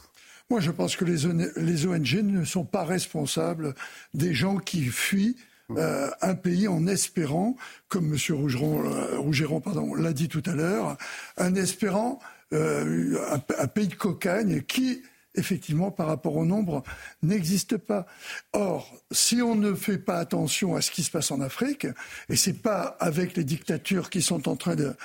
[0.49, 3.73] Moi, je pense que les ONG ne sont pas responsables
[4.13, 5.35] des gens qui fuient
[5.71, 7.55] euh, un pays en espérant,
[7.87, 8.17] comme M.
[8.35, 10.97] Rougeron, euh, l'a dit tout à l'heure,
[11.37, 12.19] en espérant
[12.53, 13.17] euh,
[13.57, 15.01] un, pays de cocagne qui,
[15.35, 16.83] effectivement, par rapport au nombre,
[17.23, 18.05] n'existe pas.
[18.51, 21.87] Or, si on ne fait pas attention à ce qui se passe en Afrique,
[22.29, 24.95] et c'est pas avec les dictatures qui sont en train de,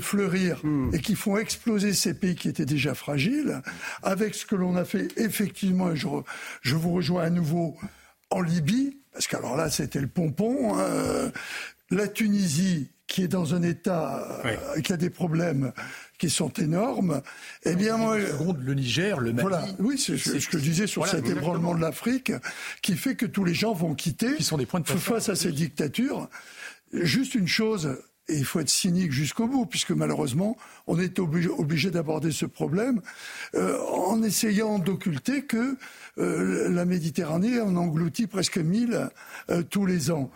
[0.00, 0.94] fleurir hmm.
[0.94, 3.62] et qui font exploser ces pays qui étaient déjà fragiles,
[4.02, 7.76] avec ce que l'on a fait effectivement, et je vous rejoins à nouveau,
[8.30, 10.78] en Libye, parce qu'alors là, c'était le pompon.
[10.78, 11.32] Hein.
[11.90, 15.72] La Tunisie, qui est dans un État euh, qui a des problèmes
[16.18, 17.20] qui sont énormes,
[17.64, 19.42] eh bien moi, le Niger, le Mali.
[19.42, 22.30] Voilà, oui, c'est ce que je disais sur cet ébranlement de l'Afrique,
[22.80, 25.34] qui fait que tous les gens vont quitter qui sont des points de face à
[25.34, 26.28] ces dictatures.
[26.92, 27.98] Juste une chose,
[28.28, 30.56] et il faut être cynique jusqu'au bout, puisque malheureusement,
[30.86, 33.00] on est obligé, d'aborder ce problème
[33.54, 35.76] euh, en essayant d'occulter que
[36.18, 39.08] euh, la Méditerranée en engloutit presque 1000
[39.50, 40.30] euh, tous les ans.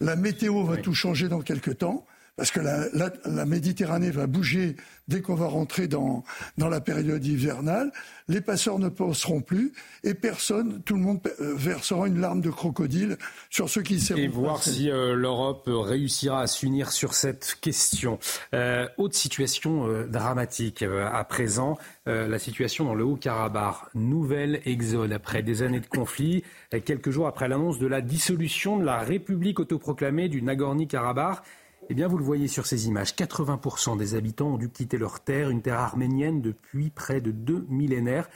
[0.00, 2.06] La météo va tout changer dans quelques temps
[2.36, 4.76] parce que la, Méditerranée va bouger
[5.06, 6.24] dès qu'on va rentrer dans,
[6.56, 7.92] dans la période hivernale.
[8.28, 9.72] Les passeurs ne passeront plus
[10.02, 13.18] et personne, tout le monde euh, versera une larme de crocodile
[13.50, 18.18] sur ceux qui s'est Et voir si euh, l'Europe réussira à s'unir sur cette question.
[18.54, 21.76] Euh, autre situation dramatique à présent,
[22.06, 23.76] la situation dans le Haut-Karabakh.
[23.94, 26.44] Nouvelle exode après des années de conflit,
[26.84, 31.42] quelques jours après l'annonce de la dissolution de la République autoproclamée du Nagorno-Karabakh.
[31.90, 35.20] Eh bien, vous le voyez sur ces images, 80% des habitants ont dû quitter leur
[35.20, 38.28] terre, une terre arménienne depuis près de deux millénaires.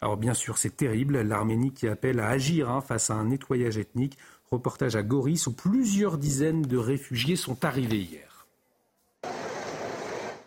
[0.00, 3.78] Alors bien sûr, c'est terrible, l'Arménie qui appelle à agir hein, face à un nettoyage
[3.78, 4.18] ethnique.
[4.50, 8.46] Reportage à Goris où plusieurs dizaines de réfugiés sont arrivés hier.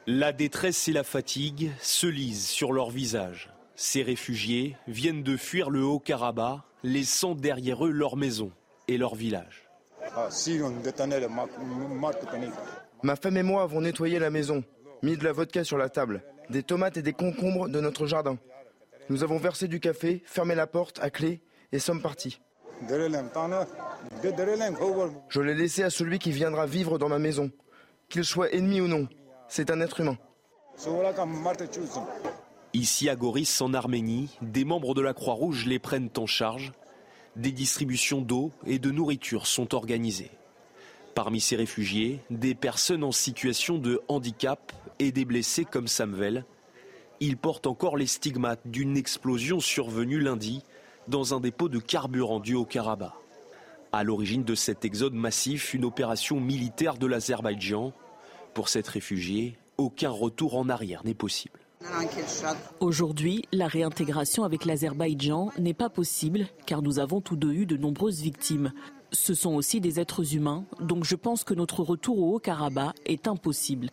[0.07, 3.49] La détresse et la fatigue se lisent sur leurs visages.
[3.76, 8.52] Ces réfugiés viennent de fuir le Haut-Karabakh, laissant derrière eux leur maison
[8.88, 9.65] et leur village.
[13.03, 14.64] Ma femme et moi avons nettoyé la maison,
[15.02, 18.38] mis de la vodka sur la table, des tomates et des concombres de notre jardin.
[19.10, 21.41] Nous avons versé du café, fermé la porte à clé
[21.72, 22.41] et sommes partis.
[25.30, 27.52] Je l'ai laissé à celui qui viendra vivre dans ma maison,
[28.10, 29.07] qu'il soit ennemi ou non.
[29.48, 30.18] C'est un être humain.
[32.73, 36.73] Ici à Goris, en Arménie, des membres de la Croix-Rouge les prennent en charge
[37.36, 40.32] des distributions d'eau et de nourriture sont organisées.
[41.14, 46.45] Parmi ces réfugiés, des personnes en situation de handicap et des blessés comme Samvel.
[47.20, 50.64] Ils portent encore les stigmates d'une explosion survenue lundi
[51.07, 53.14] dans un dépôt de carburant du Haut-Karabakh.
[53.91, 57.94] À l'origine de cet exode massif, une opération militaire de l'Azerbaïdjan.
[58.53, 61.65] Pour cette réfugiée, aucun retour en arrière n'est possible.
[62.80, 67.78] Aujourd'hui, la réintégration avec l'Azerbaïdjan n'est pas possible car nous avons tous deux eu de
[67.78, 68.72] nombreuses victimes.
[69.12, 73.28] Ce sont aussi des êtres humains, donc je pense que notre retour au Haut-Karabakh est
[73.28, 73.90] impossible.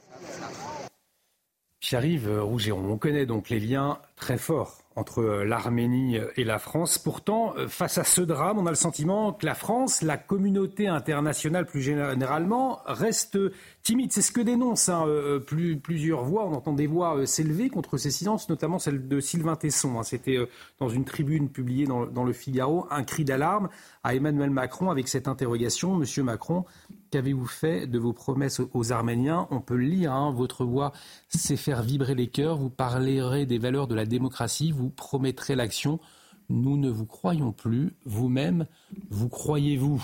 [1.80, 6.98] Pierre-Yves Rougeron, on connaît donc les liens très forts entre euh, l'Arménie et la France.
[6.98, 10.88] Pourtant, euh, face à ce drame, on a le sentiment que la France, la communauté
[10.88, 13.38] internationale plus généralement, reste
[13.82, 14.12] timide.
[14.12, 16.46] C'est ce que dénoncent hein, euh, plusieurs voix.
[16.46, 19.98] On entend des voix s'élever contre ces silences, notamment celle de Sylvain Tesson.
[19.98, 20.02] Hein.
[20.02, 20.38] C'était
[20.78, 23.68] dans une tribune publiée dans le Figaro, un cri d'alarme
[24.04, 25.94] à Emmanuel Macron avec cette interrogation.
[25.94, 26.64] Monsieur Macron,
[27.12, 29.46] Qu'avez-vous fait de vos promesses aux Arméniens?
[29.50, 30.94] On peut le lire, hein, votre voix
[31.28, 36.00] c'est faire vibrer les cœurs, vous parlerez des valeurs de la démocratie, vous promettrez l'action.
[36.48, 38.66] Nous ne vous croyons plus, vous-même,
[39.10, 40.02] vous croyez-vous?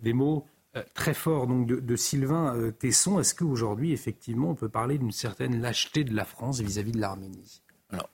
[0.00, 0.44] Des mots
[0.76, 3.18] euh, très forts donc, de, Sylvain euh, Tesson.
[3.18, 7.62] Est-ce qu'aujourd'hui, effectivement, on peut parler d'une certaine lâcheté de la France vis-à-vis de l'Arménie?
[7.88, 8.10] Alors,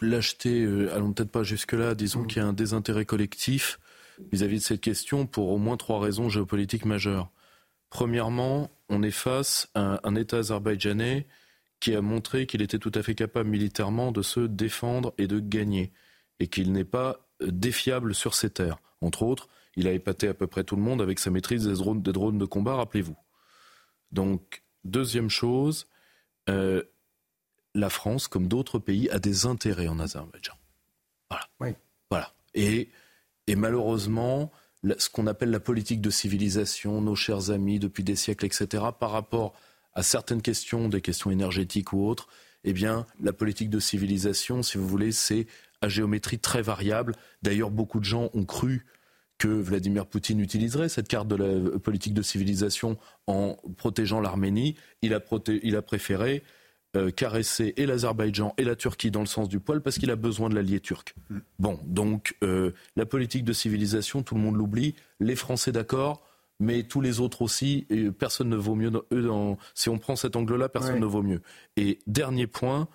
[0.00, 2.26] lâcheté, euh, allons peut-être pas jusque-là, disons mmh.
[2.26, 3.78] qu'il y a un désintérêt collectif
[4.32, 7.30] vis-à-vis de cette question pour au moins trois raisons géopolitiques majeures.
[7.90, 11.26] Premièrement, on est face à un État azerbaïdjanais
[11.80, 15.38] qui a montré qu'il était tout à fait capable militairement de se défendre et de
[15.38, 15.92] gagner,
[16.40, 18.78] et qu'il n'est pas défiable sur ses terres.
[19.00, 22.12] Entre autres, il a épaté à peu près tout le monde avec sa maîtrise des
[22.12, 23.16] drones, de combat, rappelez-vous.
[24.10, 25.86] Donc, deuxième chose,
[26.48, 26.82] euh,
[27.74, 30.54] la France, comme d'autres pays, a des intérêts en Azerbaïdjan.
[31.30, 31.46] Voilà.
[31.60, 31.68] Oui.
[32.10, 32.32] Voilà.
[32.54, 32.88] Et
[33.48, 34.52] et malheureusement,
[34.98, 39.10] ce qu'on appelle la politique de civilisation, nos chers amis depuis des siècles, etc., par
[39.10, 39.54] rapport
[39.94, 42.28] à certaines questions, des questions énergétiques ou autres,
[42.64, 45.46] eh bien, la politique de civilisation, si vous voulez, c'est
[45.80, 47.14] à géométrie très variable.
[47.42, 48.84] D'ailleurs, beaucoup de gens ont cru
[49.38, 54.76] que Vladimir Poutine utiliserait cette carte de la politique de civilisation en protégeant l'Arménie.
[55.00, 56.42] Il a préféré
[56.98, 60.16] euh, caresser et l'Azerbaïdjan et la Turquie dans le sens du poil parce qu'il a
[60.16, 61.14] besoin de l'allié turc.
[61.30, 61.38] Mm.
[61.58, 64.94] Bon, donc euh, la politique de civilisation, tout le monde l'oublie.
[65.20, 66.22] Les Français d'accord,
[66.60, 67.86] mais tous les autres aussi.
[67.90, 68.90] Et personne ne vaut mieux.
[69.74, 71.40] si on prend cet angle-là, personne ne vaut mieux.
[71.76, 72.88] Et dernier point,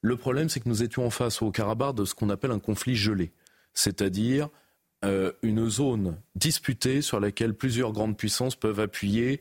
[0.00, 2.58] le problème, c'est que nous étions en face au Karabakh de ce qu'on appelle un
[2.58, 3.32] conflit gelé,
[3.74, 4.48] c'est-à-dire
[5.04, 9.40] euh, une zone disputée sur laquelle plusieurs grandes puissances peuvent appuyer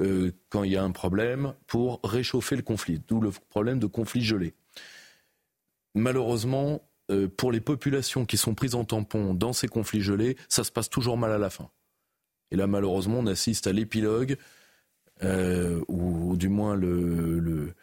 [0.00, 3.86] euh, quand il y a un problème pour réchauffer le conflit, d'où le problème de
[3.86, 4.54] conflit gelé.
[5.94, 10.64] Malheureusement, euh, pour les populations qui sont prises en tampon dans ces conflits gelés, ça
[10.64, 11.70] se passe toujours mal à la fin.
[12.50, 14.36] Et là, malheureusement, on assiste à l'épilogue
[15.88, 17.74] ou, du moins le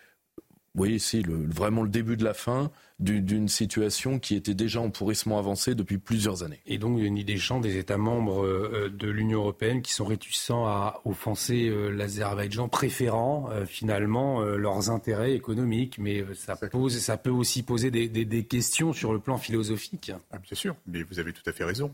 [0.75, 4.91] oui, si, le, vraiment le début de la fin d'une situation qui était déjà en
[4.91, 6.59] pourrissement avancé depuis plusieurs années.
[6.67, 9.91] Et donc, il y a des champs des États membres euh, de l'Union européenne qui
[9.91, 15.97] sont réticents à offenser euh, l'Azerbaïdjan, préférant euh, finalement leurs intérêts économiques.
[15.97, 20.11] Mais ça, pose, ça peut aussi poser des, des questions sur le plan philosophique.
[20.31, 21.93] Ah, bien sûr, mais vous avez tout à fait raison.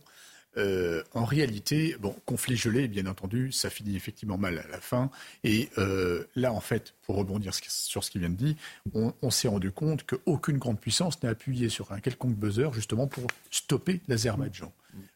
[0.57, 5.09] Euh, en réalité, bon, conflit gelé, bien entendu, ça finit effectivement mal à la fin.
[5.43, 8.55] Et euh, là, en fait, pour rebondir sur ce qu'il vient de dire,
[8.93, 13.27] on, s'est rendu compte qu'aucune grande puissance n'a appuyé sur un quelconque buzzer justement pour
[13.51, 14.71] stopper l'Azerbaïdjan.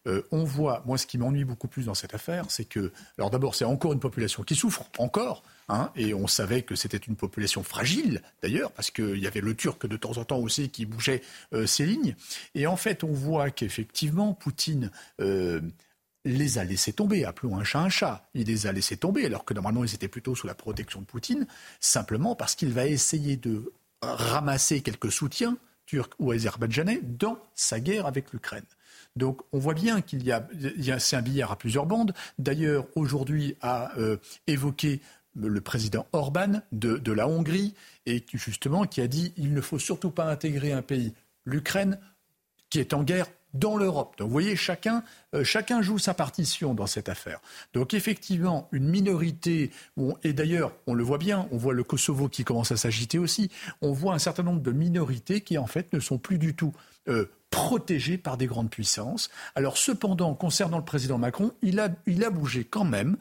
[0.07, 3.29] Euh, on voit, moi, ce qui m'ennuie beaucoup plus dans cette affaire, c'est que, alors
[3.29, 7.15] d'abord, c'est encore une population qui souffre, encore, Hein, et on savait que c'était une
[7.15, 10.85] population fragile, d'ailleurs, parce qu'il y avait le Turc de temps en temps aussi qui
[10.85, 11.21] bougeait
[11.53, 12.15] euh, ses lignes.
[12.55, 14.91] Et en fait, on voit qu'effectivement, Poutine
[15.21, 15.61] euh,
[16.25, 17.23] les a laissés tomber.
[17.23, 18.29] Appelons un chat un chat.
[18.33, 21.05] Il les a laissés tomber, alors que normalement, ils étaient plutôt sous la protection de
[21.05, 21.47] Poutine,
[21.79, 23.71] simplement parce qu'il va essayer de
[24.01, 28.65] ramasser quelques soutiens turcs ou azerbaïdjanais dans sa guerre avec l'Ukraine.
[29.15, 30.47] Donc on voit bien qu'il y a,
[30.99, 32.13] c'est un billard à plusieurs bandes.
[32.39, 34.17] D'ailleurs, aujourd'hui, a euh,
[34.47, 35.01] évoqué
[35.35, 37.73] le président Orban de, la Hongrie,
[38.05, 41.13] et justement qui a dit il ne faut surtout pas intégrer un pays,
[41.45, 41.99] l'Ukraine,
[42.69, 44.15] qui est en guerre dans l'Europe.
[44.17, 45.03] Donc vous voyez, chacun,
[45.35, 47.41] euh, chacun joue sa partition dans cette affaire.
[47.73, 49.71] Donc effectivement, une minorité,
[50.23, 53.51] et d'ailleurs, on le voit bien, on voit le Kosovo qui commence à s'agiter aussi,
[53.81, 56.73] on voit un certain nombre de minorités qui en fait ne sont plus du tout
[57.09, 59.29] euh, protégé par des grandes puissances.
[59.55, 63.17] Alors cependant, concernant le président Macron, il a, il a bougé quand même,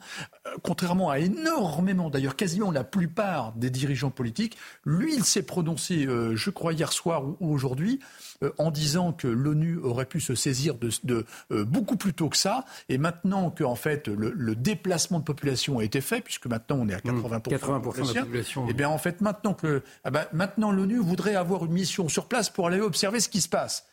[0.47, 4.57] euh, contrairement à énormément, d'ailleurs quasiment la plupart des dirigeants politiques.
[4.85, 9.27] Lui, il s'est prononcé, euh, je crois, hier soir ou, aujourd'hui, euh, en disant que
[9.27, 11.25] l'ONU aurait pu se saisir de, de
[11.63, 12.65] beaucoup plus tôt que ça.
[12.89, 16.89] Et maintenant que, en fait, le, déplacement de population a été fait, puisque maintenant on
[16.89, 20.11] est à 80%, 80 de, la population, et eh bien en fait, maintenant que ah
[20.11, 23.49] ben, maintenant l'ONU voudrait avoir une mission sur place pour aller observer ce qui se
[23.49, 23.85] passe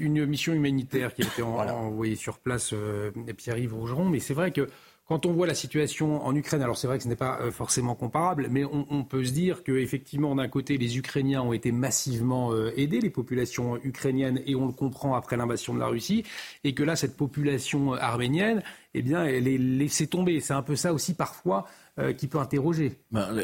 [0.00, 4.04] une mission humanitaire qui a été envoyée sur place, euh, Pierre-Yves Rougeron.
[4.04, 4.68] Mais c'est vrai que
[5.10, 7.50] quand on voit la situation en Ukraine, alors c'est vrai que ce n'est pas euh,
[7.50, 12.52] forcément comparable, mais on, peut se dire qu'effectivement, d'un côté, les Ukrainiens ont été massivement
[12.52, 16.22] euh, aidés, les populations ukrainiennes, et on le comprend après l'invasion de la Russie,
[16.62, 18.62] et que là, cette population arménienne,
[18.94, 20.38] eh bien, elle est laissée tomber.
[20.38, 21.66] C'est un peu ça aussi parfois
[21.98, 23.00] euh, qui peut interroger.
[23.10, 23.34] Ben,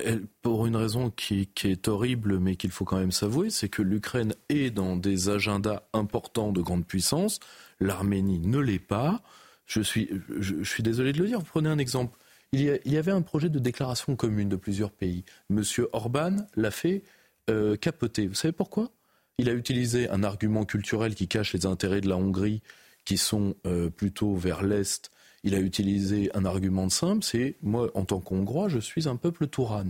[0.42, 4.36] pour une raison qui, est horrible, mais qu'il faut quand même s'avouer, c'est que l'Ukraine
[4.50, 7.40] est dans des agendas importants de grande puissance,
[7.80, 9.20] l'Arménie ne l'est pas.
[9.66, 12.16] Je suis, je, suis désolé de le dire, vous prenez un exemple.
[12.52, 15.24] Il y, avait un projet de déclaration commune de plusieurs pays.
[15.50, 17.02] Monsieur Orban l'a fait
[17.50, 18.28] euh, capoter.
[18.28, 18.92] Vous savez pourquoi?
[19.38, 22.62] Il a utilisé un argument culturel qui cache les intérêts de la Hongrie,
[23.04, 25.10] qui sont euh, plutôt vers l'Est
[25.46, 29.46] il a utilisé un argument simple, c'est moi, en tant qu'Hongrois, je suis un peuple
[29.46, 29.84] touran.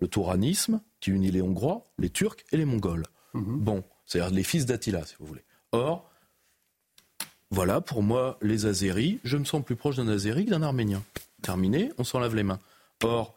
[0.00, 3.04] Le touranisme qui unit les Hongrois, les Turcs et les Mongols.
[3.32, 3.60] Mhm.
[3.60, 5.44] Bon, c'est-à-dire les fils d'Attila, si vous voulez.
[5.70, 6.07] Or,
[7.50, 11.02] voilà, pour moi, les Azéris, je me sens plus proche d'un Azéri que d'un Arménien.
[11.42, 12.60] Terminé, on s'en lave les mains.
[13.02, 13.34] Or,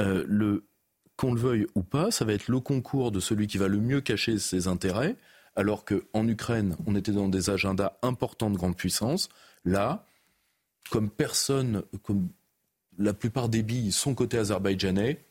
[0.00, 0.64] euh, le,
[1.16, 3.78] qu'on le veuille ou pas, ça va être le concours de celui qui va le
[3.78, 5.16] mieux cacher ses intérêts,
[5.56, 9.28] alors qu'en Ukraine, on était dans des agendas importants de grande puissance.
[9.64, 10.04] Là,
[10.90, 12.28] comme personne, comme
[12.98, 15.24] la plupart des billes sont côté azerbaïdjanais,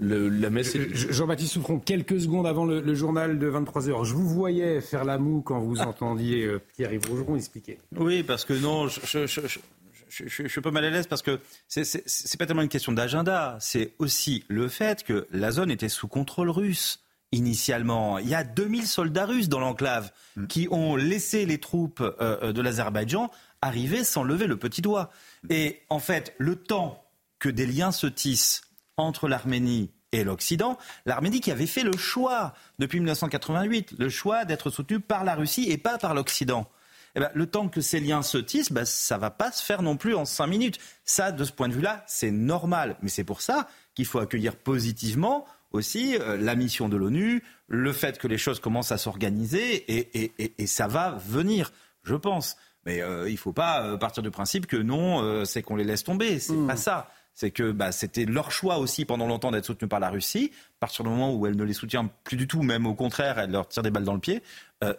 [0.00, 5.04] la messe Jean-Baptiste Souffron, quelques secondes avant le, journal de 23h, je vous voyais faire
[5.04, 7.78] la moue quand vous entendiez euh, Pierre-Yves Rougeron expliquer.
[7.96, 12.46] Oui, parce que non, je, je, suis pas mal à l'aise parce que c'est pas
[12.46, 17.00] tellement une question d'agenda, c'est aussi le fait que la zone était sous contrôle russe
[17.32, 18.18] initialement.
[18.18, 20.46] Il y a 2000 soldats russes dans l'enclave mm.
[20.46, 23.30] qui ont laissé les troupes euh, de l'Azerbaïdjan
[23.62, 25.10] arriver sans lever le petit doigt.
[25.50, 27.04] Et en fait, le temps
[27.38, 28.62] que des liens se tissent
[28.96, 34.70] entre l'Arménie et l'Occident, l'Arménie qui avait fait le choix depuis 1988, le choix d'être
[34.70, 36.68] soutenue par la Russie et pas par l'Occident.
[37.14, 39.82] Eh ben, le temps que ces liens se tissent, ben, ça va pas se faire
[39.82, 40.78] non plus en cinq minutes.
[41.04, 42.96] Ça, de ce point de vue-là, c'est normal.
[43.00, 47.92] Mais c'est pour ça qu'il faut accueillir positivement aussi euh, la mission de l'ONU, le
[47.92, 52.56] fait que les choses commencent à s'organiser et, et, ça va venir, je pense.
[52.86, 55.74] Mais euh, il ne faut pas euh, partir du principe que non, euh, c'est qu'on
[55.74, 56.38] les laisse tomber.
[56.38, 56.66] C'est mmh.
[56.68, 57.10] pas ça.
[57.38, 60.52] C'est que bah, c'était leur choix aussi pendant longtemps d'être soutenus par la Russie.
[60.78, 63.38] À partir du moment où elle ne les soutient plus du tout, même au contraire,
[63.38, 64.42] elle leur tire des balles dans le pied,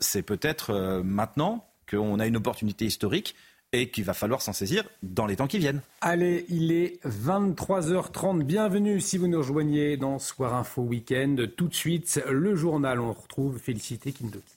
[0.02, 3.36] c'est peut-être maintenant qu'on a une opportunité historique
[3.74, 5.82] et qu'il va falloir s'en saisir dans les temps qui viennent.
[6.02, 8.44] Allez, il est 23h30.
[8.44, 11.38] Bienvenue si vous nous rejoignez dans Soir Info Week-end.
[11.58, 13.00] Tout de suite, le journal.
[13.00, 14.57] On retrouve Félicité Kindoki.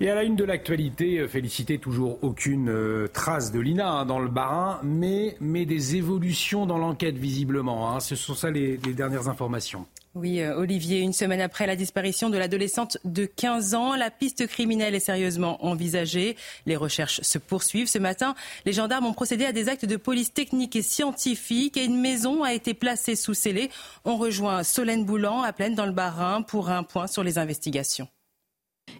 [0.00, 4.04] Et à la une de l'actualité, euh, félicité, toujours aucune euh, trace de l'INA hein,
[4.04, 7.90] dans le Barin, mais, mais des évolutions dans l'enquête visiblement.
[7.90, 8.00] Hein.
[8.00, 9.86] Ce sont ça les, dernières informations.
[10.16, 14.48] Oui, euh, Olivier, une semaine après la disparition de l'adolescente de 15 ans, la piste
[14.48, 16.36] criminelle est sérieusement envisagée.
[16.66, 17.88] Les recherches se poursuivent.
[17.88, 18.34] Ce matin,
[18.66, 22.42] les gendarmes ont procédé à des actes de police technique et scientifique et une maison
[22.42, 23.70] a été placée sous scellé.
[24.04, 28.08] On rejoint Solène Boulan à Plaine dans le Barin pour un point sur les investigations.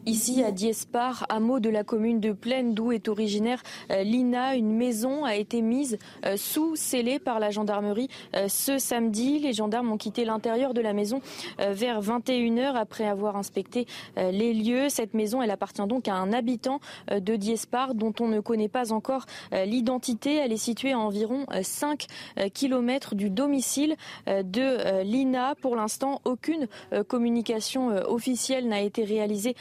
[0.07, 4.77] Ici, à Diespar, hameau de la commune de Plaine, d'où est originaire euh, Lina, une
[4.77, 5.97] maison a été mise
[6.27, 9.39] euh, sous scellée par la gendarmerie euh, ce samedi.
[9.39, 11.23] Les gendarmes ont quitté l'intérieur de la maison
[11.59, 13.87] vers 21h après avoir inspecté
[14.17, 14.89] les lieux.
[14.89, 16.81] Cette maison, elle appartient donc à un habitant
[17.11, 20.35] de Diespar dont on ne connaît pas encore l'identité.
[20.37, 22.07] Elle est située à environ 5
[22.53, 23.97] km du domicile
[24.27, 25.55] de Lina.
[25.61, 26.67] Pour l'instant, aucune
[27.09, 29.55] communication officielle n'a été réalisée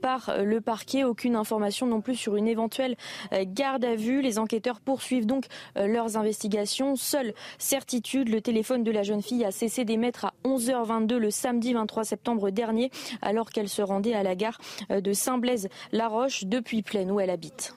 [0.00, 1.04] par le parquet.
[1.04, 2.96] Aucune information non plus sur une éventuelle
[3.32, 4.22] euh, garde à vue.
[4.22, 6.96] Les enquêteurs poursuivent donc euh, leurs investigations.
[6.96, 11.72] Seule certitude, le téléphone de la jeune fille a cessé d'émettre à 11h22 le samedi
[11.72, 12.90] 23 septembre dernier,
[13.22, 14.58] alors qu'elle se rendait à la gare
[14.90, 17.74] de Saint-Blaise-la-Roche depuis Plaine où elle habite.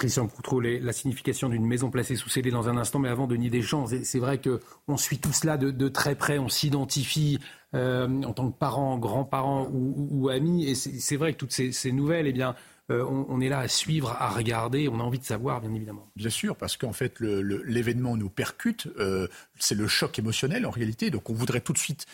[0.00, 3.50] Christian Proutreau, la signification d'une maison placée sous scellé dans un instant, mais avant Denis
[3.50, 7.38] Deschamps, c'est vrai qu'on suit tout cela de, très près, on s'identifie
[7.74, 12.26] euh, en tant que parents, grands-parents ou, amis, et c'est vrai que toutes ces, nouvelles,
[12.26, 12.54] eh bien,
[12.90, 16.08] euh, on, est là à suivre, à regarder, on a envie de savoir, bien évidemment.
[16.16, 21.10] Bien sûr, parce qu'en fait, l'événement nous percute, euh, c'est le choc émotionnel en réalité,
[21.10, 22.06] donc on voudrait tout de suite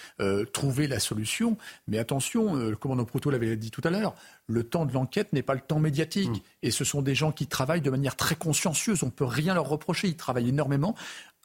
[0.53, 1.57] trouver la solution,
[1.89, 4.15] mais attention, le commandant Proto l'avait dit tout à l'heure,
[4.47, 6.31] le temps de l'enquête n'est pas le temps médiatique.
[6.31, 6.41] Mm.
[6.63, 9.03] Et ce sont des gens qui travaillent de manière très consciencieuse.
[9.03, 10.09] On ne peut rien leur reprocher.
[10.09, 10.95] Ils travaillent énormément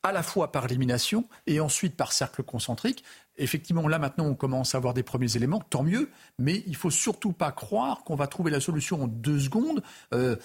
[0.03, 3.03] à la fois par élimination et ensuite par cercle concentrique.
[3.41, 6.91] Effectivement, là maintenant, on commence à avoir des premiers éléments, tant mieux, mais il faut
[6.91, 9.81] surtout pas croire qu'on va trouver la solution en deux secondes.
[10.13, 10.35] Euh,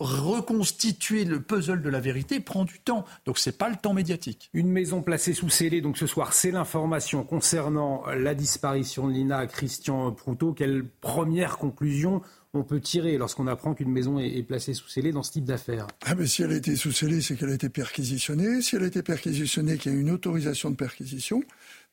[0.00, 4.48] reconstituer le puzzle de la vérité prend du temps, donc c'est pas le temps médiatique.
[4.54, 9.46] Une maison placée sous scellé, donc ce soir, c'est l'information concernant la disparition de Lina
[9.46, 10.54] Christian Proutot.
[10.54, 12.22] Quelle première conclusion
[12.56, 15.86] on peut tirer lorsqu'on apprend qu'une maison est, placée sous scellé dans ce type d'affaires?
[16.04, 18.62] Ah mais Si elle a été sous scellé, c'est qu'elle a été perquisitionnée.
[18.62, 21.42] Si elle a été perquisitionnée, qu'il y a une autorisation de perquisition.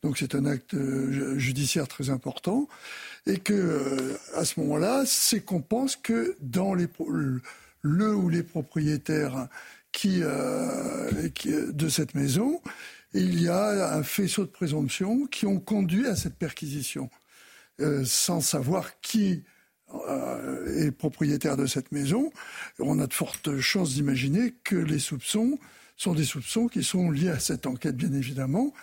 [0.03, 2.67] Donc c'est un acte euh, judiciaire très important.
[3.25, 6.89] Et que euh, à ce moment-là, c'est qu'on pense que dans le
[8.15, 9.47] ou les propriétaires
[9.93, 11.09] qui, euh,
[11.45, 12.61] de cette maison,
[13.13, 17.11] il y a un faisceau de présomption qui ont conduit à cette perquisition,
[18.03, 19.43] sans savoir qui
[20.77, 22.31] est propriétaire de cette maison,
[22.79, 25.59] on a de fortes chances d'imaginer que les soupçons
[25.95, 28.73] sont des soupçons qui sont liés à cette enquête, bien évidemment,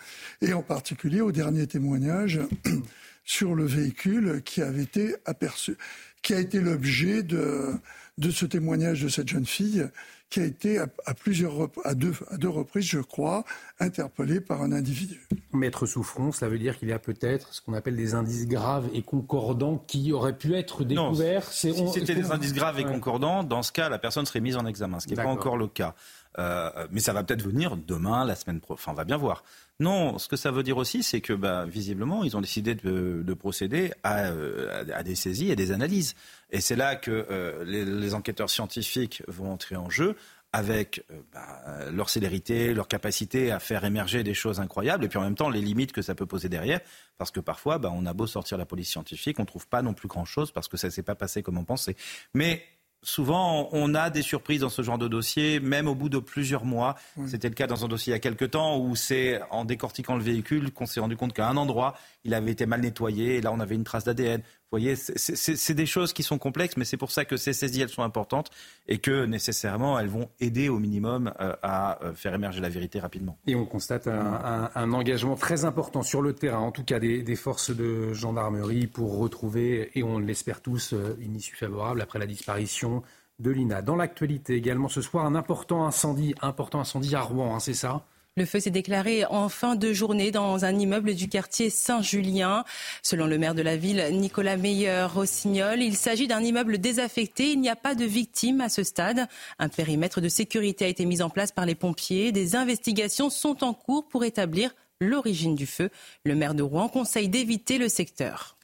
[0.40, 2.40] et en particulier au dernier témoignage
[3.24, 5.76] sur le véhicule qui avait été aperçu,
[6.22, 7.74] qui a été l'objet de,
[8.18, 9.88] de ce témoignage de cette jeune fille
[10.30, 13.44] qui a été à, plusieurs, à deux, à deux reprises, je crois,
[13.80, 15.26] interpellé par un individu.
[15.52, 18.88] Maître Souffron, cela veut dire qu'il y a peut-être ce qu'on appelle des indices graves
[18.94, 21.52] et concordants qui auraient pu être découverts.
[21.52, 24.66] si, c'était des indices graves et concordants, dans ce cas, la personne serait mise en
[24.66, 25.96] examen, ce qui n'est pas encore le cas.
[26.38, 28.80] Euh, mais ça va peut-être venir demain, la semaine prochaine.
[28.80, 29.42] Enfin, on va bien voir.
[29.80, 33.34] Non, ce que ça veut dire aussi, c'est que bah, visiblement, ils ont décidé de,
[33.34, 36.14] procéder euh, à, des saisies et des analyses.
[36.50, 40.16] Et c'est là que euh, les, enquêteurs scientifiques vont entrer en jeu
[40.52, 45.18] avec euh, bah, leur célérité, leur capacité à faire émerger des choses incroyables, et puis
[45.18, 46.80] en même temps les limites que ça peut poser derrière,
[47.16, 49.80] parce que parfois, bah, on a beau sortir la police scientifique, on ne trouve pas
[49.80, 51.96] non plus grand-chose, parce que ça ne s'est pas passé comme on pensait.
[52.34, 52.64] Mais
[53.02, 56.64] souvent, on a des surprises dans ce genre de dossier, même au bout de plusieurs
[56.64, 56.96] mois.
[57.26, 60.16] C'était le cas dans un dossier il y a quelques temps où c'est en décortiquant
[60.16, 61.94] le véhicule qu'on s'est rendu compte qu'à un endroit,
[62.24, 64.42] il avait été mal nettoyé et là, on avait une trace d'ADN.
[64.72, 67.82] Vous voyez, c'est des choses qui sont complexes, mais c'est pour ça que ces saisies,
[67.82, 68.50] elles sont importantes
[68.86, 73.00] et que nécessairement, elles vont aider au minimum euh, à euh, faire émerger la vérité
[73.00, 73.36] rapidement.
[73.48, 77.74] Et on constate un, engagement très important sur le terrain, en tout cas des, forces
[77.74, 83.02] de gendarmerie pour retrouver, et on l'espère tous, euh, une issue favorable après la disparition
[83.40, 83.82] de l'INA.
[83.82, 88.04] Dans l'actualité également ce soir, un important incendie, important incendie à Rouen, hein, c'est ça?
[88.36, 92.64] Le feu s'est déclaré en fin de journée dans un immeuble du quartier Saint-Julien.
[93.02, 97.50] Selon le maire de la ville, Nicolas Meyer-Rossignol, il s'agit d'un immeuble désaffecté.
[97.50, 99.26] Il n'y a pas de victimes à ce stade.
[99.58, 102.30] Un périmètre de sécurité a été mis en place par les pompiers.
[102.30, 105.90] Des investigations sont en cours pour établir l'origine du feu.
[106.24, 108.56] Le maire de Rouen conseille d'éviter le secteur.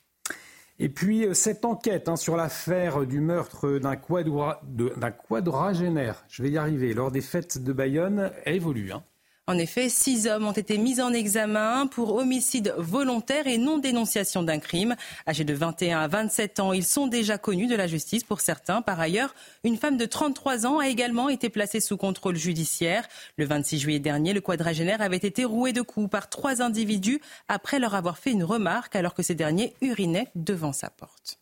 [0.78, 6.58] Et puis euh, cette enquête hein, sur l'affaire du meurtre d'un quadragénaire, je vais y
[6.58, 8.92] arriver, lors des fêtes de Bayonne, elle évolue.
[8.92, 9.02] Hein.
[9.48, 14.42] En effet, six hommes ont été mis en examen pour homicide volontaire et non dénonciation
[14.42, 14.96] d'un crime.
[15.28, 18.82] Âgés de 21 à 27 ans, ils sont déjà connus de la justice pour certains.
[18.82, 23.06] Par ailleurs, une femme de 33 ans a également été placée sous contrôle judiciaire.
[23.36, 27.78] Le 26 juillet dernier, le quadragénaire avait été roué de coups par trois individus après
[27.78, 31.38] leur avoir fait une remarque alors que ces derniers urinaient devant sa porte.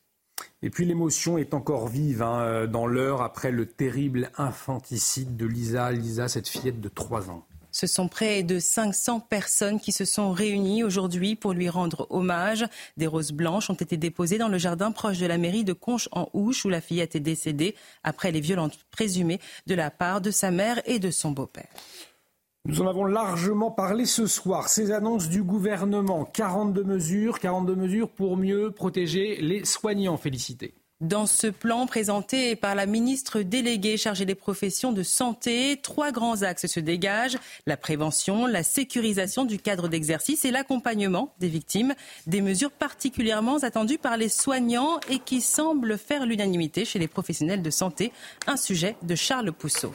[0.61, 5.91] Et puis l'émotion est encore vive hein, dans l'heure après le terrible infanticide de Lisa.
[5.91, 7.47] Lisa, cette fillette de 3 ans.
[7.75, 12.65] Ce sont près de 500 personnes qui se sont réunies aujourd'hui pour lui rendre hommage.
[12.97, 16.65] Des roses blanches ont été déposées dans le jardin proche de la mairie de Conches-en-Ouche
[16.65, 17.75] où la fillette est décédée
[18.05, 21.67] après les violences présumées de la part de sa mère et de son beau-père.
[22.65, 24.69] Nous en avons largement parlé ce soir.
[24.69, 30.17] Ces annonces du gouvernement, 42 mesures, 42 mesures pour mieux protéger les soignants.
[30.17, 30.75] Félicité.
[31.05, 36.41] Dans ce plan présenté par la ministre déléguée chargée des professions de santé, trois grands
[36.41, 37.37] axes se dégagent.
[37.67, 41.95] La prévention, la sécurisation du cadre d'exercice et l'accompagnement des victimes.
[42.27, 47.61] Des mesures particulièrement attendues par les soignants et qui semblent faire l'unanimité chez les professionnels
[47.61, 48.11] de santé.
[48.47, 49.93] Un sujet de Charles Pousseau.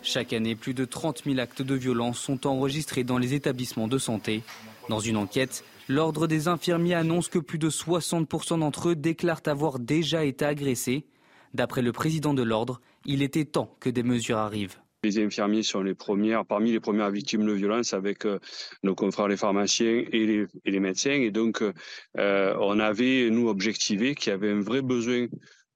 [0.00, 3.98] Chaque année, plus de 30 000 actes de violence sont enregistrés dans les établissements de
[3.98, 4.44] santé.
[4.88, 9.78] Dans une enquête, L'Ordre des infirmiers annonce que plus de 60% d'entre eux déclarent avoir
[9.78, 11.06] déjà été agressés.
[11.54, 14.76] D'après le président de l'Ordre, il était temps que des mesures arrivent.
[15.02, 18.38] Les infirmiers sont les premières, parmi les premières victimes de violence avec euh,
[18.82, 21.12] nos confrères les pharmaciens et les, médecins.
[21.12, 25.26] Et donc, euh, on avait, nous, objectivé qu'il y avait un vrai besoin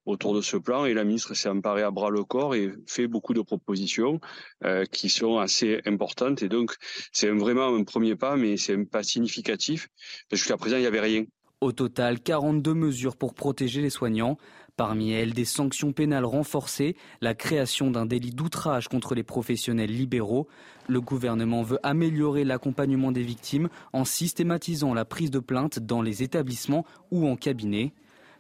[0.07, 3.07] autour de ce plan et la ministre s'est emparée à bras le corps et fait
[3.07, 4.21] beaucoup de propositions
[4.65, 6.77] euh, qui sont assez importantes et donc
[7.13, 9.89] c'est vraiment un premier pas mais c'est un pas significatif
[10.31, 11.25] jusqu'à présent il n'y avait rien.
[11.61, 14.37] Au total, 42 mesures pour protéger les soignants.
[14.77, 20.49] Parmi elles, des sanctions pénales renforcées, la création d'un délit d'outrage contre les professionnels libéraux.
[20.89, 26.23] Le gouvernement veut améliorer l'accompagnement des victimes en systématisant la prise de plainte dans les
[26.23, 27.95] établissements ou en cabinet.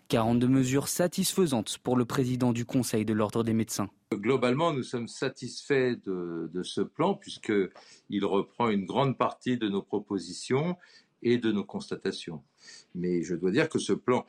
[0.08, 3.90] 42 mesures satisfaisantes pour le président du Conseil de l'Ordre des médecins.
[4.12, 10.76] Globalement, nous sommes satisfaits de, ce plan puisqu'il reprend une grande partie de nos propositions
[11.22, 12.42] et de nos constatations.
[12.94, 14.26] Mais je dois dire que ce plan,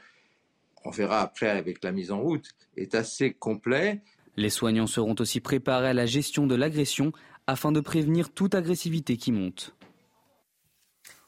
[0.85, 4.01] on verra après avec la mise en route, est assez complet.
[4.37, 7.11] Les soignants seront aussi préparés à la gestion de l'agression
[7.47, 9.75] afin de prévenir toute agressivité qui monte.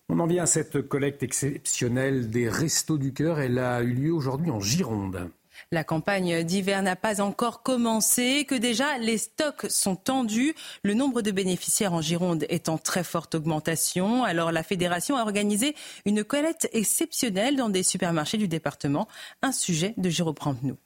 [0.09, 3.41] On en vient à cette collecte exceptionnelle des Restos du Cœur.
[3.41, 5.29] Elle a eu lieu aujourd'hui en Gironde.
[5.73, 10.55] La campagne d'hiver n'a pas encore commencé, que déjà les stocks sont tendus.
[10.83, 14.23] Le nombre de bénéficiaires en Gironde est en très forte augmentation.
[14.23, 15.75] Alors la fédération a organisé
[16.05, 19.09] une collecte exceptionnelle dans des supermarchés du département.
[19.41, 20.77] Un sujet de Jérôme nous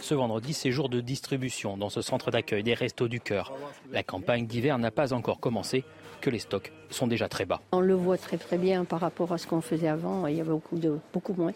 [0.00, 3.52] ce vendredi, c'est jour de distribution dans ce centre d'accueil des Restos du Cœur.
[3.90, 5.84] La campagne d'hiver n'a pas encore commencé,
[6.20, 7.60] que les stocks sont déjà très bas.
[7.72, 10.26] On le voit très très bien par rapport à ce qu'on faisait avant.
[10.26, 11.52] Il y avait beaucoup, de, beaucoup moins.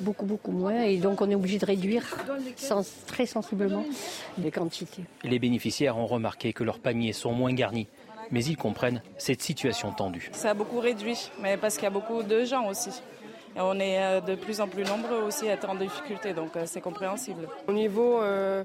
[0.00, 0.82] Beaucoup, beaucoup moins.
[0.82, 2.04] Et donc on est obligé de réduire
[3.06, 3.84] très sensiblement
[4.38, 5.02] les quantités.
[5.24, 7.88] Les bénéficiaires ont remarqué que leurs paniers sont moins garnis.
[8.30, 10.30] Mais ils comprennent cette situation tendue.
[10.32, 12.90] Ça a beaucoup réduit, mais parce qu'il y a beaucoup de gens aussi
[13.56, 16.64] on est euh, de plus en plus nombreux aussi à être en difficulté, donc euh,
[16.66, 17.48] c'est compréhensible.
[17.66, 18.64] Au niveau euh,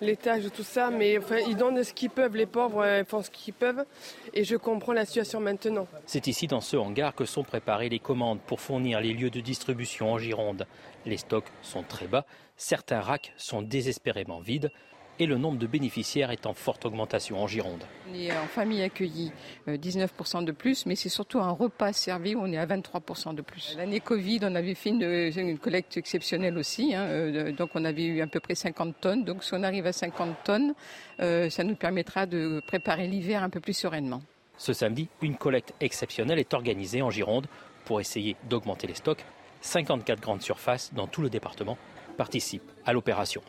[0.00, 3.30] l'étage de tout ça, mais enfin, ils donnent ce qu'ils peuvent, les pauvres font ce
[3.30, 3.84] qu'ils peuvent,
[4.34, 5.86] et je comprends la situation maintenant.
[6.06, 9.40] C'est ici, dans ce hangar, que sont préparées les commandes pour fournir les lieux de
[9.40, 10.66] distribution en Gironde.
[11.06, 12.26] Les stocks sont très bas,
[12.56, 14.70] certains racks sont désespérément vides
[15.18, 17.84] et le nombre de bénéficiaires est en forte augmentation en Gironde.
[18.10, 19.32] On est en famille accueillie
[19.66, 23.34] 19% euh, de plus, mais c'est surtout un repas servi où on est à 23%
[23.34, 23.74] de plus.
[23.76, 28.20] L'année Covid, on avait fait une, collecte exceptionnelle aussi, hein, euh, donc on avait eu
[28.20, 29.24] à peu près 50 tonnes.
[29.24, 30.74] Donc si on arrive à 50 tonnes,
[31.20, 34.22] euh, ça nous permettra de préparer l'hiver un peu plus sereinement.
[34.58, 37.46] Ce samedi, une collecte exceptionnelle est organisée en Gironde
[37.84, 39.24] pour essayer d'augmenter les stocks.
[39.60, 41.76] 54 grandes surfaces dans tout le département
[42.16, 43.42] participent à l'opération.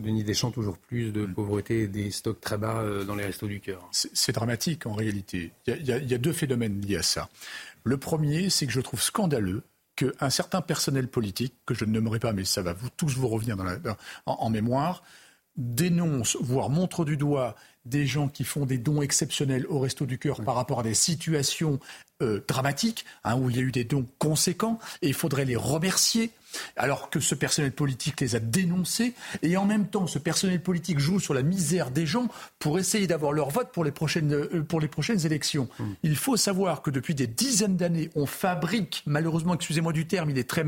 [0.00, 3.46] Denis Deschamps, toujours plus de pauvreté et des stocks très bas euh, dans les restos
[3.46, 3.88] du cœur.
[3.92, 5.52] C'est dramatique en réalité.
[5.66, 7.28] Il y, a, deux phénomènes liés à ça.
[7.84, 9.62] Le premier, c'est que je trouve scandaleux
[9.96, 13.28] qu'un certain personnel politique, que je ne nommerai pas, mais ça va vous, tous vous
[13.28, 13.56] revenir
[14.26, 15.02] en, mémoire,
[15.56, 17.54] dénonce, voire montre du doigt
[17.84, 20.94] des gens qui font des dons exceptionnels au Resto du Cœur par rapport à des
[20.94, 21.80] situations
[22.22, 25.56] euh, dramatiques, hein, où il y a eu des dons conséquents, et il faudrait les
[25.56, 26.32] remercier.
[26.76, 30.98] alors que ce personnel politique les a dénoncés, et en même temps, ce personnel politique
[30.98, 32.28] joue sur la misère des gens
[32.58, 35.68] pour essayer d'avoir leur vote pour les prochaines, euh, pour les prochaines élections.
[35.78, 35.92] Hmm.
[36.02, 40.38] Il faut savoir que depuis des dizaines d'années, on fabrique, malheureusement, excusez-moi du terme, il
[40.38, 40.64] est très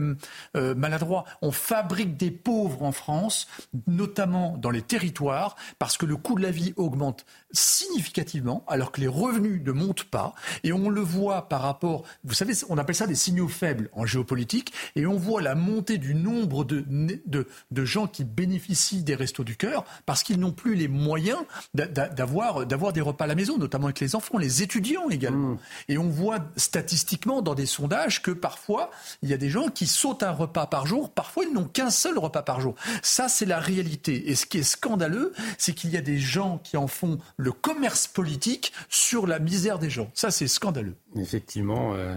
[0.56, 3.48] euh, maladroit, on fabrique des pauvres en France,
[3.86, 9.00] notamment dans les territoires, parce que le coût de la vie augmente significativement, alors que
[9.00, 10.34] les revenus ne montent pas,
[10.64, 14.06] et on le voit par rapport, vous savez, on appelle ça des signaux faibles en
[14.06, 19.14] géopolitique, et on voit la montée du nombre de, de, de gens qui bénéficient des
[19.14, 21.39] restos du cœur, parce qu'ils n'ont plus les moyens
[21.74, 25.51] d'avoir, d'avoir des repas à la maison, notamment avec les enfants, les étudiants également.
[25.51, 25.59] Mmh.
[25.89, 28.90] Et on voit statistiquement dans des sondages que parfois,
[29.23, 31.90] il y a des gens qui sautent un repas par jour, parfois ils n'ont qu'un
[31.90, 32.74] seul repas par jour.
[33.02, 34.31] Ça, c'est la réalité.
[34.31, 37.52] Et ce qui est scandaleux, c'est qu'il y a des gens qui en font le
[37.52, 40.10] commerce politique sur la misère des gens.
[40.14, 40.97] Ça, c'est scandaleux.
[41.16, 41.94] Effectivement.
[41.94, 42.14] Euh,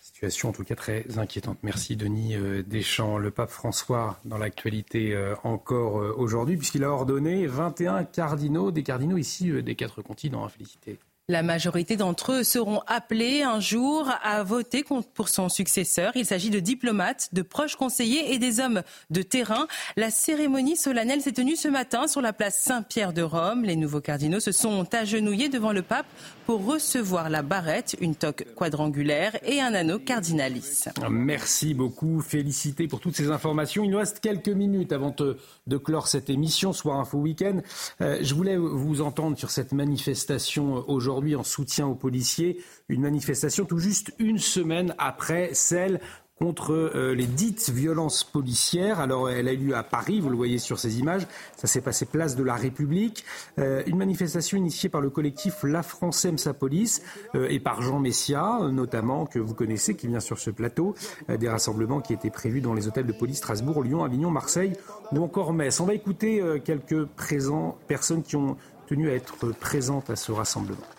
[0.00, 1.58] situation en tout cas très inquiétante.
[1.62, 3.18] Merci Denis euh, Deschamps.
[3.18, 9.18] Le pape François dans l'actualité euh, encore aujourd'hui puisqu'il a ordonné 21 cardinaux, des cardinaux
[9.18, 10.48] ici des quatre continents.
[10.48, 10.98] Félicité.
[11.28, 16.12] La majorité d'entre eux seront appelés un jour à voter pour son successeur.
[16.14, 19.66] Il s'agit de diplomates, de proches conseillers et des hommes de terrain.
[19.96, 23.64] La cérémonie solennelle s'est tenue ce matin sur la place Saint-Pierre de Rome.
[23.64, 26.06] Les nouveaux cardinaux se sont agenouillés devant le pape
[26.46, 30.84] pour recevoir la barrette, une toque quadrangulaire et un anneau cardinalis.
[31.10, 32.20] Merci beaucoup.
[32.20, 33.82] Félicité pour toutes ces informations.
[33.82, 37.62] Il nous reste quelques minutes avant de, clore cette émission, soit Info Week-end.
[38.00, 43.00] Euh, je voulais vous entendre sur cette manifestation aujourd'hui aujourd'hui en soutien aux policiers, une
[43.00, 46.00] manifestation tout juste une semaine après celle
[46.38, 49.00] contre euh, les dites violences policières.
[49.00, 51.26] Alors, elle a eu lieu à Paris, vous le voyez sur ces images.
[51.56, 53.24] Ça s'est passé place de la République.
[53.58, 57.02] Euh, une manifestation initiée par le collectif La France aime sa police
[57.34, 60.94] euh, et par Jean Messia, notamment, que vous connaissez, qui vient sur ce plateau.
[61.28, 64.74] des rassemblements qui étaient prévus dans les hôtels de police Strasbourg, Lyon, Avignon, Marseille
[65.12, 65.80] ou encore Metz.
[65.80, 70.95] On va écouter quelques présents, personnes qui ont tenu à être présentes à ce rassemblement.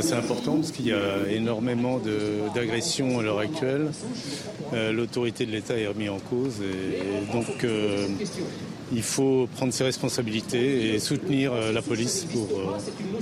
[0.00, 2.00] C'est important parce qu'il y a énormément
[2.54, 3.92] d'agressions à l'heure actuelle.
[4.72, 8.08] Euh, l'autorité de l'État est remise en cause et, donc euh,
[8.92, 12.48] il faut prendre ses responsabilités et soutenir euh, la police pour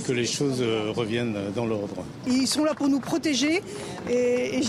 [0.03, 0.63] que les choses
[0.95, 2.03] reviennent dans l'ordre.
[2.25, 3.61] Ils sont là pour nous protéger
[4.09, 4.61] et,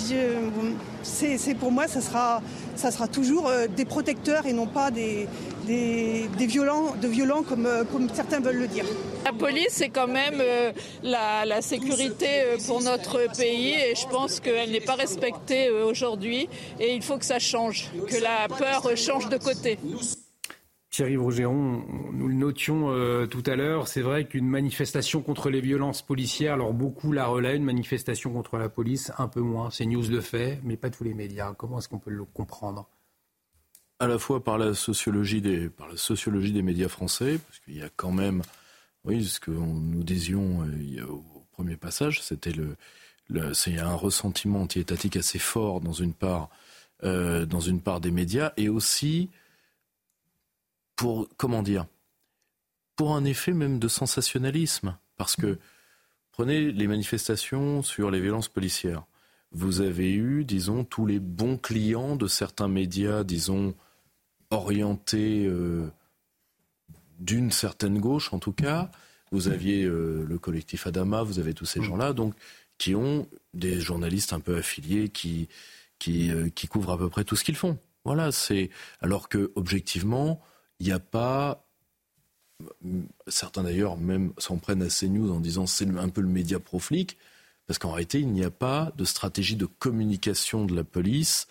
[1.03, 2.43] c'est pour moi ça sera,
[2.77, 5.27] ça sera toujours des protecteurs et non pas des,
[5.65, 8.85] des, violents, de violents comme, comme certains veulent le dire.
[9.25, 10.73] La police, c'est quand même euh,
[11.03, 16.49] la, sécurité euh, pour notre pays et je pense qu'elle n'est pas respectée euh, aujourd'hui
[16.79, 19.79] et il faut que ça change, que la peur change de côté.
[20.91, 21.83] Thierry Rougeron,
[22.13, 22.87] nous le notions
[23.27, 27.57] tout à l'heure, c'est vrai qu'une manifestation contre les violences policières, alors beaucoup la relaient,
[27.57, 29.71] une manifestation contre la police, un peu moins.
[29.73, 31.53] C'est News le fait, mais pas tous les médias.
[31.55, 32.89] Comment est-ce qu'on peut le comprendre?
[34.01, 37.77] À la fois par la sociologie des, par la sociologie des médias français, parce qu'il
[37.77, 38.43] y a quand même
[39.05, 42.77] oui, ce que nous disions euh, au premier passage, c'était le,
[43.55, 46.49] c'est un ressentiment anti-étatique assez fort dans une part,
[47.05, 49.31] euh, dans une part des médias, et aussi
[50.97, 51.87] pour comment dire,
[52.97, 55.59] pour un effet même de sensationnalisme, parce que
[56.33, 59.05] prenez les manifestations sur les violences policières.
[59.55, 63.75] Vous avez eu, disons, tous les bons clients de certains médias, disons,
[64.51, 65.47] orientés.
[65.47, 65.89] Euh,
[67.19, 68.91] d'une certaine gauche en tout cas.
[69.33, 71.85] Vous aviez euh, le collectif Adama, vous avez tous ces mm.
[71.85, 72.35] gens-là, donc
[72.79, 75.49] qui ont des journalistes un peu affiliés qui,
[75.99, 77.79] qui, euh, qui couvrent à peu près tout ce qu'ils font.
[78.05, 78.71] Voilà, c'est
[79.01, 80.41] alors que objectivement,
[80.81, 81.65] il n'y a pas
[83.27, 87.17] certains d'ailleurs même s'en prennent à CNews en disant c'est un peu le média proflique,
[87.67, 91.47] parce qu'en réalité, il n'y a pas de stratégie de communication de la police,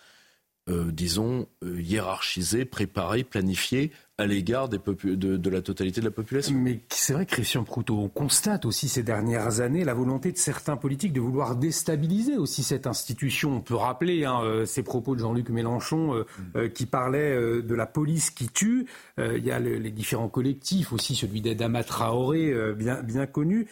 [0.68, 4.78] euh, disons, hiérarchisée, préparée, planifiée à l'égard de,
[5.14, 6.54] de, la totalité de la population.
[6.56, 10.76] Mais c'est vrai, Christian Proutot, on constate aussi ces dernières années la volonté de certains
[10.76, 13.56] politiques de vouloir déstabiliser aussi cette institution.
[13.56, 16.42] On peut rappeler hein, euh, ces propos de Jean-Luc Mélenchon euh, mm.
[16.56, 18.86] euh, qui parlait de la police qui tue.
[19.18, 23.66] il y a les différents collectifs, aussi celui d'Adama Traoré, bien, bien connu.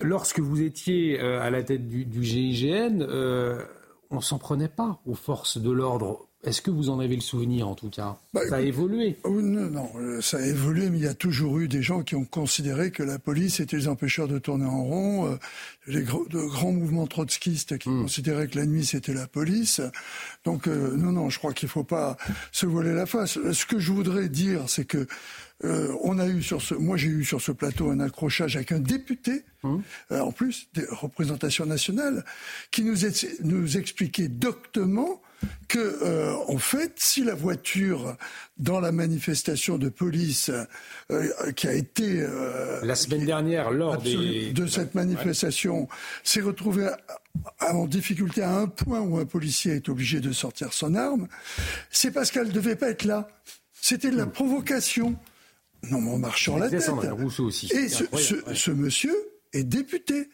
[0.00, 3.06] Lorsque vous étiez à la tête du, du GIGN,
[4.10, 7.68] on s'en prenait pas aux forces de l'ordre est-ce que vous en avez le souvenir
[7.68, 8.18] en tout cas?
[8.34, 11.14] Bah, Ça a évolué oh, Non, non, euh, ça a évolué, mais il y a
[11.14, 14.66] toujours eu des gens qui ont considéré que la police était les empêcheurs de tourner
[14.66, 15.36] en rond, euh,
[15.86, 18.02] les de grands mouvements trotskistes qui hmm.
[18.02, 19.80] considéraient que la nuit c'était la police.
[20.44, 22.18] Donc euh, non, non, je crois qu'il ne faut pas
[22.52, 23.38] se voiler la face.
[23.52, 25.06] Ce que je voudrais dire, c'est que
[25.62, 28.72] euh, on a eu sur ce, moi j'ai eu sur ce plateau un accrochage avec
[28.72, 29.82] un député, hum.
[30.10, 32.24] euh, en plus des représentations nationales,
[32.72, 32.96] qui nous,
[33.44, 35.22] nous expliquait doctement
[35.68, 38.16] que, euh, en fait, si la voiture
[38.56, 40.50] dans la manifestation de police
[41.54, 42.26] qui a été
[42.82, 45.88] la semaine dernière lors de cette manifestation
[46.22, 46.88] s'est retrouvée
[47.60, 51.28] en difficulté à un point où un policier est obligé de sortir son arme,
[51.90, 53.28] c'est parce qu'elle ne devait pas être là.
[53.74, 54.32] C'était de la hum.
[54.32, 55.16] provocation.
[55.90, 56.88] Non, mais on marche sur la tête.
[57.38, 57.70] aussi.
[57.72, 59.14] Et ce, monsieur
[59.52, 60.28] est député.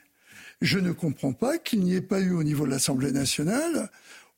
[0.61, 3.91] Je ne comprends pas qu'il n'y ait pas eu au niveau de l'Assemblée nationale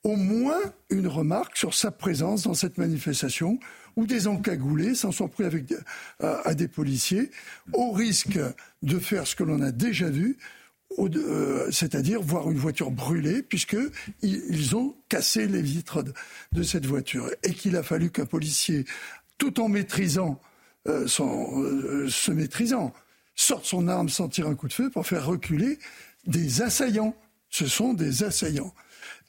[0.04, 0.60] au moins
[0.90, 3.58] une remarque sur sa présence dans cette manifestation
[3.96, 5.74] où des encagoulés s'en sont pris avec,
[6.20, 7.30] à, des policiers
[7.72, 8.38] au risque
[8.82, 10.38] de faire ce que l'on a déjà vu,
[10.98, 16.02] euh, c'est-à-dire voir une voiture brûlée, puisqu'ils ont cassé les vitres
[16.52, 17.30] de cette voiture.
[17.42, 18.86] Et qu'il a fallu qu'un policier,
[19.38, 20.40] tout en maîtrisant
[20.88, 22.92] euh, euh, se maîtrisant,
[23.34, 25.78] sorte son arme sans tirer un coup de feu pour faire reculer
[26.26, 27.14] des assaillants.
[27.50, 28.74] Ce sont des assaillants.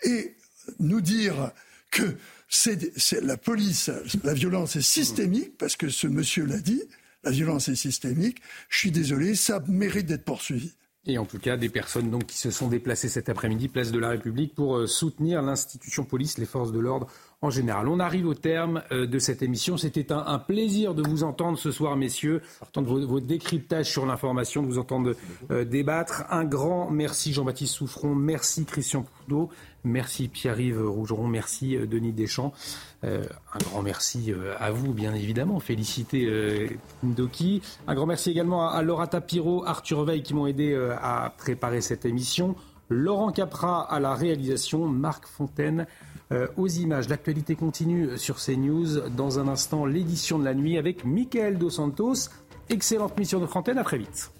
[0.04, 0.36] Et
[0.80, 1.52] nous dire
[1.92, 2.16] que
[2.48, 3.90] c'est la police,
[4.24, 6.82] la violence est systémique, parce que ce monsieur l'a dit,
[7.24, 10.74] la violence est systémique, je suis désolé, ça mérite d'être poursuivi.
[11.06, 14.00] Et en tout cas, des personnes donc qui se sont déplacées cet après-midi, place de
[14.00, 17.08] la République, pour euh, soutenir l'institution police, les forces de l'ordre
[17.44, 17.90] en général.
[17.90, 19.76] On arrive au terme euh, de cette émission.
[19.76, 24.68] C'était un, plaisir de vous entendre ce soir, messieurs, entendre vos, décryptages sur l'information, de
[24.68, 25.14] vous entendre
[25.52, 26.24] euh, débattre.
[26.30, 29.50] Un grand merci Jean-Baptiste Souffron, merci Christian Poudot,
[29.84, 32.54] merci Pierre-Yves Rougeron, merci euh, Denis Deschamps.
[33.04, 35.60] un grand merci à vous, bien évidemment.
[35.60, 36.70] Félicité
[37.04, 37.62] Ndoki.
[37.88, 42.06] Un grand merci également à, Laura Tapiro, Arthur Veil qui m'ont aidé à préparer cette
[42.06, 42.56] émission.
[42.88, 45.86] Laurent Capra à la réalisation, Marc Fontaine
[46.58, 47.10] aux images.
[47.10, 49.10] L'actualité continue sur CNews.
[49.10, 52.30] Dans un instant, l'édition de la nuit avec Michael Dos Santos.
[52.70, 53.78] Excellente mission de Fontaine.
[53.78, 54.32] À très vite.